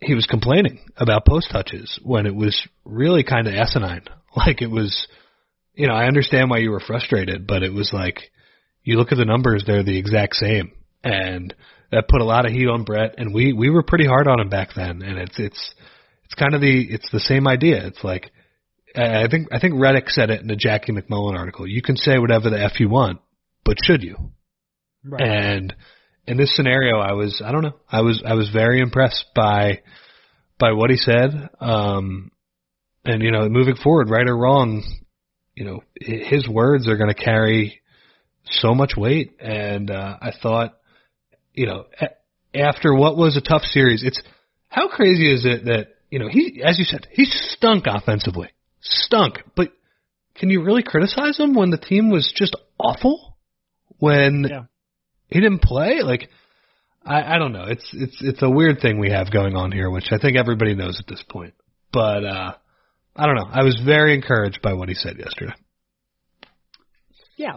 he 0.00 0.14
was 0.14 0.26
complaining 0.26 0.80
about 0.96 1.26
post 1.26 1.50
touches 1.50 1.98
when 2.02 2.26
it 2.26 2.34
was 2.34 2.66
really 2.84 3.24
kind 3.24 3.46
of 3.46 3.54
asinine. 3.54 4.04
Like 4.36 4.60
it 4.60 4.70
was, 4.70 5.08
you 5.74 5.88
know, 5.88 5.94
I 5.94 6.04
understand 6.04 6.50
why 6.50 6.58
you 6.58 6.70
were 6.70 6.82
frustrated, 6.86 7.46
but 7.46 7.62
it 7.62 7.72
was 7.72 7.92
like 7.92 8.30
you 8.88 8.96
look 8.96 9.12
at 9.12 9.18
the 9.18 9.26
numbers; 9.26 9.64
they're 9.66 9.84
the 9.84 9.98
exact 9.98 10.36
same, 10.36 10.72
and 11.04 11.54
that 11.92 12.08
put 12.08 12.22
a 12.22 12.24
lot 12.24 12.46
of 12.46 12.52
heat 12.52 12.68
on 12.68 12.84
Brett. 12.84 13.16
And 13.18 13.34
we 13.34 13.52
we 13.52 13.68
were 13.68 13.82
pretty 13.82 14.06
hard 14.06 14.26
on 14.26 14.40
him 14.40 14.48
back 14.48 14.70
then. 14.74 15.02
And 15.02 15.18
it's 15.18 15.38
it's 15.38 15.74
it's 16.24 16.34
kind 16.34 16.54
of 16.54 16.62
the 16.62 16.86
it's 16.88 17.10
the 17.12 17.20
same 17.20 17.46
idea. 17.46 17.86
It's 17.86 18.02
like 18.02 18.30
I 18.96 19.28
think 19.30 19.48
I 19.52 19.58
think 19.58 19.74
Redick 19.74 20.08
said 20.08 20.30
it 20.30 20.40
in 20.40 20.48
the 20.48 20.56
Jackie 20.56 20.92
MacMullan 20.92 21.36
article. 21.36 21.66
You 21.66 21.82
can 21.82 21.96
say 21.96 22.18
whatever 22.18 22.48
the 22.48 22.64
f 22.64 22.80
you 22.80 22.88
want, 22.88 23.20
but 23.62 23.76
should 23.84 24.02
you? 24.02 24.16
Right. 25.04 25.20
And 25.20 25.76
in 26.26 26.38
this 26.38 26.56
scenario, 26.56 26.98
I 26.98 27.12
was 27.12 27.42
I 27.44 27.52
don't 27.52 27.62
know 27.62 27.76
I 27.92 28.00
was 28.00 28.22
I 28.24 28.32
was 28.32 28.48
very 28.48 28.80
impressed 28.80 29.26
by 29.34 29.82
by 30.58 30.72
what 30.72 30.88
he 30.88 30.96
said. 30.96 31.50
Um, 31.60 32.30
and 33.04 33.22
you 33.22 33.32
know, 33.32 33.50
moving 33.50 33.76
forward, 33.76 34.08
right 34.08 34.26
or 34.26 34.36
wrong, 34.36 34.82
you 35.54 35.66
know, 35.66 35.82
his 36.00 36.48
words 36.48 36.88
are 36.88 36.96
going 36.96 37.14
to 37.14 37.22
carry 37.22 37.82
so 38.50 38.74
much 38.74 38.92
weight. 38.96 39.36
And 39.40 39.90
uh, 39.90 40.16
I 40.20 40.32
thought, 40.42 40.78
you 41.54 41.66
know, 41.66 41.86
after 42.54 42.94
what 42.94 43.16
was 43.16 43.36
a 43.36 43.40
tough 43.40 43.62
series, 43.62 44.02
it's 44.02 44.22
how 44.68 44.88
crazy 44.88 45.32
is 45.32 45.44
it 45.44 45.64
that 45.66 45.88
you 46.10 46.18
know 46.18 46.28
he, 46.28 46.62
as 46.64 46.78
you 46.78 46.84
said, 46.84 47.06
he 47.10 47.24
stunk 47.24 47.84
offensively, 47.86 48.50
stunk. 48.80 49.38
But 49.56 49.72
can 50.34 50.50
you 50.50 50.62
really 50.62 50.82
criticize 50.82 51.38
him 51.38 51.54
when 51.54 51.70
the 51.70 51.78
team 51.78 52.10
was 52.10 52.32
just 52.34 52.56
awful? 52.78 53.36
When 53.98 54.46
yeah 54.48 54.64
he 55.28 55.40
didn't 55.40 55.62
play. 55.62 56.00
Like 56.02 56.28
I, 57.04 57.36
I 57.36 57.38
don't 57.38 57.52
know. 57.52 57.66
It's 57.68 57.88
it's 57.92 58.16
it's 58.20 58.42
a 58.42 58.50
weird 58.50 58.80
thing 58.80 58.98
we 58.98 59.10
have 59.10 59.30
going 59.30 59.54
on 59.54 59.72
here, 59.72 59.90
which 59.90 60.08
I 60.10 60.18
think 60.18 60.36
everybody 60.36 60.74
knows 60.74 60.98
at 60.98 61.06
this 61.06 61.22
point. 61.28 61.54
But 61.92 62.24
uh 62.24 62.52
I 63.16 63.26
don't 63.26 63.36
know. 63.36 63.48
I 63.50 63.64
was 63.64 63.80
very 63.84 64.14
encouraged 64.14 64.62
by 64.62 64.74
what 64.74 64.88
he 64.88 64.94
said 64.94 65.18
yesterday. 65.18 65.54
Yeah. 67.36 67.56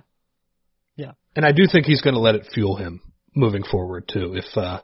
And 1.36 1.46
I 1.46 1.52
do 1.52 1.64
think 1.72 1.86
he's 1.86 2.02
going 2.02 2.14
to 2.16 2.20
let 2.20 2.36
it 2.36 2.48
fuel 2.54 2.76
him 2.76 3.02
moving 3.36 3.64
forward 3.64 4.10
too. 4.12 4.34
If 4.36 4.58
uh, 4.58 4.82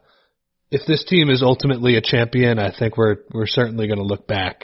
if 0.72 0.82
this 0.88 1.04
team 1.06 1.30
is 1.30 1.42
ultimately 1.44 1.96
a 1.96 2.02
champion, 2.02 2.60
I 2.60 2.72
think 2.78 2.98
we're 2.98 3.18
we're 3.34 3.48
certainly 3.48 3.88
going 3.88 4.00
to 4.00 4.06
look 4.06 4.28
back 4.28 4.64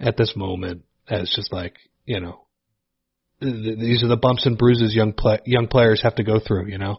at 0.00 0.16
this 0.16 0.34
moment 0.36 0.82
as 1.08 1.32
just 1.34 1.52
like 1.52 1.74
you 2.06 2.20
know 2.20 2.40
th- 3.40 3.78
these 3.78 4.02
are 4.02 4.08
the 4.08 4.16
bumps 4.16 4.46
and 4.46 4.56
bruises 4.56 4.94
young 4.94 5.12
play, 5.12 5.38
young 5.44 5.68
players 5.68 6.02
have 6.02 6.14
to 6.16 6.24
go 6.24 6.38
through. 6.40 6.68
You 6.68 6.78
know, 6.78 6.98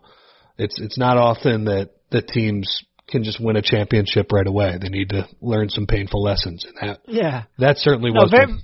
it's 0.58 0.80
it's 0.80 0.98
not 0.98 1.18
often 1.18 1.66
that 1.66 1.92
that 2.12 2.28
teams 2.28 2.84
can 3.08 3.24
just 3.24 3.40
win 3.44 3.56
a 3.58 3.62
championship 3.62 4.32
right 4.32 4.48
away. 4.48 4.78
They 4.82 4.90
need 4.90 5.10
to 5.10 5.28
learn 5.42 5.70
some 5.70 5.88
painful 5.88 6.22
lessons, 6.24 6.66
and 6.66 6.76
that 6.90 7.00
Yeah. 7.08 7.44
that 7.58 7.78
certainly 7.78 8.12
No, 8.12 8.22
was. 8.22 8.32
very, 8.32 8.46
one. 8.48 8.62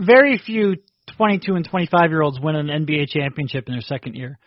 very 0.00 0.38
few 0.38 0.76
22 1.16 1.54
and 1.54 1.64
25 1.64 2.10
year 2.10 2.22
olds 2.22 2.40
win 2.40 2.56
an 2.56 2.66
NBA 2.66 3.08
championship 3.08 3.66
in 3.66 3.74
their 3.74 3.82
second 3.82 4.14
year. 4.14 4.38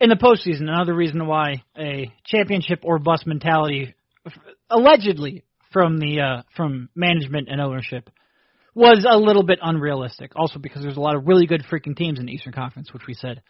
In 0.00 0.10
the 0.10 0.16
postseason, 0.16 0.62
another 0.62 0.94
reason 0.94 1.26
why 1.26 1.62
a 1.76 2.12
championship 2.24 2.80
or 2.84 2.98
bust 2.98 3.26
mentality, 3.26 3.94
allegedly 4.70 5.44
from 5.72 5.98
the 5.98 6.20
uh, 6.20 6.42
from 6.56 6.88
management 6.94 7.48
and 7.50 7.60
ownership, 7.60 8.08
was 8.74 9.04
a 9.08 9.18
little 9.18 9.42
bit 9.42 9.58
unrealistic. 9.60 10.32
Also 10.36 10.58
because 10.58 10.82
there's 10.82 10.96
a 10.96 11.00
lot 11.00 11.16
of 11.16 11.26
really 11.26 11.46
good 11.46 11.64
freaking 11.70 11.96
teams 11.96 12.20
in 12.20 12.26
the 12.26 12.32
Eastern 12.32 12.52
Conference, 12.52 12.92
which 12.92 13.06
we 13.08 13.14
said 13.14 13.42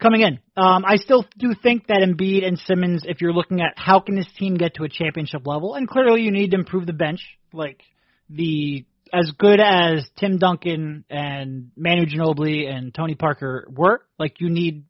coming 0.00 0.20
in. 0.20 0.38
Um, 0.56 0.84
I 0.86 0.96
still 0.96 1.26
do 1.38 1.54
think 1.60 1.86
that 1.88 1.98
Embiid 1.98 2.46
and 2.46 2.58
Simmons, 2.58 3.04
if 3.06 3.20
you're 3.20 3.32
looking 3.32 3.60
at 3.60 3.72
how 3.76 4.00
can 4.00 4.14
this 4.14 4.28
team 4.38 4.56
get 4.56 4.74
to 4.74 4.84
a 4.84 4.88
championship 4.88 5.46
level, 5.46 5.74
and 5.74 5.88
clearly 5.88 6.22
you 6.22 6.30
need 6.30 6.50
to 6.50 6.56
improve 6.56 6.86
the 6.86 6.92
bench, 6.92 7.20
like 7.52 7.80
the 8.28 8.84
as 9.12 9.30
good 9.38 9.60
as 9.60 10.08
Tim 10.18 10.38
Duncan 10.38 11.04
and 11.10 11.70
Manu 11.76 12.06
Ginobili 12.06 12.68
and 12.68 12.94
Tony 12.94 13.14
Parker 13.14 13.66
were, 13.70 14.02
like 14.18 14.40
you 14.40 14.50
need 14.50 14.84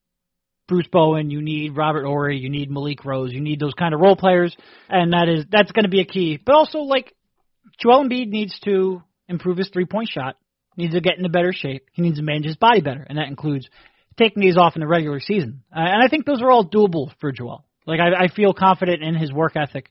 Bruce 0.69 0.89
Bowen, 0.91 1.31
you 1.31 1.41
need 1.43 1.77
Robert 1.77 2.05
Horry, 2.05 2.39
you 2.39 2.51
need 2.51 2.71
Malik 2.71 3.05
Rose, 3.05 3.33
you 3.33 3.41
need 3.41 3.61
those 3.61 3.75
kind 3.75 3.95
of 3.95 4.01
role 4.01 4.17
players, 4.17 4.57
and 4.89 5.13
that 5.13 5.29
is 5.29 5.45
that's 5.51 5.73
going 5.73 5.85
to 5.85 5.91
be 5.91 6.01
a 6.01 6.05
key. 6.05 6.39
But 6.45 6.55
also, 6.55 6.81
like 6.81 7.15
Joel 7.79 8.05
Embiid 8.05 8.29
needs 8.29 8.59
to 8.65 9.03
improve 9.29 9.59
his 9.59 9.71
three 9.73 9.87
point 9.87 10.09
shot, 10.09 10.37
needs 10.77 10.95
to 10.95 11.01
get 11.01 11.19
into 11.19 11.29
better 11.29 11.53
shape, 11.53 11.87
he 11.93 12.03
needs 12.03 12.17
to 12.17 12.23
manage 12.23 12.47
his 12.47 12.57
body 12.57 12.81
better, 12.81 13.07
and 13.09 13.19
that 13.19 13.29
includes 13.29 13.69
taking 14.17 14.41
these 14.41 14.57
off 14.57 14.77
in 14.77 14.81
the 14.81 14.89
regular 14.89 15.21
season. 15.21 15.63
Uh, 15.75 15.81
and 15.81 16.03
I 16.03 16.09
think 16.09 16.25
those 16.25 16.43
are 16.43 16.51
all 16.51 16.69
doable 16.69 17.11
for 17.21 17.33
Joel. 17.33 17.65
Like 17.87 18.01
I, 18.01 18.25
I 18.25 18.29
feel 18.29 18.53
confident 18.53 19.03
in 19.03 19.15
his 19.15 19.33
work 19.33 19.53
ethic. 19.57 19.91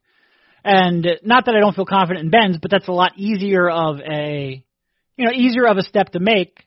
And 0.66 1.08
not 1.24 1.46
that 1.46 1.54
I 1.56 1.60
don't 1.60 1.76
feel 1.76 1.86
confident 1.86 2.26
in 2.26 2.32
Ben's, 2.32 2.58
but 2.60 2.72
that's 2.72 2.88
a 2.88 2.92
lot 2.92 3.12
easier 3.18 3.70
of 3.70 4.00
a, 4.00 4.66
you 5.16 5.26
know, 5.26 5.32
easier 5.32 5.68
of 5.68 5.78
a 5.78 5.84
step 5.84 6.10
to 6.14 6.20
make 6.20 6.58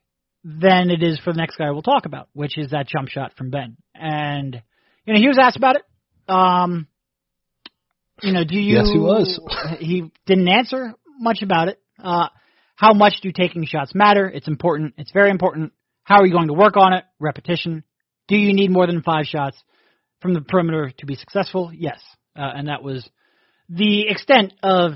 than 0.44 0.90
it 0.90 1.02
is 1.02 1.18
for 1.18 1.32
the 1.32 1.38
next 1.38 1.56
guy 1.56 1.72
we'll 1.72 1.82
talk 1.82 2.06
about, 2.06 2.28
which 2.32 2.56
is 2.56 2.70
that 2.70 2.86
jump 2.86 3.08
shot 3.08 3.32
from 3.36 3.50
Ben. 3.50 3.76
And 3.96 4.62
you 5.04 5.14
know, 5.14 5.18
he 5.18 5.26
was 5.26 5.36
asked 5.40 5.56
about 5.56 5.76
it. 5.76 5.82
Um, 6.32 6.86
you 8.22 8.32
know, 8.32 8.44
do 8.44 8.56
you? 8.56 8.76
Yes, 8.76 8.88
he 8.92 9.00
was. 9.00 9.40
he 9.80 10.12
didn't 10.26 10.46
answer 10.46 10.94
much 11.18 11.42
about 11.42 11.66
it. 11.66 11.80
Uh, 12.00 12.28
how 12.76 12.92
much 12.92 13.14
do 13.20 13.32
taking 13.32 13.66
shots 13.66 13.96
matter? 13.96 14.28
It's 14.28 14.46
important. 14.46 14.94
It's 14.96 15.10
very 15.10 15.30
important. 15.30 15.72
How 16.04 16.20
are 16.20 16.26
you 16.26 16.32
going 16.32 16.48
to 16.48 16.54
work 16.54 16.76
on 16.76 16.92
it? 16.92 17.04
Repetition. 17.18 17.82
Do 18.28 18.36
you 18.36 18.54
need 18.54 18.70
more 18.70 18.86
than 18.86 19.02
five 19.02 19.24
shots 19.24 19.60
from 20.22 20.34
the 20.34 20.40
perimeter 20.40 20.92
to 20.98 21.06
be 21.06 21.16
successful? 21.16 21.72
Yes. 21.74 21.98
Uh, 22.36 22.52
and 22.54 22.68
that 22.68 22.84
was 22.84 23.08
the 23.68 24.08
extent 24.08 24.54
of 24.62 24.92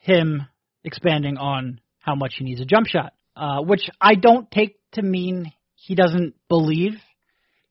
him 0.00 0.46
expanding 0.82 1.36
on 1.38 1.80
how 1.98 2.14
much 2.14 2.34
he 2.38 2.44
needs 2.44 2.60
a 2.60 2.64
jump 2.64 2.86
shot, 2.86 3.12
uh, 3.36 3.60
which 3.62 3.88
I 4.00 4.14
don't 4.14 4.50
take 4.50 4.78
to 4.92 5.02
mean 5.02 5.52
he 5.74 5.94
doesn't 5.94 6.34
believe 6.48 6.94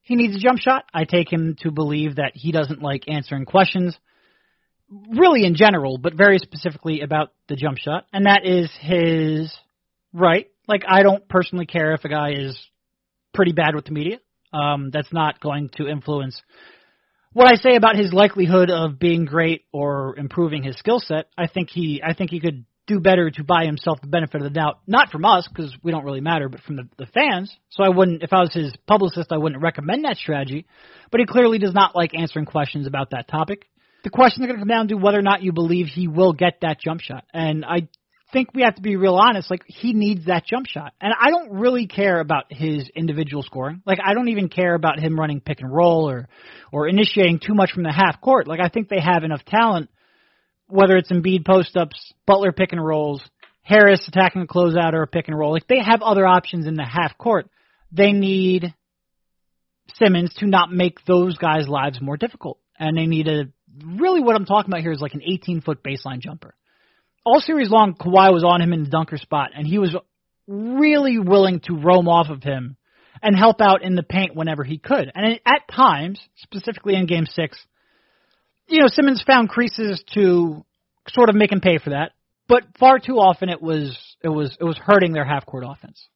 he 0.04 0.16
needs 0.16 0.36
a 0.36 0.38
jump 0.38 0.60
shot. 0.60 0.84
I 0.92 1.04
take 1.04 1.32
him 1.32 1.56
to 1.60 1.70
believe 1.70 2.16
that 2.16 2.32
he 2.34 2.52
doesn't 2.52 2.82
like 2.82 3.04
answering 3.08 3.46
questions, 3.46 3.96
really 4.90 5.46
in 5.46 5.54
general, 5.54 5.96
but 5.96 6.14
very 6.14 6.38
specifically 6.38 7.00
about 7.00 7.32
the 7.48 7.56
jump 7.56 7.78
shot, 7.78 8.04
and 8.12 8.26
that 8.26 8.44
is 8.44 8.70
his 8.80 9.52
right. 10.12 10.46
Like 10.68 10.82
I 10.86 11.02
don't 11.02 11.26
personally 11.26 11.64
care 11.64 11.94
if 11.94 12.04
a 12.04 12.10
guy 12.10 12.32
is 12.32 12.56
pretty 13.32 13.52
bad 13.52 13.74
with 13.74 13.86
the 13.86 13.92
media. 13.92 14.18
Um, 14.52 14.90
that's 14.92 15.12
not 15.12 15.40
going 15.40 15.70
to 15.78 15.88
influence 15.88 16.40
what 17.34 17.48
I 17.48 17.56
say 17.56 17.76
about 17.76 17.96
his 17.96 18.12
likelihood 18.12 18.70
of 18.70 18.98
being 18.98 19.26
great 19.26 19.64
or 19.72 20.16
improving 20.16 20.62
his 20.62 20.78
skill 20.78 21.00
set. 21.00 21.26
I 21.36 21.48
think 21.48 21.68
he, 21.68 22.00
I 22.02 22.14
think 22.14 22.30
he 22.30 22.40
could 22.40 22.64
do 22.86 23.00
better 23.00 23.30
to 23.30 23.44
buy 23.44 23.64
himself 23.66 24.00
the 24.00 24.06
benefit 24.06 24.36
of 24.36 24.44
the 24.44 24.50
doubt, 24.50 24.78
not 24.86 25.10
from 25.10 25.24
us 25.24 25.48
because 25.48 25.74
we 25.82 25.90
don't 25.90 26.04
really 26.04 26.20
matter, 26.20 26.48
but 26.48 26.60
from 26.60 26.76
the, 26.76 26.88
the 26.96 27.06
fans. 27.06 27.54
So 27.70 27.82
I 27.82 27.88
wouldn't, 27.88 28.22
if 28.22 28.32
I 28.32 28.40
was 28.40 28.54
his 28.54 28.74
publicist, 28.86 29.32
I 29.32 29.38
wouldn't 29.38 29.62
recommend 29.62 30.04
that 30.04 30.16
strategy. 30.16 30.66
But 31.10 31.20
he 31.20 31.26
clearly 31.26 31.58
does 31.58 31.74
not 31.74 31.96
like 31.96 32.14
answering 32.14 32.46
questions 32.46 32.86
about 32.86 33.10
that 33.10 33.28
topic. 33.28 33.66
The 34.04 34.10
questions 34.10 34.44
are 34.44 34.48
going 34.48 34.58
to 34.58 34.60
come 34.60 34.68
down 34.68 34.88
to 34.88 34.96
whether 34.96 35.18
or 35.18 35.22
not 35.22 35.42
you 35.42 35.52
believe 35.52 35.86
he 35.86 36.08
will 36.08 36.34
get 36.34 36.60
that 36.60 36.78
jump 36.78 37.00
shot, 37.00 37.24
and 37.32 37.64
I 37.64 37.88
think 38.34 38.52
we 38.52 38.62
have 38.62 38.74
to 38.74 38.82
be 38.82 38.96
real 38.96 39.14
honest. 39.14 39.50
Like 39.50 39.62
he 39.66 39.94
needs 39.94 40.26
that 40.26 40.44
jump 40.44 40.66
shot, 40.66 40.92
and 41.00 41.14
I 41.18 41.30
don't 41.30 41.52
really 41.52 41.86
care 41.86 42.20
about 42.20 42.44
his 42.50 42.90
individual 42.94 43.42
scoring. 43.42 43.80
Like 43.86 43.98
I 44.04 44.12
don't 44.12 44.28
even 44.28 44.50
care 44.50 44.74
about 44.74 44.98
him 44.98 45.18
running 45.18 45.40
pick 45.40 45.60
and 45.60 45.72
roll 45.72 46.10
or 46.10 46.28
or 46.72 46.88
initiating 46.88 47.38
too 47.38 47.54
much 47.54 47.72
from 47.72 47.84
the 47.84 47.92
half 47.92 48.20
court. 48.20 48.46
Like 48.46 48.60
I 48.60 48.68
think 48.68 48.88
they 48.88 49.00
have 49.00 49.24
enough 49.24 49.44
talent, 49.46 49.88
whether 50.66 50.96
it's 50.96 51.10
Embiid 51.10 51.46
post 51.46 51.76
ups, 51.76 52.12
Butler 52.26 52.52
pick 52.52 52.72
and 52.72 52.84
rolls, 52.84 53.22
Harris 53.62 54.06
attacking 54.08 54.42
a 54.42 54.46
closeout 54.46 54.92
or 54.92 55.02
a 55.02 55.06
pick 55.06 55.28
and 55.28 55.38
roll. 55.38 55.52
Like 55.52 55.68
they 55.68 55.80
have 55.82 56.02
other 56.02 56.26
options 56.26 56.66
in 56.66 56.74
the 56.74 56.84
half 56.84 57.16
court. 57.16 57.48
They 57.92 58.12
need 58.12 58.74
Simmons 59.94 60.34
to 60.38 60.46
not 60.46 60.72
make 60.72 61.04
those 61.06 61.38
guys' 61.38 61.68
lives 61.68 62.00
more 62.00 62.16
difficult, 62.16 62.58
and 62.78 62.98
they 62.98 63.06
need 63.06 63.28
a 63.28 63.44
really 63.96 64.20
what 64.20 64.36
I'm 64.36 64.44
talking 64.44 64.70
about 64.70 64.82
here 64.82 64.92
is 64.92 65.00
like 65.00 65.14
an 65.14 65.22
18 65.22 65.60
foot 65.60 65.82
baseline 65.82 66.20
jumper 66.20 66.54
all 67.24 67.40
series 67.40 67.70
long, 67.70 67.94
Kawhi 67.94 68.32
was 68.32 68.44
on 68.44 68.60
him 68.60 68.72
in 68.72 68.84
the 68.84 68.90
dunker 68.90 69.16
spot, 69.16 69.50
and 69.56 69.66
he 69.66 69.78
was 69.78 69.96
really 70.46 71.18
willing 71.18 71.60
to 71.60 71.74
roam 71.74 72.08
off 72.08 72.28
of 72.28 72.42
him 72.42 72.76
and 73.22 73.36
help 73.36 73.60
out 73.60 73.82
in 73.82 73.94
the 73.94 74.02
paint 74.02 74.36
whenever 74.36 74.62
he 74.64 74.78
could. 74.78 75.10
And 75.14 75.40
at 75.46 75.68
times, 75.74 76.20
specifically 76.36 76.94
in 76.94 77.06
Game 77.06 77.26
Six, 77.26 77.58
you 78.68 78.80
know, 78.80 78.88
Simmons 78.88 79.24
found 79.26 79.48
creases 79.48 80.02
to 80.14 80.64
sort 81.08 81.28
of 81.28 81.34
make 81.34 81.52
him 81.52 81.60
pay 81.60 81.78
for 81.78 81.90
that, 81.90 82.12
but 82.48 82.64
far 82.78 82.98
too 82.98 83.16
often 83.16 83.48
it 83.48 83.62
was 83.62 83.98
it 84.22 84.28
was 84.28 84.56
it 84.60 84.64
was 84.64 84.78
hurting 84.78 85.12
their 85.12 85.24
half 85.24 85.46
court 85.46 85.64
offense. 85.66 86.06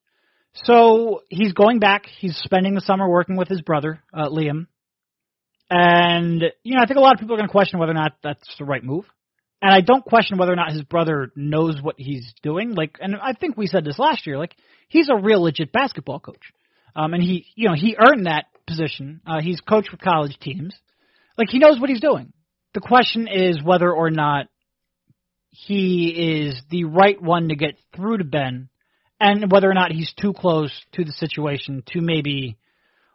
So 0.65 1.23
he's 1.29 1.53
going 1.53 1.79
back. 1.79 2.07
He's 2.19 2.37
spending 2.37 2.75
the 2.75 2.81
summer 2.81 3.09
working 3.09 3.37
with 3.37 3.49
his 3.49 3.63
brother 3.63 4.03
uh, 4.13 4.29
Liam, 4.29 4.67
and 5.71 6.43
you 6.63 6.77
know, 6.77 6.83
I 6.83 6.87
think 6.87 6.99
a 6.99 7.01
lot 7.01 7.15
of 7.15 7.21
people 7.21 7.35
are 7.35 7.39
going 7.39 7.49
to 7.49 7.53
question 7.53 7.79
whether 7.79 7.93
or 7.93 7.95
not 7.95 8.17
that's 8.23 8.57
the 8.59 8.65
right 8.65 8.83
move 8.83 9.05
and 9.61 9.73
I 9.75 9.81
don't 9.81 10.05
question 10.05 10.39
whether 10.39 10.53
or 10.53 10.57
not 10.57 10.73
his 10.73 10.83
brother 10.83 11.33
knows 11.35 11.81
what 11.83 11.97
he's 11.99 12.33
doing. 12.43 12.75
Like, 12.75 12.99
and 13.01 13.17
I 13.17 13.33
think 13.33 13.57
we 13.57 13.67
said 13.67 13.85
this 13.85 13.99
last 13.99 14.27
year. 14.27 14.39
Like, 14.39 14.55
he's 14.89 15.09
a 15.09 15.21
real 15.21 15.43
legit 15.43 15.73
basketball 15.73 16.21
coach, 16.21 16.53
um, 16.95 17.15
and 17.15 17.23
he, 17.23 17.47
you 17.55 17.69
know, 17.69 17.75
he 17.75 17.97
earned 17.99 18.27
that 18.27 18.47
position. 18.67 19.21
Uh, 19.27 19.41
he's 19.41 19.61
coached 19.61 19.91
with 19.91 20.01
college 20.01 20.39
teams. 20.41 20.75
Like, 21.37 21.49
he 21.51 21.59
knows 21.59 21.81
what 21.81 21.91
he's 21.91 22.01
doing. 22.01 22.33
The 22.75 22.81
question 22.81 23.29
is 23.29 23.63
whether 23.63 23.91
or 23.91 24.11
not 24.11 24.47
he 25.51 26.45
is 26.47 26.61
the 26.71 26.85
right 26.85 27.21
one 27.21 27.49
to 27.49 27.57
get 27.57 27.77
through 27.97 28.19
to 28.19 28.25
Ben, 28.25 28.69
and 29.21 29.51
whether 29.51 29.69
or 29.69 29.75
not 29.75 29.91
he's 29.91 30.13
too 30.21 30.33
close 30.33 30.71
to 30.93 31.05
the 31.05 31.13
situation 31.13 31.83
to 31.89 32.01
maybe 32.01 32.57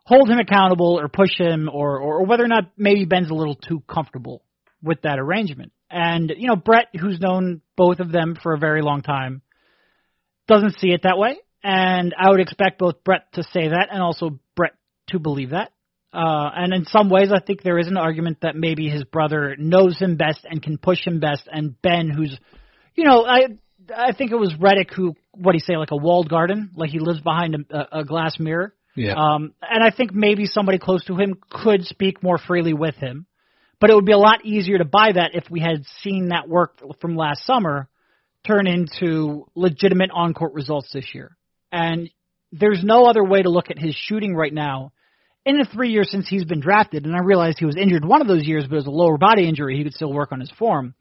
hold 0.05 0.29
him 0.29 0.39
accountable 0.39 0.99
or 0.99 1.07
push 1.07 1.37
him, 1.37 1.69
or, 1.71 1.99
or, 1.99 2.19
or 2.19 2.25
whether 2.25 2.43
or 2.43 2.49
not 2.49 2.71
maybe 2.75 3.05
Ben's 3.05 3.29
a 3.29 3.33
little 3.33 3.55
too 3.55 3.81
comfortable 3.87 4.43
with 4.81 5.01
that 5.03 5.19
arrangement. 5.19 5.71
And, 5.93 6.33
you 6.35 6.47
know, 6.47 6.55
Brett, 6.55 6.87
who's 6.99 7.19
known 7.19 7.61
both 7.77 7.99
of 7.99 8.11
them 8.11 8.35
for 8.41 8.53
a 8.53 8.57
very 8.57 8.81
long 8.81 9.03
time, 9.03 9.43
doesn't 10.47 10.79
see 10.79 10.89
it 10.89 11.01
that 11.03 11.17
way. 11.17 11.37
And 11.63 12.13
I 12.17 12.31
would 12.31 12.39
expect 12.39 12.79
both 12.79 13.03
Brett 13.03 13.31
to 13.33 13.43
say 13.43 13.69
that 13.69 13.89
and 13.91 14.01
also 14.01 14.39
Brett 14.55 14.73
to 15.09 15.19
believe 15.19 15.51
that. 15.51 15.71
Uh, 16.11 16.49
and 16.55 16.73
in 16.73 16.85
some 16.85 17.09
ways, 17.09 17.31
I 17.31 17.39
think 17.39 17.61
there 17.61 17.77
is 17.77 17.87
an 17.87 17.97
argument 17.97 18.39
that 18.41 18.55
maybe 18.55 18.89
his 18.89 19.03
brother 19.03 19.55
knows 19.57 19.97
him 19.99 20.17
best 20.17 20.41
and 20.43 20.61
can 20.61 20.77
push 20.77 21.05
him 21.05 21.19
best. 21.19 21.47
And 21.51 21.79
Ben, 21.81 22.09
who's, 22.09 22.37
you 22.95 23.03
know, 23.03 23.25
I, 23.25 23.47
I 23.95 24.13
think 24.13 24.31
it 24.31 24.35
was 24.35 24.53
Redick 24.53 24.93
who, 24.93 25.15
what 25.31 25.51
do 25.51 25.57
you 25.57 25.63
say, 25.65 25.77
like 25.77 25.91
a 25.91 25.97
walled 25.97 26.29
garden? 26.29 26.71
Like 26.75 26.89
he 26.89 26.99
lives 26.99 27.21
behind 27.21 27.65
a, 27.71 27.99
a 27.99 28.03
glass 28.03 28.39
mirror. 28.39 28.73
Yeah. 28.95 29.13
Um, 29.13 29.53
and 29.61 29.83
I 29.83 29.95
think 29.95 30.13
maybe 30.13 30.45
somebody 30.45 30.77
close 30.77 31.03
to 31.05 31.15
him 31.15 31.35
could 31.49 31.85
speak 31.85 32.21
more 32.21 32.37
freely 32.37 32.73
with 32.73 32.95
him. 32.95 33.25
But 33.83 33.89
it 33.89 33.95
would 33.95 34.05
be 34.05 34.13
a 34.13 34.17
lot 34.17 34.45
easier 34.45 34.77
to 34.77 34.85
buy 34.85 35.11
that 35.11 35.31
if 35.35 35.43
we 35.49 35.59
had 35.59 35.83
seen 36.03 36.29
that 36.29 36.47
work 36.47 36.79
from 37.01 37.17
last 37.17 37.45
summer 37.45 37.89
turn 38.47 38.65
into 38.65 39.45
legitimate 39.55 40.09
on 40.13 40.33
court 40.33 40.53
results 40.53 40.93
this 40.93 41.13
year. 41.13 41.35
And 41.69 42.09
there's 42.53 42.81
no 42.81 43.07
other 43.07 43.25
way 43.25 43.41
to 43.41 43.49
look 43.49 43.69
at 43.69 43.77
his 43.77 43.93
shooting 43.93 44.37
right 44.37 44.53
now 44.53 44.93
in 45.45 45.57
the 45.57 45.65
three 45.65 45.89
years 45.89 46.09
since 46.09 46.29
he's 46.29 46.45
been 46.45 46.61
drafted. 46.61 47.03
And 47.03 47.13
I 47.13 47.19
realized 47.25 47.59
he 47.59 47.65
was 47.65 47.75
injured 47.75 48.05
one 48.05 48.21
of 48.21 48.27
those 48.29 48.45
years, 48.45 48.63
but 48.63 48.75
it 48.75 48.77
was 48.77 48.87
a 48.87 48.89
lower 48.89 49.17
body 49.17 49.49
injury. 49.49 49.75
He 49.75 49.83
could 49.83 49.95
still 49.95 50.13
work 50.13 50.31
on 50.31 50.39
his 50.39 50.51
form. 50.57 50.95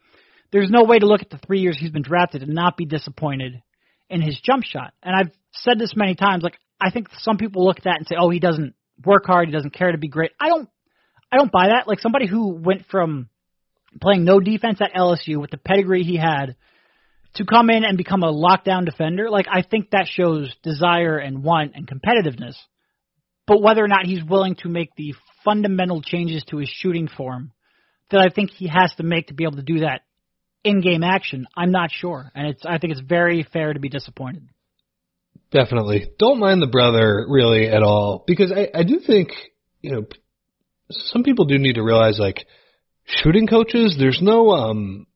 There's 0.50 0.68
no 0.68 0.82
way 0.82 0.98
to 0.98 1.06
look 1.06 1.22
at 1.22 1.30
the 1.30 1.38
three 1.38 1.60
years 1.60 1.78
he's 1.78 1.92
been 1.92 2.02
drafted 2.02 2.42
and 2.42 2.52
not 2.52 2.76
be 2.76 2.84
disappointed 2.84 3.62
in 4.10 4.22
his 4.22 4.40
jump 4.42 4.64
shot. 4.64 4.92
And 5.04 5.14
I've 5.14 5.30
said 5.52 5.78
this 5.78 5.92
many 5.94 6.16
times. 6.16 6.42
Like 6.42 6.58
I 6.80 6.90
think 6.90 7.10
some 7.18 7.36
people 7.36 7.64
look 7.64 7.76
at 7.76 7.84
that 7.84 7.98
and 7.98 8.08
say, 8.08 8.16
"Oh, 8.18 8.30
he 8.30 8.40
doesn't 8.40 8.74
work 9.04 9.24
hard. 9.24 9.46
He 9.46 9.54
doesn't 9.54 9.72
care 9.72 9.92
to 9.92 9.98
be 9.98 10.08
great." 10.08 10.32
I 10.40 10.48
don't 10.48 10.68
I 11.32 11.36
don't 11.36 11.50
buy 11.50 11.68
that. 11.68 11.88
Like 11.88 12.00
somebody 12.00 12.26
who 12.26 12.50
went 12.50 12.86
from 12.90 13.28
playing 14.00 14.24
no 14.24 14.38
defense 14.38 14.80
at 14.80 14.92
LSU 14.94 15.40
with 15.40 15.50
the 15.50 15.56
pedigree 15.56 16.04
he 16.04 16.16
had 16.16 16.56
to 17.34 17.46
come 17.46 17.70
in 17.70 17.84
and 17.84 17.96
become 17.96 18.22
a 18.22 18.32
lockdown 18.32 18.84
defender, 18.84 19.30
like 19.30 19.46
I 19.50 19.62
think 19.62 19.90
that 19.90 20.06
shows 20.06 20.54
desire 20.62 21.16
and 21.16 21.42
want 21.42 21.72
and 21.74 21.88
competitiveness. 21.88 22.54
But 23.46 23.62
whether 23.62 23.82
or 23.82 23.88
not 23.88 24.06
he's 24.06 24.22
willing 24.22 24.56
to 24.56 24.68
make 24.68 24.94
the 24.96 25.14
fundamental 25.44 26.02
changes 26.02 26.44
to 26.50 26.58
his 26.58 26.68
shooting 26.68 27.08
form 27.08 27.52
that 28.10 28.20
I 28.20 28.28
think 28.28 28.50
he 28.50 28.68
has 28.68 28.92
to 28.96 29.02
make 29.02 29.28
to 29.28 29.34
be 29.34 29.44
able 29.44 29.56
to 29.56 29.62
do 29.62 29.80
that 29.80 30.02
in 30.62 30.80
game 30.80 31.02
action, 31.02 31.46
I'm 31.56 31.72
not 31.72 31.90
sure. 31.90 32.30
And 32.34 32.48
it's 32.48 32.64
I 32.64 32.78
think 32.78 32.92
it's 32.92 33.00
very 33.00 33.42
fair 33.42 33.72
to 33.72 33.80
be 33.80 33.88
disappointed. 33.88 34.48
Definitely. 35.50 36.08
Don't 36.18 36.38
mind 36.38 36.62
the 36.62 36.66
brother 36.66 37.26
really 37.28 37.66
at 37.68 37.82
all 37.82 38.24
because 38.26 38.52
I, 38.52 38.68
I 38.74 38.84
do 38.84 39.00
think, 39.00 39.30
you 39.80 39.90
know, 39.92 40.06
some 40.90 41.22
people 41.22 41.44
do 41.44 41.58
need 41.58 41.74
to 41.74 41.82
realize 41.82 42.18
like 42.18 42.46
shooting 43.04 43.46
coaches, 43.46 43.96
there's 43.98 44.20
no 44.20 44.50
um 44.50 45.06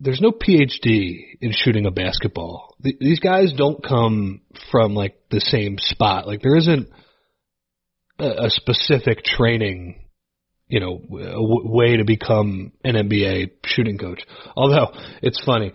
there's 0.00 0.20
no 0.20 0.32
PhD 0.32 1.38
in 1.40 1.52
shooting 1.52 1.86
a 1.86 1.90
basketball. 1.90 2.76
Th- 2.82 2.98
these 2.98 3.20
guys 3.20 3.52
don't 3.56 3.82
come 3.82 4.42
from 4.70 4.94
like 4.94 5.16
the 5.30 5.40
same 5.40 5.76
spot. 5.78 6.26
Like 6.26 6.42
there 6.42 6.56
isn't 6.56 6.88
a, 8.18 8.46
a 8.46 8.50
specific 8.50 9.24
training, 9.24 10.04
you 10.68 10.80
know, 10.80 10.98
w- 10.98 11.24
w- 11.24 11.72
way 11.72 11.96
to 11.96 12.04
become 12.04 12.72
an 12.82 12.94
NBA 12.94 13.52
shooting 13.64 13.98
coach. 13.98 14.22
Although 14.56 14.92
it's 15.22 15.42
funny, 15.44 15.72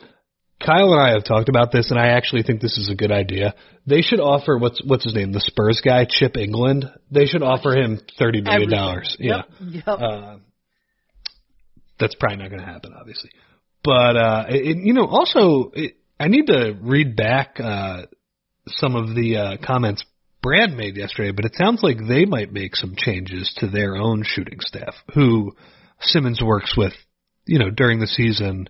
Kyle 0.63 0.91
and 0.91 1.01
I 1.01 1.11
have 1.11 1.23
talked 1.23 1.47
about 1.49 1.71
this, 1.71 1.89
and 1.89 1.99
I 1.99 2.07
actually 2.09 2.43
think 2.43 2.59
this 2.61 2.77
is 2.77 2.89
a 2.89 2.95
good 2.95 3.11
idea. 3.11 3.55
They 3.87 4.01
should 4.01 4.19
offer 4.19 4.57
what's 4.57 4.81
what's 4.85 5.05
his 5.05 5.15
name, 5.15 5.31
the 5.31 5.39
Spurs 5.39 5.81
guy, 5.83 6.05
Chip 6.07 6.33
Engelland. 6.33 6.91
They 7.09 7.25
should 7.25 7.43
offer 7.43 7.71
him 7.75 7.99
thirty 8.17 8.41
million 8.41 8.69
dollars. 8.69 9.15
Yeah, 9.19 9.43
Yep. 9.61 9.87
uh, 9.87 10.35
that's 11.99 12.15
probably 12.15 12.37
not 12.37 12.49
going 12.49 12.61
to 12.61 12.65
happen, 12.67 12.93
obviously. 12.99 13.31
But 13.83 14.17
uh, 14.17 14.45
it, 14.49 14.77
you 14.77 14.93
know, 14.93 15.05
also 15.07 15.71
it, 15.73 15.95
I 16.19 16.27
need 16.27 16.47
to 16.47 16.75
read 16.81 17.15
back 17.15 17.59
uh, 17.59 18.03
some 18.67 18.95
of 18.95 19.15
the 19.15 19.37
uh, 19.37 19.57
comments 19.65 20.03
Brad 20.41 20.71
made 20.71 20.97
yesterday. 20.97 21.31
But 21.31 21.45
it 21.45 21.55
sounds 21.55 21.81
like 21.83 21.97
they 22.05 22.25
might 22.25 22.51
make 22.51 22.75
some 22.75 22.95
changes 22.97 23.53
to 23.57 23.67
their 23.67 23.95
own 23.95 24.23
shooting 24.25 24.59
staff, 24.59 24.93
who 25.13 25.53
Simmons 26.01 26.41
works 26.43 26.75
with, 26.77 26.93
you 27.45 27.59
know, 27.59 27.69
during 27.69 27.99
the 27.99 28.07
season, 28.07 28.67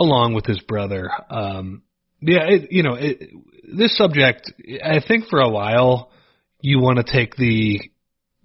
along 0.00 0.34
with 0.34 0.46
his 0.46 0.60
brother. 0.60 1.10
Um, 1.28 1.82
yeah, 2.20 2.44
it, 2.48 2.72
you 2.72 2.82
know, 2.82 2.94
it, 2.94 3.30
this 3.72 3.96
subject, 3.96 4.52
I 4.84 5.00
think 5.06 5.26
for 5.26 5.40
a 5.40 5.48
while, 5.48 6.10
you 6.60 6.80
want 6.80 6.98
to 6.98 7.12
take 7.12 7.36
the 7.36 7.80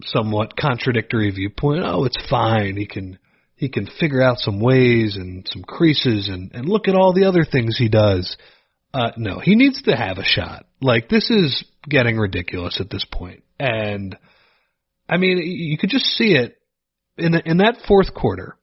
somewhat 0.03 0.57
contradictory 0.57 1.31
viewpoint. 1.31 1.83
Oh, 1.83 2.05
it's 2.05 2.21
fine. 2.29 2.75
He 2.75 2.85
can 2.85 3.17
he 3.55 3.69
can 3.69 3.87
figure 3.99 4.21
out 4.21 4.37
some 4.37 4.59
ways 4.59 5.15
and 5.15 5.47
some 5.49 5.63
creases 5.63 6.27
and 6.27 6.51
and 6.53 6.67
look 6.67 6.87
at 6.87 6.95
all 6.95 7.13
the 7.13 7.25
other 7.25 7.45
things 7.49 7.77
he 7.77 7.89
does. 7.89 8.35
Uh 8.93 9.11
no, 9.17 9.39
he 9.39 9.55
needs 9.55 9.81
to 9.83 9.95
have 9.95 10.17
a 10.17 10.23
shot. 10.23 10.65
Like 10.81 11.09
this 11.09 11.29
is 11.29 11.63
getting 11.87 12.17
ridiculous 12.17 12.79
at 12.81 12.89
this 12.89 13.05
point. 13.09 13.43
And 13.59 14.17
I 15.07 15.17
mean, 15.17 15.37
you 15.37 15.77
could 15.77 15.89
just 15.89 16.05
see 16.05 16.35
it 16.35 16.57
in 17.17 17.31
the, 17.31 17.41
in 17.45 17.57
that 17.57 17.77
fourth 17.87 18.13
quarter. 18.13 18.57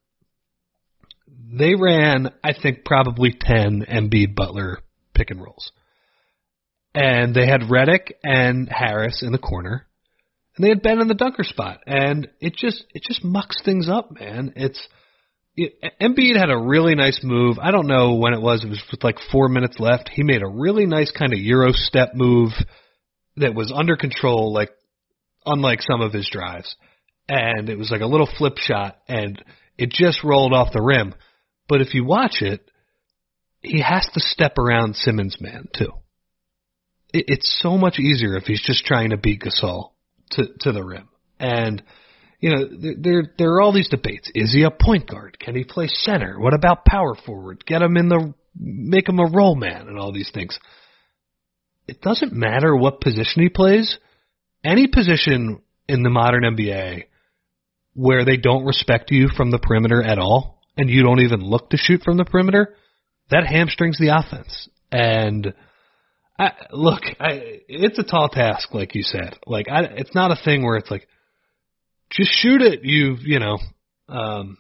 They 1.53 1.75
ran, 1.75 2.31
I 2.43 2.53
think, 2.55 2.85
probably 2.85 3.37
10 3.39 3.85
Embiid 3.89 4.35
Butler 4.35 4.79
pick 5.15 5.31
and 5.31 5.41
rolls. 5.41 5.71
And 6.95 7.35
they 7.35 7.47
had 7.47 7.63
Redick 7.63 8.13
and 8.23 8.69
Harris 8.69 9.23
in 9.23 9.33
the 9.33 9.39
corner 9.39 9.87
and 10.57 10.65
they 10.65 10.69
had 10.69 10.83
Ben 10.83 11.01
in 11.01 11.09
the 11.09 11.15
dunker 11.15 11.45
spot, 11.45 11.81
and 11.87 12.29
it 12.41 12.55
just 12.55 12.85
it 12.93 13.03
just 13.03 13.25
mucks 13.25 13.61
things 13.65 13.89
up, 13.89 14.11
man. 14.13 14.53
It's 14.57 14.87
it, 15.57 15.75
Embiid 16.01 16.39
had 16.39 16.51
a 16.51 16.59
really 16.59 16.95
nice 16.95 17.21
move. 17.23 17.59
I 17.59 17.71
don't 17.71 17.87
know 17.87 18.17
when 18.17 18.35
it 18.35 18.43
was. 18.43 18.63
It 18.63 18.69
was 18.69 18.83
with 18.91 19.03
like 19.03 19.19
four 19.31 19.49
minutes 19.49 19.79
left. 19.79 20.11
He 20.13 20.23
made 20.23 20.43
a 20.43 20.49
really 20.49 20.87
nice 20.87 21.11
kind 21.11 21.33
of 21.33 21.39
euro 21.39 21.73
step 21.73 22.11
move 22.15 22.51
that 23.37 23.55
was 23.55 23.73
under 23.75 23.97
control, 23.97 24.53
like 24.53 24.71
unlike 25.47 25.81
some 25.81 26.03
of 26.03 26.13
his 26.13 26.29
drives, 26.31 26.77
and 27.29 27.71
it 27.71 27.79
was 27.79 27.91
like 27.91 28.03
a 28.03 28.07
little 28.07 28.29
flip 28.39 28.59
shot, 28.59 28.99
and 29.09 29.43
it 29.79 29.91
just 29.91 30.23
rolled 30.23 30.53
off 30.53 30.73
the 30.75 30.83
rim. 30.83 31.15
But 31.69 31.81
if 31.81 31.95
you 31.95 32.05
watch 32.05 32.43
it, 32.43 32.71
he 33.61 33.81
has 33.81 34.09
to 34.15 34.21
step 34.21 34.59
around 34.59 34.97
Simmons, 34.97 35.37
man, 35.41 35.69
too. 35.77 35.93
It, 37.13 37.27
it's 37.29 37.59
so 37.63 37.79
much 37.79 37.99
easier 37.99 38.37
if 38.37 38.45
he's 38.45 38.63
just 38.63 38.85
trying 38.85 39.11
to 39.11 39.17
beat 39.17 39.43
Gasol 39.43 39.91
to 40.33 40.47
to 40.61 40.73
the 40.73 40.85
rim. 40.85 41.09
And 41.39 41.83
you 42.41 42.51
know, 42.51 42.95
there 42.99 43.33
there 43.39 43.51
are 43.55 43.61
all 43.61 43.73
these 43.73 43.89
debates. 43.89 44.31
Is 44.35 44.53
he 44.53 44.65
a 44.65 44.71
point 44.71 45.09
guard? 45.09 45.39
Can 45.39 45.55
he 45.55 45.65
play 45.65 45.87
center? 45.87 46.39
What 46.39 46.55
about 46.55 46.85
power 46.85 47.15
forward? 47.15 47.65
Get 47.65 47.83
him 47.83 47.97
in 47.97 48.09
the 48.09 48.35
make 48.59 49.09
him 49.09 49.19
a 49.19 49.31
roll 49.31 49.55
man 49.55 49.89
and 49.89 49.99
all 49.99 50.13
these 50.13 50.31
things. 50.33 50.59
It 51.87 52.01
doesn't 52.01 52.33
matter 52.33 52.77
what 52.77 53.01
position 53.01 53.43
he 53.43 53.49
plays. 53.49 53.99
Any 54.65 54.87
position 54.87 55.63
in 55.89 56.03
the 56.03 56.11
modern 56.11 56.45
NBA 56.45 57.05
where 57.95 58.25
they 58.25 58.37
don't 58.37 58.65
respect 58.65 59.11
you 59.11 59.29
from 59.29 59.51
the 59.51 59.59
perimeter 59.59 60.03
at 60.03 60.19
all 60.19 60.62
and 60.77 60.89
you 60.89 61.03
don't 61.03 61.21
even 61.21 61.41
look 61.41 61.71
to 61.71 61.77
shoot 61.77 62.03
from 62.03 62.17
the 62.17 62.25
perimeter, 62.25 62.75
that 63.31 63.47
hamstrings 63.47 63.99
the 63.99 64.09
offense. 64.09 64.69
And 64.91 65.55
I, 66.39 66.53
look, 66.71 67.03
I, 67.21 67.61
it's 67.69 67.99
a 67.99 68.03
tall 68.03 68.29
task, 68.29 68.75
like 68.75 68.95
you 68.95 69.03
said. 69.03 69.39
Like, 69.47 69.69
I, 69.69 69.83
it's 69.83 70.15
not 70.15 70.31
a 70.31 70.43
thing 70.43 70.65
where 70.65 70.77
it's 70.77 70.91
like, 70.91 71.07
just 72.11 72.31
shoot 72.31 72.63
it. 72.63 72.81
You, 72.83 73.17
you 73.21 73.39
know, 73.39 73.59
um, 74.09 74.59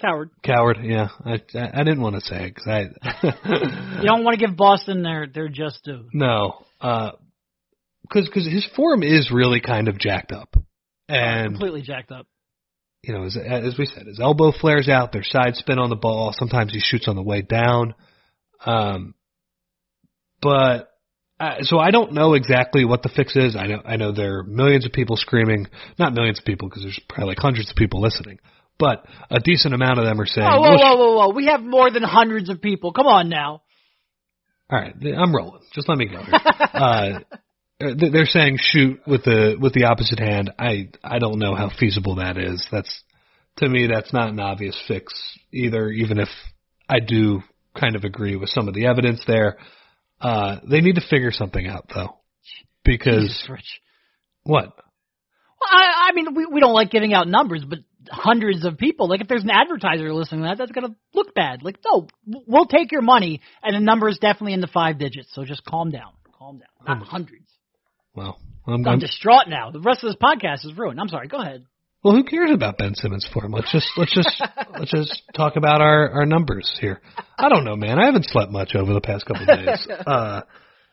coward. 0.00 0.30
Coward. 0.42 0.78
Yeah, 0.82 1.08
I, 1.24 1.34
I, 1.54 1.70
I 1.80 1.84
didn't 1.84 2.02
want 2.02 2.16
to 2.16 2.20
say 2.20 2.46
it 2.46 2.54
because 2.54 2.68
I. 2.68 4.00
you 4.02 4.06
don't 4.06 4.24
want 4.24 4.38
to 4.38 4.46
give 4.46 4.56
Boston 4.56 5.02
their 5.02 5.26
their 5.26 5.48
just 5.48 5.84
due. 5.84 6.08
No, 6.12 6.64
because 6.80 7.12
uh, 7.12 8.20
because 8.22 8.46
his 8.46 8.68
form 8.76 9.02
is 9.02 9.30
really 9.32 9.60
kind 9.60 9.88
of 9.88 9.98
jacked 9.98 10.32
up, 10.32 10.54
and 11.08 11.52
completely 11.52 11.82
jacked 11.82 12.12
up. 12.12 12.26
You 13.06 13.14
know, 13.14 13.24
as, 13.24 13.36
as 13.36 13.78
we 13.78 13.86
said, 13.86 14.06
his 14.06 14.20
elbow 14.20 14.52
flares 14.52 14.88
out. 14.88 15.12
There's 15.12 15.30
side 15.30 15.56
spin 15.56 15.78
on 15.78 15.90
the 15.90 15.96
ball. 15.96 16.32
Sometimes 16.32 16.72
he 16.72 16.80
shoots 16.80 17.08
on 17.08 17.16
the 17.16 17.22
way 17.22 17.42
down. 17.42 17.94
Um, 18.64 19.14
but 20.40 20.90
uh, 21.40 21.56
so 21.62 21.78
I 21.78 21.90
don't 21.90 22.12
know 22.12 22.34
exactly 22.34 22.84
what 22.84 23.02
the 23.02 23.08
fix 23.08 23.34
is. 23.36 23.56
I 23.56 23.66
know 23.66 23.82
I 23.84 23.96
know 23.96 24.12
there 24.12 24.38
are 24.38 24.44
millions 24.44 24.86
of 24.86 24.92
people 24.92 25.16
screaming, 25.16 25.66
not 25.98 26.14
millions 26.14 26.38
of 26.38 26.44
people 26.44 26.68
because 26.68 26.82
there's 26.82 27.00
probably 27.08 27.32
like 27.32 27.38
hundreds 27.38 27.70
of 27.70 27.76
people 27.76 28.00
listening, 28.00 28.38
but 28.78 29.04
a 29.30 29.40
decent 29.40 29.74
amount 29.74 29.98
of 29.98 30.04
them 30.04 30.20
are 30.20 30.26
saying, 30.26 30.46
"Whoa, 30.46 30.60
whoa, 30.60 30.76
whoa, 30.76 30.96
whoa, 30.96 31.16
whoa! 31.16 31.34
We 31.34 31.46
have 31.46 31.62
more 31.62 31.90
than 31.90 32.02
hundreds 32.02 32.50
of 32.50 32.62
people. 32.62 32.92
Come 32.92 33.06
on 33.06 33.28
now." 33.28 33.62
All 34.70 34.80
right, 34.80 34.94
I'm 34.94 35.34
rolling. 35.34 35.62
Just 35.74 35.88
let 35.88 35.98
me 35.98 36.06
go. 36.06 36.22
Here. 36.22 36.34
uh, 36.74 37.18
they're 37.96 38.26
saying 38.26 38.58
shoot 38.60 39.00
with 39.06 39.24
the 39.24 39.56
with 39.60 39.72
the 39.72 39.84
opposite 39.84 40.18
hand. 40.18 40.52
I 40.58 40.90
I 41.02 41.18
don't 41.18 41.38
know 41.38 41.54
how 41.54 41.70
feasible 41.70 42.16
that 42.16 42.38
is. 42.38 42.66
That's 42.70 43.02
to 43.58 43.68
me 43.68 43.86
that's 43.86 44.12
not 44.12 44.30
an 44.30 44.40
obvious 44.40 44.80
fix 44.88 45.14
either. 45.52 45.88
Even 45.88 46.18
if 46.18 46.28
I 46.88 47.00
do 47.00 47.42
kind 47.78 47.96
of 47.96 48.04
agree 48.04 48.36
with 48.36 48.48
some 48.48 48.68
of 48.68 48.74
the 48.74 48.86
evidence 48.86 49.22
there. 49.26 49.56
Uh, 50.20 50.60
they 50.68 50.80
need 50.80 50.94
to 50.94 51.02
figure 51.08 51.32
something 51.32 51.66
out 51.66 51.86
though, 51.94 52.16
because 52.84 53.46
what? 54.44 54.66
Well, 54.66 55.70
I, 55.70 56.10
I 56.10 56.12
mean, 56.14 56.34
we 56.34 56.46
we 56.46 56.60
don't 56.60 56.72
like 56.72 56.90
giving 56.90 57.12
out 57.12 57.26
numbers, 57.28 57.64
but 57.68 57.80
hundreds 58.08 58.64
of 58.64 58.78
people. 58.78 59.08
Like, 59.08 59.20
if 59.20 59.28
there's 59.28 59.42
an 59.42 59.50
advertiser 59.50 60.12
listening 60.12 60.42
to 60.42 60.48
that, 60.48 60.58
that's 60.58 60.72
gonna 60.72 60.94
look 61.12 61.34
bad. 61.34 61.62
Like, 61.62 61.78
no, 61.84 62.08
we'll 62.26 62.66
take 62.66 62.92
your 62.92 63.02
money, 63.02 63.40
and 63.62 63.74
the 63.74 63.80
number 63.80 64.08
is 64.08 64.18
definitely 64.18 64.54
in 64.54 64.60
the 64.60 64.66
five 64.68 64.98
digits. 64.98 65.28
So 65.32 65.44
just 65.44 65.64
calm 65.64 65.90
down, 65.90 66.12
calm 66.38 66.58
down. 66.58 66.68
Not 66.98 67.06
hundreds. 67.06 67.50
Well, 68.14 68.38
I'm, 68.66 68.74
I'm, 68.74 68.88
I'm 68.88 68.98
distraught 68.98 69.48
now. 69.48 69.70
The 69.70 69.80
rest 69.80 70.04
of 70.04 70.08
this 70.08 70.16
podcast 70.22 70.64
is 70.66 70.76
ruined. 70.76 71.00
I'm 71.00 71.08
sorry. 71.08 71.28
Go 71.28 71.40
ahead. 71.40 71.64
Well, 72.04 72.14
who 72.14 72.24
cares 72.24 72.50
about 72.52 72.76
Ben 72.76 72.94
Simmons 72.94 73.26
for 73.32 73.46
him? 73.46 73.52
Let's 73.52 73.72
just 73.72 73.88
let's 73.96 74.14
just 74.14 74.42
let's 74.78 74.90
just 74.90 75.22
talk 75.34 75.56
about 75.56 75.80
our 75.80 76.10
our 76.10 76.26
numbers 76.26 76.70
here. 76.80 77.00
I 77.38 77.48
don't 77.48 77.64
know, 77.64 77.76
man. 77.76 77.98
I 77.98 78.04
haven't 78.04 78.26
slept 78.26 78.52
much 78.52 78.74
over 78.74 78.92
the 78.92 79.00
past 79.00 79.24
couple 79.26 79.48
of 79.48 79.58
days. 79.58 79.88
Uh, 80.06 80.42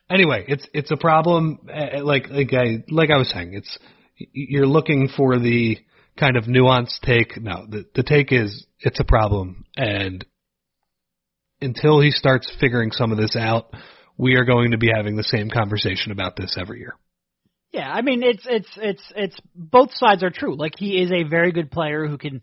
anyway, 0.10 0.46
it's 0.48 0.66
it's 0.74 0.90
a 0.90 0.96
problem. 0.96 1.60
Like 1.66 2.30
like 2.30 2.54
I 2.54 2.84
like 2.90 3.10
I 3.10 3.18
was 3.18 3.30
saying, 3.30 3.54
it's 3.56 3.78
you're 4.16 4.68
looking 4.68 5.10
for 5.10 5.38
the 5.38 5.78
kind 6.18 6.38
of 6.38 6.46
nuanced 6.46 7.02
take. 7.02 7.42
No, 7.42 7.66
the 7.68 7.86
the 7.94 8.04
take 8.04 8.32
is 8.32 8.66
it's 8.80 9.02
a 9.02 9.04
problem, 9.04 9.66
and 9.76 10.26
until 11.60 12.00
he 12.00 12.12
starts 12.12 12.52
figuring 12.62 12.92
some 12.92 13.12
of 13.12 13.18
this 13.18 13.36
out, 13.36 13.74
we 14.18 14.36
are 14.36 14.46
going 14.46 14.72
to 14.72 14.78
be 14.78 14.90
having 14.96 15.18
the 15.18 15.24
same 15.24 15.50
conversation 15.50 16.14
about 16.14 16.38
this 16.38 16.56
every 16.58 16.80
year. 16.80 16.96
Yeah, 17.72 17.90
I 17.90 18.02
mean 18.02 18.22
it's 18.24 18.46
it's 18.50 18.70
it's 18.78 19.04
it's 19.16 19.38
both 19.56 19.94
sides 19.94 20.24
are 20.24 20.30
true. 20.30 20.56
Like 20.56 20.74
he 20.78 21.02
is 21.02 21.12
a 21.12 21.24
very 21.24 21.52
good 21.52 21.72
player 21.72 22.06
who 22.08 22.18
can 22.18 22.42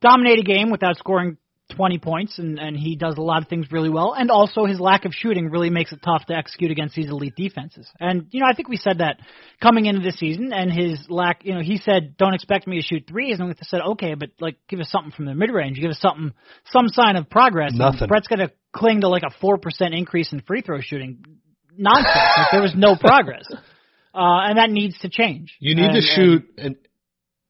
dominate 0.00 0.40
a 0.40 0.42
game 0.42 0.70
without 0.70 0.96
scoring 0.96 1.38
20 1.74 1.98
points, 1.98 2.38
and, 2.38 2.58
and 2.58 2.76
he 2.76 2.94
does 2.94 3.16
a 3.16 3.22
lot 3.22 3.42
of 3.42 3.48
things 3.48 3.72
really 3.72 3.88
well. 3.88 4.14
And 4.16 4.30
also, 4.30 4.66
his 4.66 4.78
lack 4.78 5.06
of 5.06 5.12
shooting 5.14 5.50
really 5.50 5.70
makes 5.70 5.92
it 5.92 6.00
tough 6.04 6.26
to 6.26 6.34
execute 6.34 6.70
against 6.70 6.94
these 6.94 7.08
elite 7.08 7.34
defenses. 7.36 7.88
And, 7.98 8.26
you 8.30 8.40
know, 8.40 8.46
I 8.46 8.54
think 8.54 8.68
we 8.68 8.76
said 8.76 8.98
that 8.98 9.18
coming 9.62 9.86
into 9.86 10.02
this 10.02 10.16
season, 10.16 10.52
and 10.52 10.70
his 10.70 11.06
lack, 11.08 11.44
you 11.44 11.54
know, 11.54 11.62
he 11.62 11.78
said, 11.78 12.16
don't 12.18 12.34
expect 12.34 12.66
me 12.66 12.80
to 12.80 12.86
shoot 12.86 13.04
threes. 13.08 13.40
And 13.40 13.48
we 13.48 13.54
said, 13.62 13.80
okay, 13.92 14.14
but, 14.14 14.30
like, 14.40 14.56
give 14.68 14.78
us 14.80 14.90
something 14.90 15.12
from 15.12 15.24
the 15.24 15.34
mid 15.34 15.50
range. 15.50 15.80
Give 15.80 15.90
us 15.90 16.00
something, 16.00 16.32
some 16.66 16.88
sign 16.88 17.16
of 17.16 17.30
progress. 17.30 17.72
Nothing. 17.74 18.02
And 18.02 18.08
Brett's 18.08 18.28
going 18.28 18.40
to 18.40 18.52
cling 18.72 19.00
to, 19.00 19.08
like, 19.08 19.22
a 19.22 19.30
4% 19.44 19.58
increase 19.96 20.32
in 20.32 20.42
free 20.42 20.60
throw 20.60 20.80
shooting. 20.80 21.24
Nonsense. 21.76 22.14
like, 22.36 22.48
there 22.52 22.62
was 22.62 22.74
no 22.76 22.94
progress. 22.94 23.46
Uh, 24.14 24.46
and 24.48 24.58
that 24.58 24.70
needs 24.70 24.98
to 25.00 25.08
change. 25.08 25.56
You 25.58 25.74
need 25.74 25.90
and, 25.90 25.94
to 25.94 26.00
shoot 26.00 26.44
and 26.56 26.76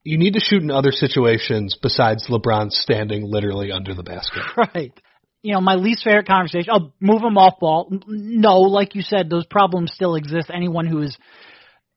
you 0.03 0.19
need 0.19 0.35
to 0.35 0.41
shoot 0.41 0.63
in 0.63 0.71
other 0.71 0.93
situations 0.93 1.79
besides 1.81 2.27
LeBron 2.29 2.71
standing 2.71 3.25
literally 3.25 3.73
under 3.73 3.95
the 3.95 4.03
basket. 4.03 4.43
Right. 4.57 4.93
You 5.43 5.53
know, 5.53 5.61
my 5.61 5.75
least 5.75 6.05
favorite 6.05 6.27
conversation. 6.27 6.71
I'll 6.73 6.95
move 7.01 7.21
him 7.21 7.37
off 7.37 7.61
ball. 7.61 7.91
No, 8.07 8.61
like 8.61 8.95
you 8.95 9.03
said, 9.03 9.29
those 9.29 9.45
problems 9.45 9.93
still 9.95 10.15
exist. 10.15 10.51
Anyone 10.51 10.87
who 10.87 11.03
is 11.03 11.19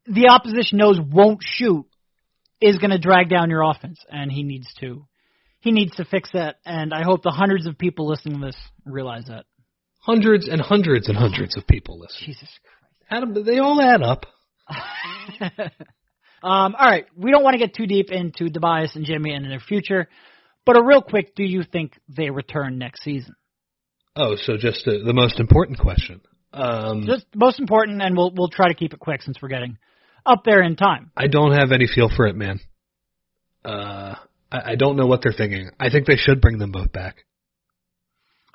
the 0.05 0.27
opposition 0.29 0.77
knows 0.77 0.99
won't 0.99 1.39
shoot 1.41 1.85
is 2.59 2.77
going 2.77 2.91
to 2.91 2.97
drag 2.97 3.29
down 3.29 3.49
your 3.49 3.61
offense, 3.61 3.99
and 4.09 4.29
he 4.29 4.43
needs 4.43 4.67
to. 4.81 5.07
He 5.61 5.71
needs 5.71 5.95
to 5.95 6.03
fix 6.03 6.29
that, 6.33 6.57
and 6.65 6.93
I 6.93 7.03
hope 7.03 7.23
the 7.23 7.31
hundreds 7.31 7.67
of 7.67 7.77
people 7.77 8.07
listening 8.07 8.41
to 8.41 8.47
this 8.47 8.57
realize 8.85 9.25
that. 9.27 9.45
Hundreds 9.99 10.47
and 10.49 10.59
hundreds 10.59 11.07
and 11.07 11.17
hundreds 11.17 11.55
of 11.55 11.67
people 11.67 11.99
listen. 11.99 12.17
Jesus 12.25 12.49
Christ. 12.49 12.87
Adam, 13.09 13.45
they 13.45 13.59
all 13.59 13.81
add 13.81 14.01
up. 14.01 14.25
Um, 16.43 16.75
all 16.77 16.87
right, 16.87 17.05
we 17.15 17.31
don't 17.31 17.43
want 17.43 17.55
to 17.55 17.57
get 17.57 17.73
too 17.73 17.87
deep 17.87 18.11
into 18.11 18.49
Tobias 18.49 18.95
and 18.95 19.05
Jimmy 19.05 19.33
and 19.33 19.49
their 19.49 19.59
future, 19.59 20.07
but 20.65 20.77
a 20.77 20.83
real 20.83 21.01
quick, 21.01 21.33
do 21.35 21.43
you 21.43 21.63
think 21.63 21.93
they 22.07 22.29
return 22.29 22.77
next 22.77 23.03
season? 23.03 23.35
Oh, 24.15 24.35
so 24.35 24.55
just 24.55 24.87
uh, 24.87 25.03
the 25.03 25.13
most 25.13 25.39
important 25.39 25.79
question. 25.79 26.21
Um, 26.53 27.05
Just 27.05 27.25
most 27.35 27.59
important, 27.59 28.01
and 28.01 28.15
we'll 28.15 28.31
we'll 28.35 28.49
try 28.49 28.67
to 28.67 28.73
keep 28.73 28.93
it 28.93 28.99
quick 28.99 29.21
since 29.21 29.41
we're 29.41 29.49
getting 29.49 29.77
up 30.25 30.43
there 30.43 30.61
in 30.61 30.75
time. 30.75 31.11
I 31.15 31.27
don't 31.27 31.51
have 31.51 31.71
any 31.71 31.87
feel 31.87 32.09
for 32.09 32.25
it, 32.27 32.35
man. 32.35 32.59
Uh, 33.65 34.15
I, 34.51 34.71
I 34.71 34.75
don't 34.75 34.95
know 34.95 35.05
what 35.05 35.21
they're 35.21 35.33
thinking. 35.33 35.69
I 35.79 35.89
think 35.89 36.07
they 36.07 36.15
should 36.15 36.39
bring 36.39 36.57
them 36.57 36.71
both 36.71 36.91
back. 36.91 37.25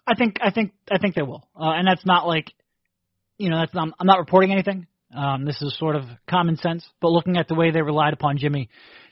I 0.06 0.14
think 0.14 0.38
I 0.40 0.50
think 0.50 0.72
I 0.90 0.98
think 0.98 1.14
they 1.14 1.22
will, 1.22 1.46
uh, 1.54 1.70
and 1.70 1.86
that's 1.86 2.06
not 2.06 2.26
like, 2.26 2.52
you 3.38 3.50
know, 3.50 3.58
that's 3.58 3.74
not, 3.74 3.88
I'm 4.00 4.06
not 4.06 4.18
reporting 4.18 4.52
anything. 4.52 4.86
Um, 5.14 5.44
this 5.44 5.60
is 5.60 5.76
sort 5.78 5.96
of 5.96 6.04
common 6.28 6.56
sense, 6.56 6.86
but 7.00 7.10
looking 7.10 7.36
at 7.36 7.48
the 7.48 7.54
way 7.54 7.70
they 7.70 7.82
relied 7.82 8.12
upon 8.12 8.38
Jimmy 8.38 8.68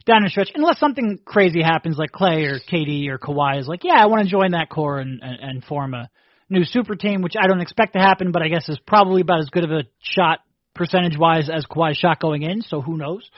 down 0.07 0.23
the 0.25 0.31
stretch, 0.31 0.51
unless 0.55 0.79
something 0.79 1.19
crazy 1.25 1.63
happens 1.63 1.99
like 1.99 2.11
Clay 2.11 2.45
or 2.45 2.59
KD 2.59 3.09
or 3.09 3.19
Kawhi 3.19 3.61
is 3.61 3.69
like, 3.69 3.85
yeah, 3.85 4.01
I 4.03 4.07
want 4.07 4.23
to 4.25 4.31
join 4.31 4.53
that 4.53 4.71
core 4.71 4.99
and, 4.99 5.21
and, 5.23 5.39
and 5.41 5.65
form 5.65 5.95
a 5.95 6.09
new 6.49 6.65
super 6.65 6.97
team, 6.97 7.23
which 7.23 7.35
I 7.39 7.47
don't 7.47 7.61
expect 7.61 7.93
to 7.95 7.99
happen, 7.99 8.33
but 8.33 8.43
I 8.43 8.49
guess 8.49 8.69
is 8.69 8.79
probably 8.87 9.21
about 9.21 9.41
as 9.41 9.51
good 9.51 9.65
of 9.65 9.71
a 9.71 9.85
shot 10.01 10.41
percentage 10.75 11.19
wise 11.19 11.51
as 11.51 11.67
Kawhi's 11.67 11.99
shot 11.99 12.21
going 12.21 12.43
in. 12.43 12.63
So 12.63 12.81
who 12.81 12.97
knows? 12.97 13.29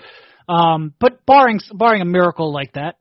Um, 0.49 0.95
but 1.01 1.25
barring 1.27 1.61
barring 1.73 2.03
a 2.03 2.07
miracle 2.07 2.53
like 2.53 2.73
that, 2.75 2.97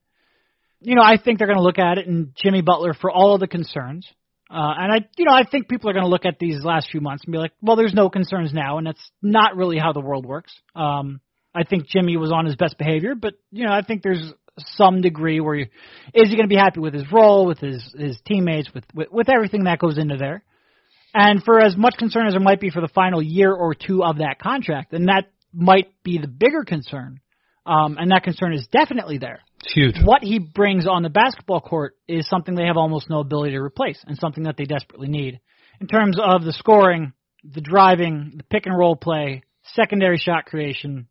you 0.80 0.95
know, 0.95 1.03
I 1.03 1.18
think 1.18 1.38
they're 1.38 1.47
going 1.47 1.59
to 1.59 1.64
look 1.64 1.80
at 1.80 1.97
it 1.97 2.07
and 2.07 2.34
Jimmy 2.36 2.62
Butler 2.62 2.93
for 2.93 3.12
all 3.12 3.34
of 3.34 3.39
the 3.39 3.47
concerns. 3.47 4.07
Uh, 4.52 4.74
and 4.78 4.91
I, 4.91 5.08
you 5.18 5.24
know, 5.24 5.32
I 5.32 5.43
think 5.49 5.70
people 5.70 5.89
are 5.89 5.93
going 5.93 6.04
to 6.04 6.10
look 6.10 6.26
at 6.26 6.38
these 6.38 6.62
last 6.64 6.89
few 6.91 6.99
months 6.99 7.24
and 7.26 7.32
be 7.32 7.38
like, 7.38 7.54
well, 7.62 7.78
there's 7.78 7.93
no 7.93 8.10
concerns 8.10 8.54
now, 8.54 8.78
and 8.78 8.86
that's 8.86 9.12
not 9.22 9.56
really 9.56 9.78
how 9.78 9.93
the 9.93 10.02
world 10.02 10.26
works. 10.26 10.54
Um, 10.76 11.22
I 11.56 11.64
think 11.64 11.88
Jimmy 11.88 12.18
was 12.18 12.34
on 12.34 12.45
his 12.45 12.58
best 12.58 12.78
behavior, 12.78 13.16
but 13.16 13.36
you 13.52 13.66
know, 13.66 13.72
I 13.72 13.82
think 13.82 14.04
there's 14.04 14.34
some 14.76 15.02
degree 15.02 15.39
where 15.39 15.56
you, 15.56 15.66
is 16.14 16.30
he 16.30 16.36
going 16.36 16.49
to 16.49 16.54
be 16.54 16.58
happy 16.58 16.82
with 16.82 16.93
his 16.93 17.06
role, 17.12 17.45
with 17.45 17.60
his 17.60 17.95
his 17.97 18.20
teammates, 18.28 18.74
with, 18.74 18.84
with 18.93 19.08
with 19.10 19.30
everything 19.30 19.64
that 19.66 19.80
goes 19.80 19.97
into 19.97 20.18
there. 20.18 20.43
And 21.14 21.43
for 21.43 21.60
as 21.60 21.76
much 21.78 21.95
concern 21.97 22.28
as 22.28 22.34
there 22.34 22.41
might 22.41 22.60
be 22.60 22.70
for 22.70 22.82
the 22.82 22.89
final 22.89 23.22
year 23.22 23.54
or 23.54 23.74
two 23.74 24.04
of 24.04 24.18
that 24.18 24.39
contract, 24.39 24.91
then 24.91 25.06
that 25.06 25.30
might 25.54 25.93
be 26.04 26.18
the 26.18 26.28
bigger 26.28 26.64
concern. 26.64 27.20
Um, 27.66 27.97
and 27.99 28.12
that 28.12 28.24
concern 28.24 28.54
is 28.54 28.68
definitely 28.72 29.18
there 29.18 29.41
It's 29.64 29.74
huge. 29.74 29.95
what 30.03 30.24
he 30.24 30.39
brings 30.39 30.88
on 30.88 31.03
the 31.03 31.09
basketball 31.09 31.62
court 31.62 31.95
is 32.07 32.28
something 32.28 32.55
they 32.55 32.66
have 32.66 32.78
almost 32.78 33.09
no 33.09 33.20
ability 33.20 33.51
to 33.51 33.62
replace 33.62 33.99
and 34.07 34.18
something 34.18 34.43
that 34.45 34.57
they 34.57 34.66
desperately 34.66 35.07
need. 35.07 35.39
In 35.80 35.88
terms 35.88 36.18
of 36.22 36.43
the 36.43 36.53
scoring, 36.53 37.14
the 37.43 37.62
driving, 37.62 38.34
the 38.38 38.43
pick 38.43 38.66
and 38.66 38.78
roll 38.78 38.95
play, 38.95 39.43
secondary 39.74 40.18
shot 40.18 40.45
creation, 40.45 41.07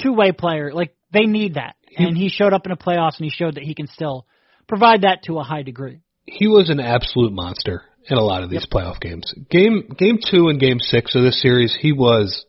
two 0.00 0.12
way 0.12 0.32
player, 0.32 0.72
like 0.72 0.94
they 1.12 1.24
need 1.24 1.54
that. 1.54 1.76
And 1.96 2.16
he 2.16 2.28
showed 2.28 2.52
up 2.52 2.66
in 2.66 2.70
the 2.70 2.76
playoffs 2.76 3.16
and 3.18 3.24
he 3.24 3.30
showed 3.30 3.54
that 3.54 3.64
he 3.64 3.74
can 3.74 3.86
still 3.86 4.26
provide 4.68 5.02
that 5.02 5.22
to 5.24 5.38
a 5.38 5.42
high 5.42 5.62
degree. 5.62 6.00
He 6.26 6.46
was 6.46 6.68
an 6.70 6.80
absolute 6.80 7.32
monster 7.32 7.82
in 8.08 8.18
a 8.18 8.22
lot 8.22 8.42
of 8.42 8.50
these 8.50 8.66
playoff 8.66 9.00
games. 9.00 9.32
Game 9.50 9.88
game 9.96 10.18
two 10.30 10.48
and 10.48 10.60
game 10.60 10.78
six 10.80 11.14
of 11.14 11.22
this 11.22 11.40
series, 11.40 11.76
he 11.80 11.92
was 11.92 12.44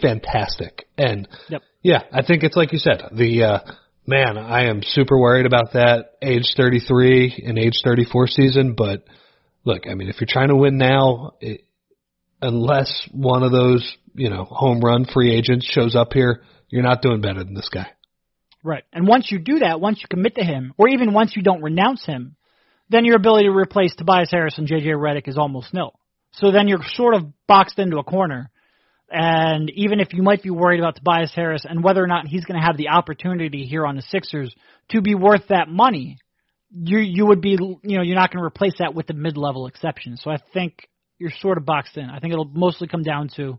fantastic. 0.00 0.86
And 0.96 1.28
Yep. 1.48 1.62
yeah, 1.82 2.02
I 2.12 2.22
think 2.22 2.42
it's 2.42 2.56
like 2.56 2.72
you 2.72 2.78
said. 2.78 3.02
The 3.12 3.42
uh, 3.42 3.58
man, 4.06 4.38
I 4.38 4.68
am 4.68 4.82
super 4.82 5.18
worried 5.18 5.46
about 5.46 5.72
that 5.72 6.12
age 6.22 6.54
33 6.56 7.42
and 7.46 7.58
age 7.58 7.80
34 7.84 8.26
season. 8.28 8.74
But 8.74 9.04
look, 9.64 9.86
I 9.90 9.94
mean, 9.94 10.08
if 10.08 10.20
you're 10.20 10.28
trying 10.30 10.48
to 10.48 10.56
win 10.56 10.78
now, 10.78 11.32
it, 11.40 11.64
unless 12.40 13.08
one 13.12 13.42
of 13.42 13.52
those 13.52 13.96
you 14.14 14.30
know 14.30 14.44
home 14.44 14.80
run 14.80 15.04
free 15.04 15.34
agents 15.34 15.66
shows 15.66 15.94
up 15.94 16.12
here, 16.12 16.42
you're 16.68 16.82
not 16.82 17.02
doing 17.02 17.20
better 17.20 17.44
than 17.44 17.54
this 17.54 17.68
guy. 17.68 17.88
Right. 18.62 18.84
And 18.92 19.06
once 19.06 19.30
you 19.30 19.38
do 19.38 19.60
that, 19.60 19.80
once 19.80 20.00
you 20.00 20.06
commit 20.10 20.34
to 20.36 20.44
him, 20.44 20.72
or 20.76 20.88
even 20.88 21.12
once 21.12 21.36
you 21.36 21.42
don't 21.42 21.62
renounce 21.62 22.04
him, 22.04 22.36
then 22.88 23.04
your 23.04 23.16
ability 23.16 23.46
to 23.46 23.52
replace 23.52 23.94
Tobias 23.94 24.30
Harris 24.30 24.58
and 24.58 24.68
JJ 24.68 24.86
Redick 24.86 25.28
is 25.28 25.38
almost 25.38 25.72
nil. 25.72 25.92
So 26.32 26.50
then 26.50 26.68
you're 26.68 26.82
sort 26.94 27.14
of 27.14 27.26
boxed 27.46 27.78
into 27.78 27.98
a 27.98 28.04
corner. 28.04 28.50
And 29.10 29.70
even 29.70 30.00
if 30.00 30.12
you 30.12 30.22
might 30.22 30.42
be 30.42 30.50
worried 30.50 30.80
about 30.80 30.96
Tobias 30.96 31.32
Harris 31.34 31.64
and 31.68 31.82
whether 31.82 32.02
or 32.02 32.08
not 32.08 32.26
he's 32.26 32.44
going 32.44 32.60
to 32.60 32.66
have 32.66 32.76
the 32.76 32.88
opportunity 32.88 33.64
here 33.64 33.86
on 33.86 33.96
the 33.96 34.02
Sixers 34.02 34.54
to 34.90 35.00
be 35.00 35.14
worth 35.14 35.48
that 35.48 35.68
money, 35.68 36.18
you 36.70 36.98
you 36.98 37.26
would 37.26 37.40
be 37.40 37.50
you 37.50 37.96
know 37.96 38.02
you're 38.02 38.16
not 38.16 38.32
going 38.32 38.42
to 38.42 38.46
replace 38.46 38.74
that 38.80 38.94
with 38.94 39.06
the 39.06 39.14
mid-level 39.14 39.68
exception. 39.68 40.16
So 40.16 40.30
I 40.30 40.38
think 40.52 40.88
you're 41.18 41.32
sort 41.40 41.58
of 41.58 41.64
boxed 41.64 41.96
in. 41.96 42.10
I 42.10 42.18
think 42.18 42.32
it'll 42.32 42.50
mostly 42.52 42.88
come 42.88 43.02
down 43.02 43.30
to 43.36 43.58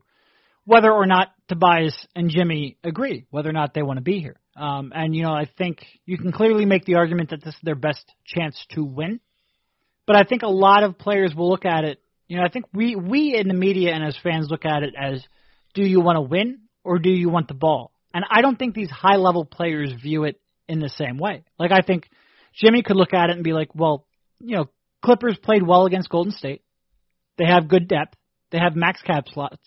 whether 0.65 0.91
or 0.91 1.05
not 1.05 1.29
Tobias 1.47 1.95
and 2.13 2.29
Jimmy 2.29 2.77
agree, 2.83 3.25
whether 3.29 3.49
or 3.49 3.53
not 3.53 3.73
they 3.73 3.83
want 3.83 3.97
to 3.97 4.03
be 4.03 4.19
here. 4.19 4.35
Um, 4.57 4.91
and 4.93 5.15
you 5.15 5.23
know, 5.23 5.31
I 5.31 5.49
think 5.57 5.79
you 6.05 6.17
can 6.17 6.31
clearly 6.31 6.65
make 6.65 6.83
the 6.83 6.95
argument 6.95 7.29
that 7.29 7.43
this 7.43 7.53
is 7.53 7.61
their 7.63 7.75
best 7.75 8.03
chance 8.25 8.63
to 8.71 8.83
win. 8.83 9.21
But 10.05 10.17
I 10.17 10.23
think 10.23 10.41
a 10.41 10.49
lot 10.49 10.83
of 10.83 10.97
players 10.97 11.33
will 11.33 11.49
look 11.49 11.65
at 11.65 11.83
it. 11.83 12.01
You 12.27 12.37
know, 12.37 12.43
I 12.43 12.49
think 12.49 12.65
we 12.73 12.95
we 12.95 13.35
in 13.35 13.47
the 13.47 13.53
media 13.53 13.93
and 13.93 14.03
as 14.03 14.17
fans 14.21 14.49
look 14.49 14.65
at 14.65 14.83
it 14.83 14.93
as, 14.99 15.25
do 15.73 15.83
you 15.83 16.01
want 16.01 16.17
to 16.17 16.21
win 16.21 16.61
or 16.83 16.99
do 16.99 17.09
you 17.09 17.29
want 17.29 17.47
the 17.47 17.53
ball? 17.53 17.91
And 18.13 18.25
I 18.29 18.41
don't 18.41 18.57
think 18.57 18.73
these 18.73 18.89
high 18.89 19.17
level 19.17 19.45
players 19.45 19.93
view 19.93 20.23
it 20.23 20.39
in 20.67 20.79
the 20.79 20.89
same 20.89 21.17
way. 21.17 21.43
Like 21.57 21.71
I 21.71 21.81
think 21.81 22.09
Jimmy 22.53 22.81
could 22.81 22.95
look 22.95 23.13
at 23.13 23.29
it 23.29 23.35
and 23.35 23.43
be 23.43 23.53
like, 23.53 23.73
well, 23.75 24.05
you 24.39 24.57
know, 24.57 24.65
Clippers 25.03 25.37
played 25.41 25.65
well 25.65 25.85
against 25.85 26.09
Golden 26.09 26.31
State. 26.31 26.63
They 27.37 27.45
have 27.45 27.69
good 27.69 27.87
depth. 27.87 28.15
They 28.51 28.57
have 28.57 28.75
max 28.75 29.01
cap 29.01 29.25
slots. 29.27 29.61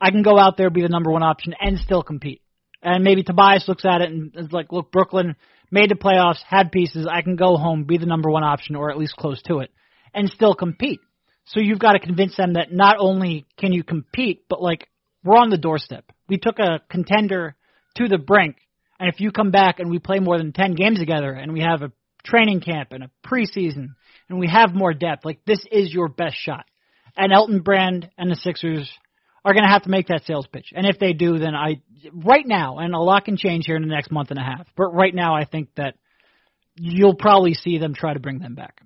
I 0.00 0.10
can 0.10 0.22
go 0.22 0.38
out 0.38 0.56
there, 0.56 0.70
be 0.70 0.82
the 0.82 0.88
number 0.88 1.10
one 1.10 1.22
option, 1.22 1.54
and 1.60 1.78
still 1.78 2.02
compete. 2.02 2.42
And 2.82 3.04
maybe 3.04 3.22
Tobias 3.22 3.68
looks 3.68 3.84
at 3.84 4.00
it 4.00 4.10
and 4.10 4.32
is 4.36 4.50
like, 4.50 4.72
look, 4.72 4.90
Brooklyn 4.90 5.36
made 5.70 5.90
the 5.90 5.94
playoffs, 5.94 6.42
had 6.44 6.72
pieces. 6.72 7.06
I 7.08 7.22
can 7.22 7.36
go 7.36 7.56
home, 7.56 7.84
be 7.84 7.98
the 7.98 8.06
number 8.06 8.30
one 8.30 8.42
option, 8.42 8.74
or 8.74 8.90
at 8.90 8.98
least 8.98 9.16
close 9.16 9.40
to 9.42 9.60
it, 9.60 9.70
and 10.12 10.28
still 10.28 10.54
compete. 10.54 11.00
So 11.46 11.60
you've 11.60 11.78
got 11.78 11.92
to 11.92 11.98
convince 11.98 12.36
them 12.36 12.54
that 12.54 12.72
not 12.72 12.96
only 12.98 13.46
can 13.58 13.72
you 13.72 13.82
compete, 13.82 14.44
but 14.48 14.62
like 14.62 14.88
we're 15.24 15.36
on 15.36 15.50
the 15.50 15.58
doorstep. 15.58 16.04
We 16.28 16.38
took 16.38 16.58
a 16.58 16.80
contender 16.88 17.56
to 17.96 18.08
the 18.08 18.18
brink, 18.18 18.56
and 18.98 19.12
if 19.12 19.20
you 19.20 19.32
come 19.32 19.50
back 19.50 19.80
and 19.80 19.90
we 19.90 19.98
play 19.98 20.20
more 20.20 20.38
than 20.38 20.52
10 20.52 20.74
games 20.74 20.98
together 20.98 21.32
and 21.32 21.52
we 21.52 21.60
have 21.60 21.82
a 21.82 21.92
training 22.24 22.60
camp 22.60 22.92
and 22.92 23.04
a 23.04 23.10
preseason 23.26 23.94
and 24.28 24.38
we 24.38 24.48
have 24.48 24.74
more 24.74 24.94
depth, 24.94 25.24
like 25.24 25.44
this 25.44 25.64
is 25.70 25.92
your 25.92 26.08
best 26.08 26.36
shot. 26.36 26.64
And 27.16 27.32
Elton 27.32 27.60
Brand 27.60 28.08
and 28.16 28.30
the 28.30 28.36
Sixers 28.36 28.90
are 29.44 29.52
going 29.52 29.64
to 29.64 29.70
have 29.70 29.82
to 29.82 29.90
make 29.90 30.06
that 30.06 30.24
sales 30.24 30.46
pitch. 30.46 30.72
And 30.74 30.86
if 30.86 30.98
they 30.98 31.12
do, 31.12 31.38
then 31.38 31.54
I, 31.54 31.82
right 32.12 32.46
now, 32.46 32.78
and 32.78 32.94
a 32.94 32.98
lot 32.98 33.24
can 33.24 33.36
change 33.36 33.66
here 33.66 33.76
in 33.76 33.82
the 33.82 33.88
next 33.88 34.10
month 34.10 34.30
and 34.30 34.38
a 34.38 34.42
half, 34.42 34.66
but 34.76 34.94
right 34.94 35.14
now 35.14 35.34
I 35.34 35.44
think 35.44 35.70
that 35.76 35.96
you'll 36.76 37.16
probably 37.16 37.54
see 37.54 37.78
them 37.78 37.94
try 37.94 38.14
to 38.14 38.20
bring 38.20 38.38
them 38.38 38.54
back. 38.54 38.80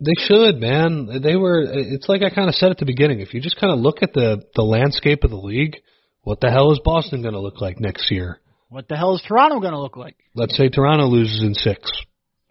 They 0.00 0.14
should, 0.16 0.60
man. 0.60 1.20
They 1.22 1.36
were. 1.36 1.62
It's 1.62 2.08
like 2.08 2.22
I 2.22 2.30
kind 2.30 2.48
of 2.48 2.54
said 2.54 2.70
at 2.70 2.78
the 2.78 2.86
beginning. 2.86 3.20
If 3.20 3.34
you 3.34 3.40
just 3.40 3.60
kind 3.60 3.72
of 3.72 3.78
look 3.78 4.02
at 4.02 4.14
the 4.14 4.42
the 4.54 4.62
landscape 4.62 5.24
of 5.24 5.30
the 5.30 5.36
league, 5.36 5.76
what 6.22 6.40
the 6.40 6.50
hell 6.50 6.72
is 6.72 6.80
Boston 6.82 7.20
going 7.20 7.34
to 7.34 7.40
look 7.40 7.60
like 7.60 7.78
next 7.78 8.10
year? 8.10 8.40
What 8.70 8.88
the 8.88 8.96
hell 8.96 9.14
is 9.14 9.22
Toronto 9.26 9.60
going 9.60 9.72
to 9.72 9.80
look 9.80 9.96
like? 9.96 10.16
Let's 10.34 10.56
say 10.56 10.68
Toronto 10.68 11.06
loses 11.06 11.42
in 11.42 11.54
six. 11.54 11.90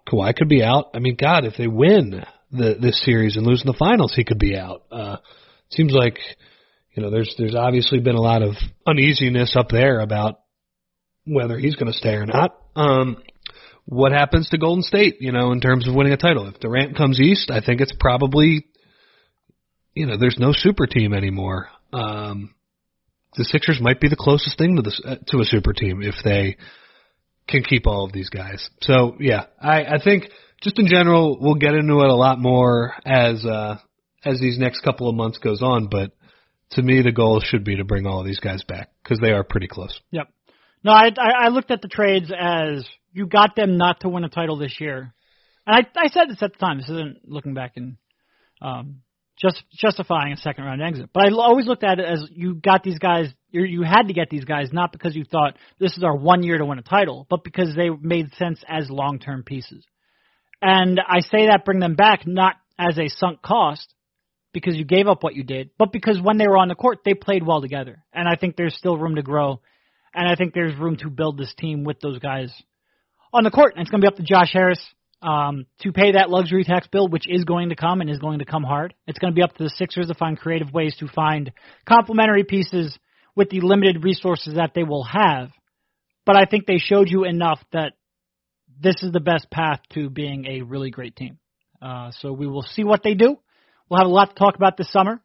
Kawhi 0.07 0.35
could 0.35 0.49
be 0.49 0.63
out. 0.63 0.91
I 0.93 0.99
mean, 0.99 1.15
God, 1.19 1.45
if 1.45 1.55
they 1.57 1.67
win 1.67 2.23
the 2.51 2.75
this 2.79 3.01
series 3.03 3.35
and 3.35 3.47
lose 3.47 3.61
in 3.61 3.67
the 3.67 3.77
finals, 3.77 4.13
he 4.15 4.23
could 4.23 4.39
be 4.39 4.55
out. 4.55 4.83
Uh, 4.91 5.17
seems 5.71 5.91
like 5.91 6.19
you 6.95 7.01
know 7.01 7.09
there's 7.09 7.33
there's 7.37 7.55
obviously 7.55 7.99
been 7.99 8.15
a 8.15 8.21
lot 8.21 8.43
of 8.43 8.55
uneasiness 8.85 9.55
up 9.55 9.69
there 9.69 10.01
about 10.01 10.41
whether 11.25 11.57
he's 11.57 11.75
going 11.75 11.91
to 11.91 11.97
stay 11.97 12.13
or 12.13 12.25
not. 12.25 12.55
Um, 12.75 13.17
what 13.89 14.11
happens 14.11 14.47
to 14.49 14.57
Golden 14.59 14.83
State, 14.83 15.17
you 15.19 15.31
know, 15.31 15.51
in 15.51 15.59
terms 15.59 15.87
of 15.87 15.95
winning 15.95 16.13
a 16.13 16.17
title. 16.17 16.47
If 16.47 16.59
Durant 16.59 16.95
comes 16.95 17.19
east, 17.19 17.49
I 17.49 17.59
think 17.59 17.81
it's 17.81 17.93
probably, 17.99 18.67
you 19.95 20.05
know, 20.05 20.15
there's 20.15 20.37
no 20.37 20.51
super 20.53 20.85
team 20.85 21.11
anymore. 21.11 21.69
Um, 21.91 22.53
the 23.35 23.45
Sixers 23.45 23.79
might 23.81 23.99
be 23.99 24.07
the 24.07 24.15
closest 24.15 24.59
thing 24.59 24.75
to 24.75 24.83
this 24.83 25.01
uh, 25.03 25.15
to 25.29 25.39
a 25.39 25.43
super 25.43 25.73
team 25.73 26.03
if 26.03 26.13
they 26.23 26.57
can 27.47 27.63
keep 27.63 27.87
all 27.87 28.05
of 28.05 28.13
these 28.13 28.29
guys. 28.29 28.69
So 28.81 29.15
yeah, 29.19 29.45
I, 29.59 29.83
I 29.83 29.97
think 30.03 30.25
just 30.61 30.77
in 30.77 30.85
general, 30.85 31.39
we'll 31.41 31.55
get 31.55 31.73
into 31.73 31.99
it 32.01 32.09
a 32.09 32.15
lot 32.15 32.37
more 32.39 32.93
as 33.03 33.43
uh, 33.43 33.77
as 34.23 34.39
these 34.39 34.59
next 34.59 34.81
couple 34.81 35.09
of 35.09 35.15
months 35.15 35.39
goes 35.39 35.63
on. 35.63 35.87
But 35.89 36.11
to 36.71 36.83
me, 36.83 37.01
the 37.01 37.11
goal 37.11 37.41
should 37.43 37.63
be 37.63 37.77
to 37.77 37.83
bring 37.83 38.05
all 38.05 38.19
of 38.19 38.27
these 38.27 38.39
guys 38.39 38.63
back 38.63 38.89
because 39.03 39.19
they 39.19 39.31
are 39.31 39.43
pretty 39.43 39.67
close. 39.67 39.99
Yep. 40.11 40.27
No, 40.83 40.91
I, 40.91 41.07
I 41.17 41.45
I 41.45 41.47
looked 41.49 41.71
at 41.71 41.81
the 41.81 41.87
trades 41.87 42.31
as 42.31 42.87
you 43.11 43.27
got 43.27 43.55
them 43.55 43.77
not 43.77 44.01
to 44.01 44.09
win 44.09 44.23
a 44.23 44.29
title 44.29 44.57
this 44.57 44.79
year, 44.79 45.13
and 45.67 45.75
I 45.75 45.99
I 45.99 46.07
said 46.07 46.29
this 46.29 46.41
at 46.41 46.53
the 46.53 46.59
time. 46.59 46.77
This 46.77 46.89
isn't 46.89 47.27
looking 47.27 47.53
back 47.53 47.73
and 47.75 47.97
um, 48.61 49.01
just 49.37 49.63
justifying 49.73 50.33
a 50.33 50.37
second 50.37 50.63
round 50.63 50.81
exit, 50.81 51.09
but 51.13 51.25
I 51.25 51.31
always 51.31 51.65
looked 51.65 51.83
at 51.83 51.99
it 51.99 52.05
as 52.05 52.27
you 52.31 52.55
got 52.55 52.83
these 52.83 52.99
guys. 52.99 53.27
You 53.51 53.63
you 53.63 53.81
had 53.83 54.03
to 54.07 54.13
get 54.13 54.29
these 54.29 54.45
guys 54.45 54.69
not 54.71 54.91
because 54.91 55.15
you 55.15 55.25
thought 55.25 55.57
this 55.79 55.97
is 55.97 56.03
our 56.03 56.15
one 56.15 56.43
year 56.43 56.57
to 56.57 56.65
win 56.65 56.79
a 56.79 56.83
title, 56.83 57.27
but 57.29 57.43
because 57.43 57.75
they 57.75 57.89
made 57.89 58.33
sense 58.35 58.63
as 58.67 58.89
long 58.89 59.19
term 59.19 59.43
pieces. 59.43 59.85
And 60.61 60.99
I 60.99 61.21
say 61.21 61.47
that 61.47 61.63
bring 61.65 61.79
them 61.79 61.95
back 61.95 62.27
not 62.27 62.55
as 62.77 62.97
a 62.97 63.07
sunk 63.07 63.41
cost 63.41 63.93
because 64.53 64.75
you 64.75 64.85
gave 64.85 65.07
up 65.07 65.23
what 65.23 65.35
you 65.35 65.43
did, 65.43 65.71
but 65.77 65.91
because 65.91 66.19
when 66.21 66.37
they 66.37 66.47
were 66.47 66.57
on 66.57 66.69
the 66.69 66.75
court, 66.75 66.99
they 67.05 67.13
played 67.13 67.45
well 67.45 67.61
together. 67.61 68.03
And 68.13 68.27
I 68.27 68.35
think 68.35 68.55
there's 68.55 68.75
still 68.75 68.97
room 68.97 69.15
to 69.15 69.21
grow. 69.21 69.61
And 70.13 70.27
I 70.27 70.35
think 70.35 70.53
there's 70.53 70.77
room 70.77 70.97
to 70.97 71.09
build 71.09 71.37
this 71.37 71.53
team 71.57 71.83
with 71.83 71.99
those 71.99 72.19
guys 72.19 72.51
on 73.33 73.43
the 73.43 73.51
court. 73.51 73.73
And 73.75 73.81
it's 73.81 73.91
going 73.91 74.01
to 74.01 74.05
be 74.05 74.11
up 74.11 74.17
to 74.17 74.23
Josh 74.23 74.51
Harris 74.51 74.79
um, 75.21 75.65
to 75.81 75.91
pay 75.91 76.13
that 76.13 76.29
luxury 76.29 76.63
tax 76.63 76.87
bill, 76.87 77.07
which 77.07 77.27
is 77.27 77.43
going 77.43 77.69
to 77.69 77.75
come 77.75 78.01
and 78.01 78.09
is 78.09 78.19
going 78.19 78.39
to 78.39 78.45
come 78.45 78.63
hard. 78.63 78.93
It's 79.07 79.19
going 79.19 79.33
to 79.33 79.35
be 79.35 79.43
up 79.43 79.55
to 79.57 79.63
the 79.63 79.69
Sixers 79.69 80.07
to 80.07 80.13
find 80.13 80.37
creative 80.37 80.73
ways 80.73 80.95
to 80.99 81.07
find 81.07 81.51
complementary 81.87 82.43
pieces 82.43 82.97
with 83.35 83.49
the 83.49 83.61
limited 83.61 84.03
resources 84.03 84.55
that 84.55 84.71
they 84.73 84.83
will 84.83 85.03
have. 85.03 85.51
But 86.25 86.35
I 86.35 86.45
think 86.45 86.65
they 86.65 86.77
showed 86.77 87.09
you 87.09 87.23
enough 87.23 87.59
that 87.71 87.93
this 88.81 88.95
is 89.01 89.11
the 89.11 89.19
best 89.19 89.49
path 89.51 89.79
to 89.93 90.09
being 90.09 90.45
a 90.45 90.61
really 90.61 90.89
great 90.89 91.15
team. 91.15 91.37
Uh, 91.81 92.11
so 92.19 92.31
we 92.31 92.47
will 92.47 92.61
see 92.61 92.83
what 92.83 93.03
they 93.03 93.13
do. 93.13 93.37
We'll 93.89 93.99
have 93.99 94.07
a 94.07 94.13
lot 94.13 94.29
to 94.29 94.35
talk 94.35 94.55
about 94.55 94.77
this 94.77 94.91
summer. 94.91 95.21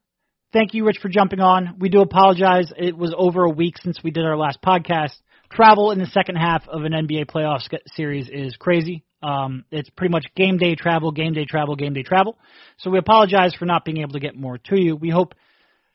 Thank 0.54 0.72
you, 0.72 0.86
Rich, 0.86 0.98
for 1.02 1.08
jumping 1.08 1.40
on. 1.40 1.78
We 1.80 1.88
do 1.88 2.00
apologize. 2.00 2.72
It 2.78 2.96
was 2.96 3.12
over 3.18 3.42
a 3.42 3.50
week 3.50 3.74
since 3.82 3.98
we 4.04 4.12
did 4.12 4.24
our 4.24 4.36
last 4.36 4.62
podcast. 4.62 5.16
Travel 5.50 5.90
in 5.90 5.98
the 5.98 6.06
second 6.06 6.36
half 6.36 6.68
of 6.68 6.84
an 6.84 6.92
NBA 6.92 7.26
playoff 7.26 7.68
series 7.96 8.28
is 8.30 8.54
crazy. 8.56 9.02
Um, 9.20 9.64
it's 9.72 9.90
pretty 9.90 10.12
much 10.12 10.26
game 10.36 10.56
day 10.56 10.76
travel, 10.76 11.10
game 11.10 11.32
day 11.32 11.44
travel, 11.44 11.74
game 11.74 11.92
day 11.92 12.04
travel. 12.04 12.38
So 12.78 12.90
we 12.90 12.98
apologize 12.98 13.52
for 13.56 13.64
not 13.64 13.84
being 13.84 13.98
able 13.98 14.12
to 14.12 14.20
get 14.20 14.36
more 14.36 14.58
to 14.58 14.80
you. 14.80 14.94
We 14.94 15.10
hope 15.10 15.34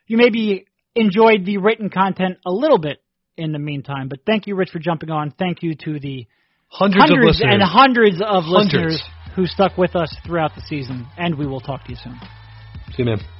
you 0.07 0.17
maybe 0.17 0.65
enjoyed 0.93 1.45
the 1.45 1.59
written 1.59 1.89
content 1.89 2.39
a 2.45 2.51
little 2.51 2.79
bit 2.79 3.01
in 3.37 3.53
the 3.53 3.59
meantime. 3.59 4.09
But 4.09 4.25
thank 4.25 4.45
you, 4.45 4.55
Rich, 4.55 4.71
for 4.71 4.79
jumping 4.79 5.09
on. 5.09 5.31
Thank 5.31 5.63
you 5.63 5.75
to 5.85 6.01
the 6.01 6.27
hundreds, 6.67 7.05
hundreds 7.07 7.41
and 7.41 7.61
hundreds 7.61 8.21
of 8.21 8.43
hundreds. 8.43 8.73
listeners 8.73 9.03
who 9.37 9.45
stuck 9.45 9.77
with 9.77 9.95
us 9.95 10.13
throughout 10.25 10.53
the 10.55 10.61
season. 10.67 11.07
And 11.17 11.37
we 11.37 11.47
will 11.47 11.61
talk 11.61 11.85
to 11.85 11.91
you 11.91 11.97
soon. 12.03 12.19
See 12.89 13.03
you, 13.03 13.05
man. 13.05 13.38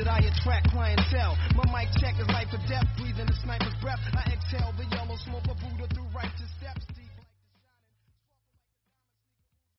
Contacted, 0.00 0.08
I 0.08 0.28
attract 0.28 0.70
clientele. 0.70 1.36
My 1.54 1.64
mic 1.72 1.88
check 2.00 2.14
is 2.20 2.26
life 2.28 2.48
or 2.52 2.60
death, 2.68 2.86
breathing 2.96 3.26
the 3.26 3.36
sniper's 3.42 3.74
breath. 3.80 4.00
I 4.14 4.32
exhale 4.32 4.72
the 4.76 4.84
yellow 4.94 5.16
smoke 5.16 5.44
of 5.48 5.56
Buddha 5.58 5.92
through 5.94 6.08
righteous 6.14 6.50
steps. 6.58 6.89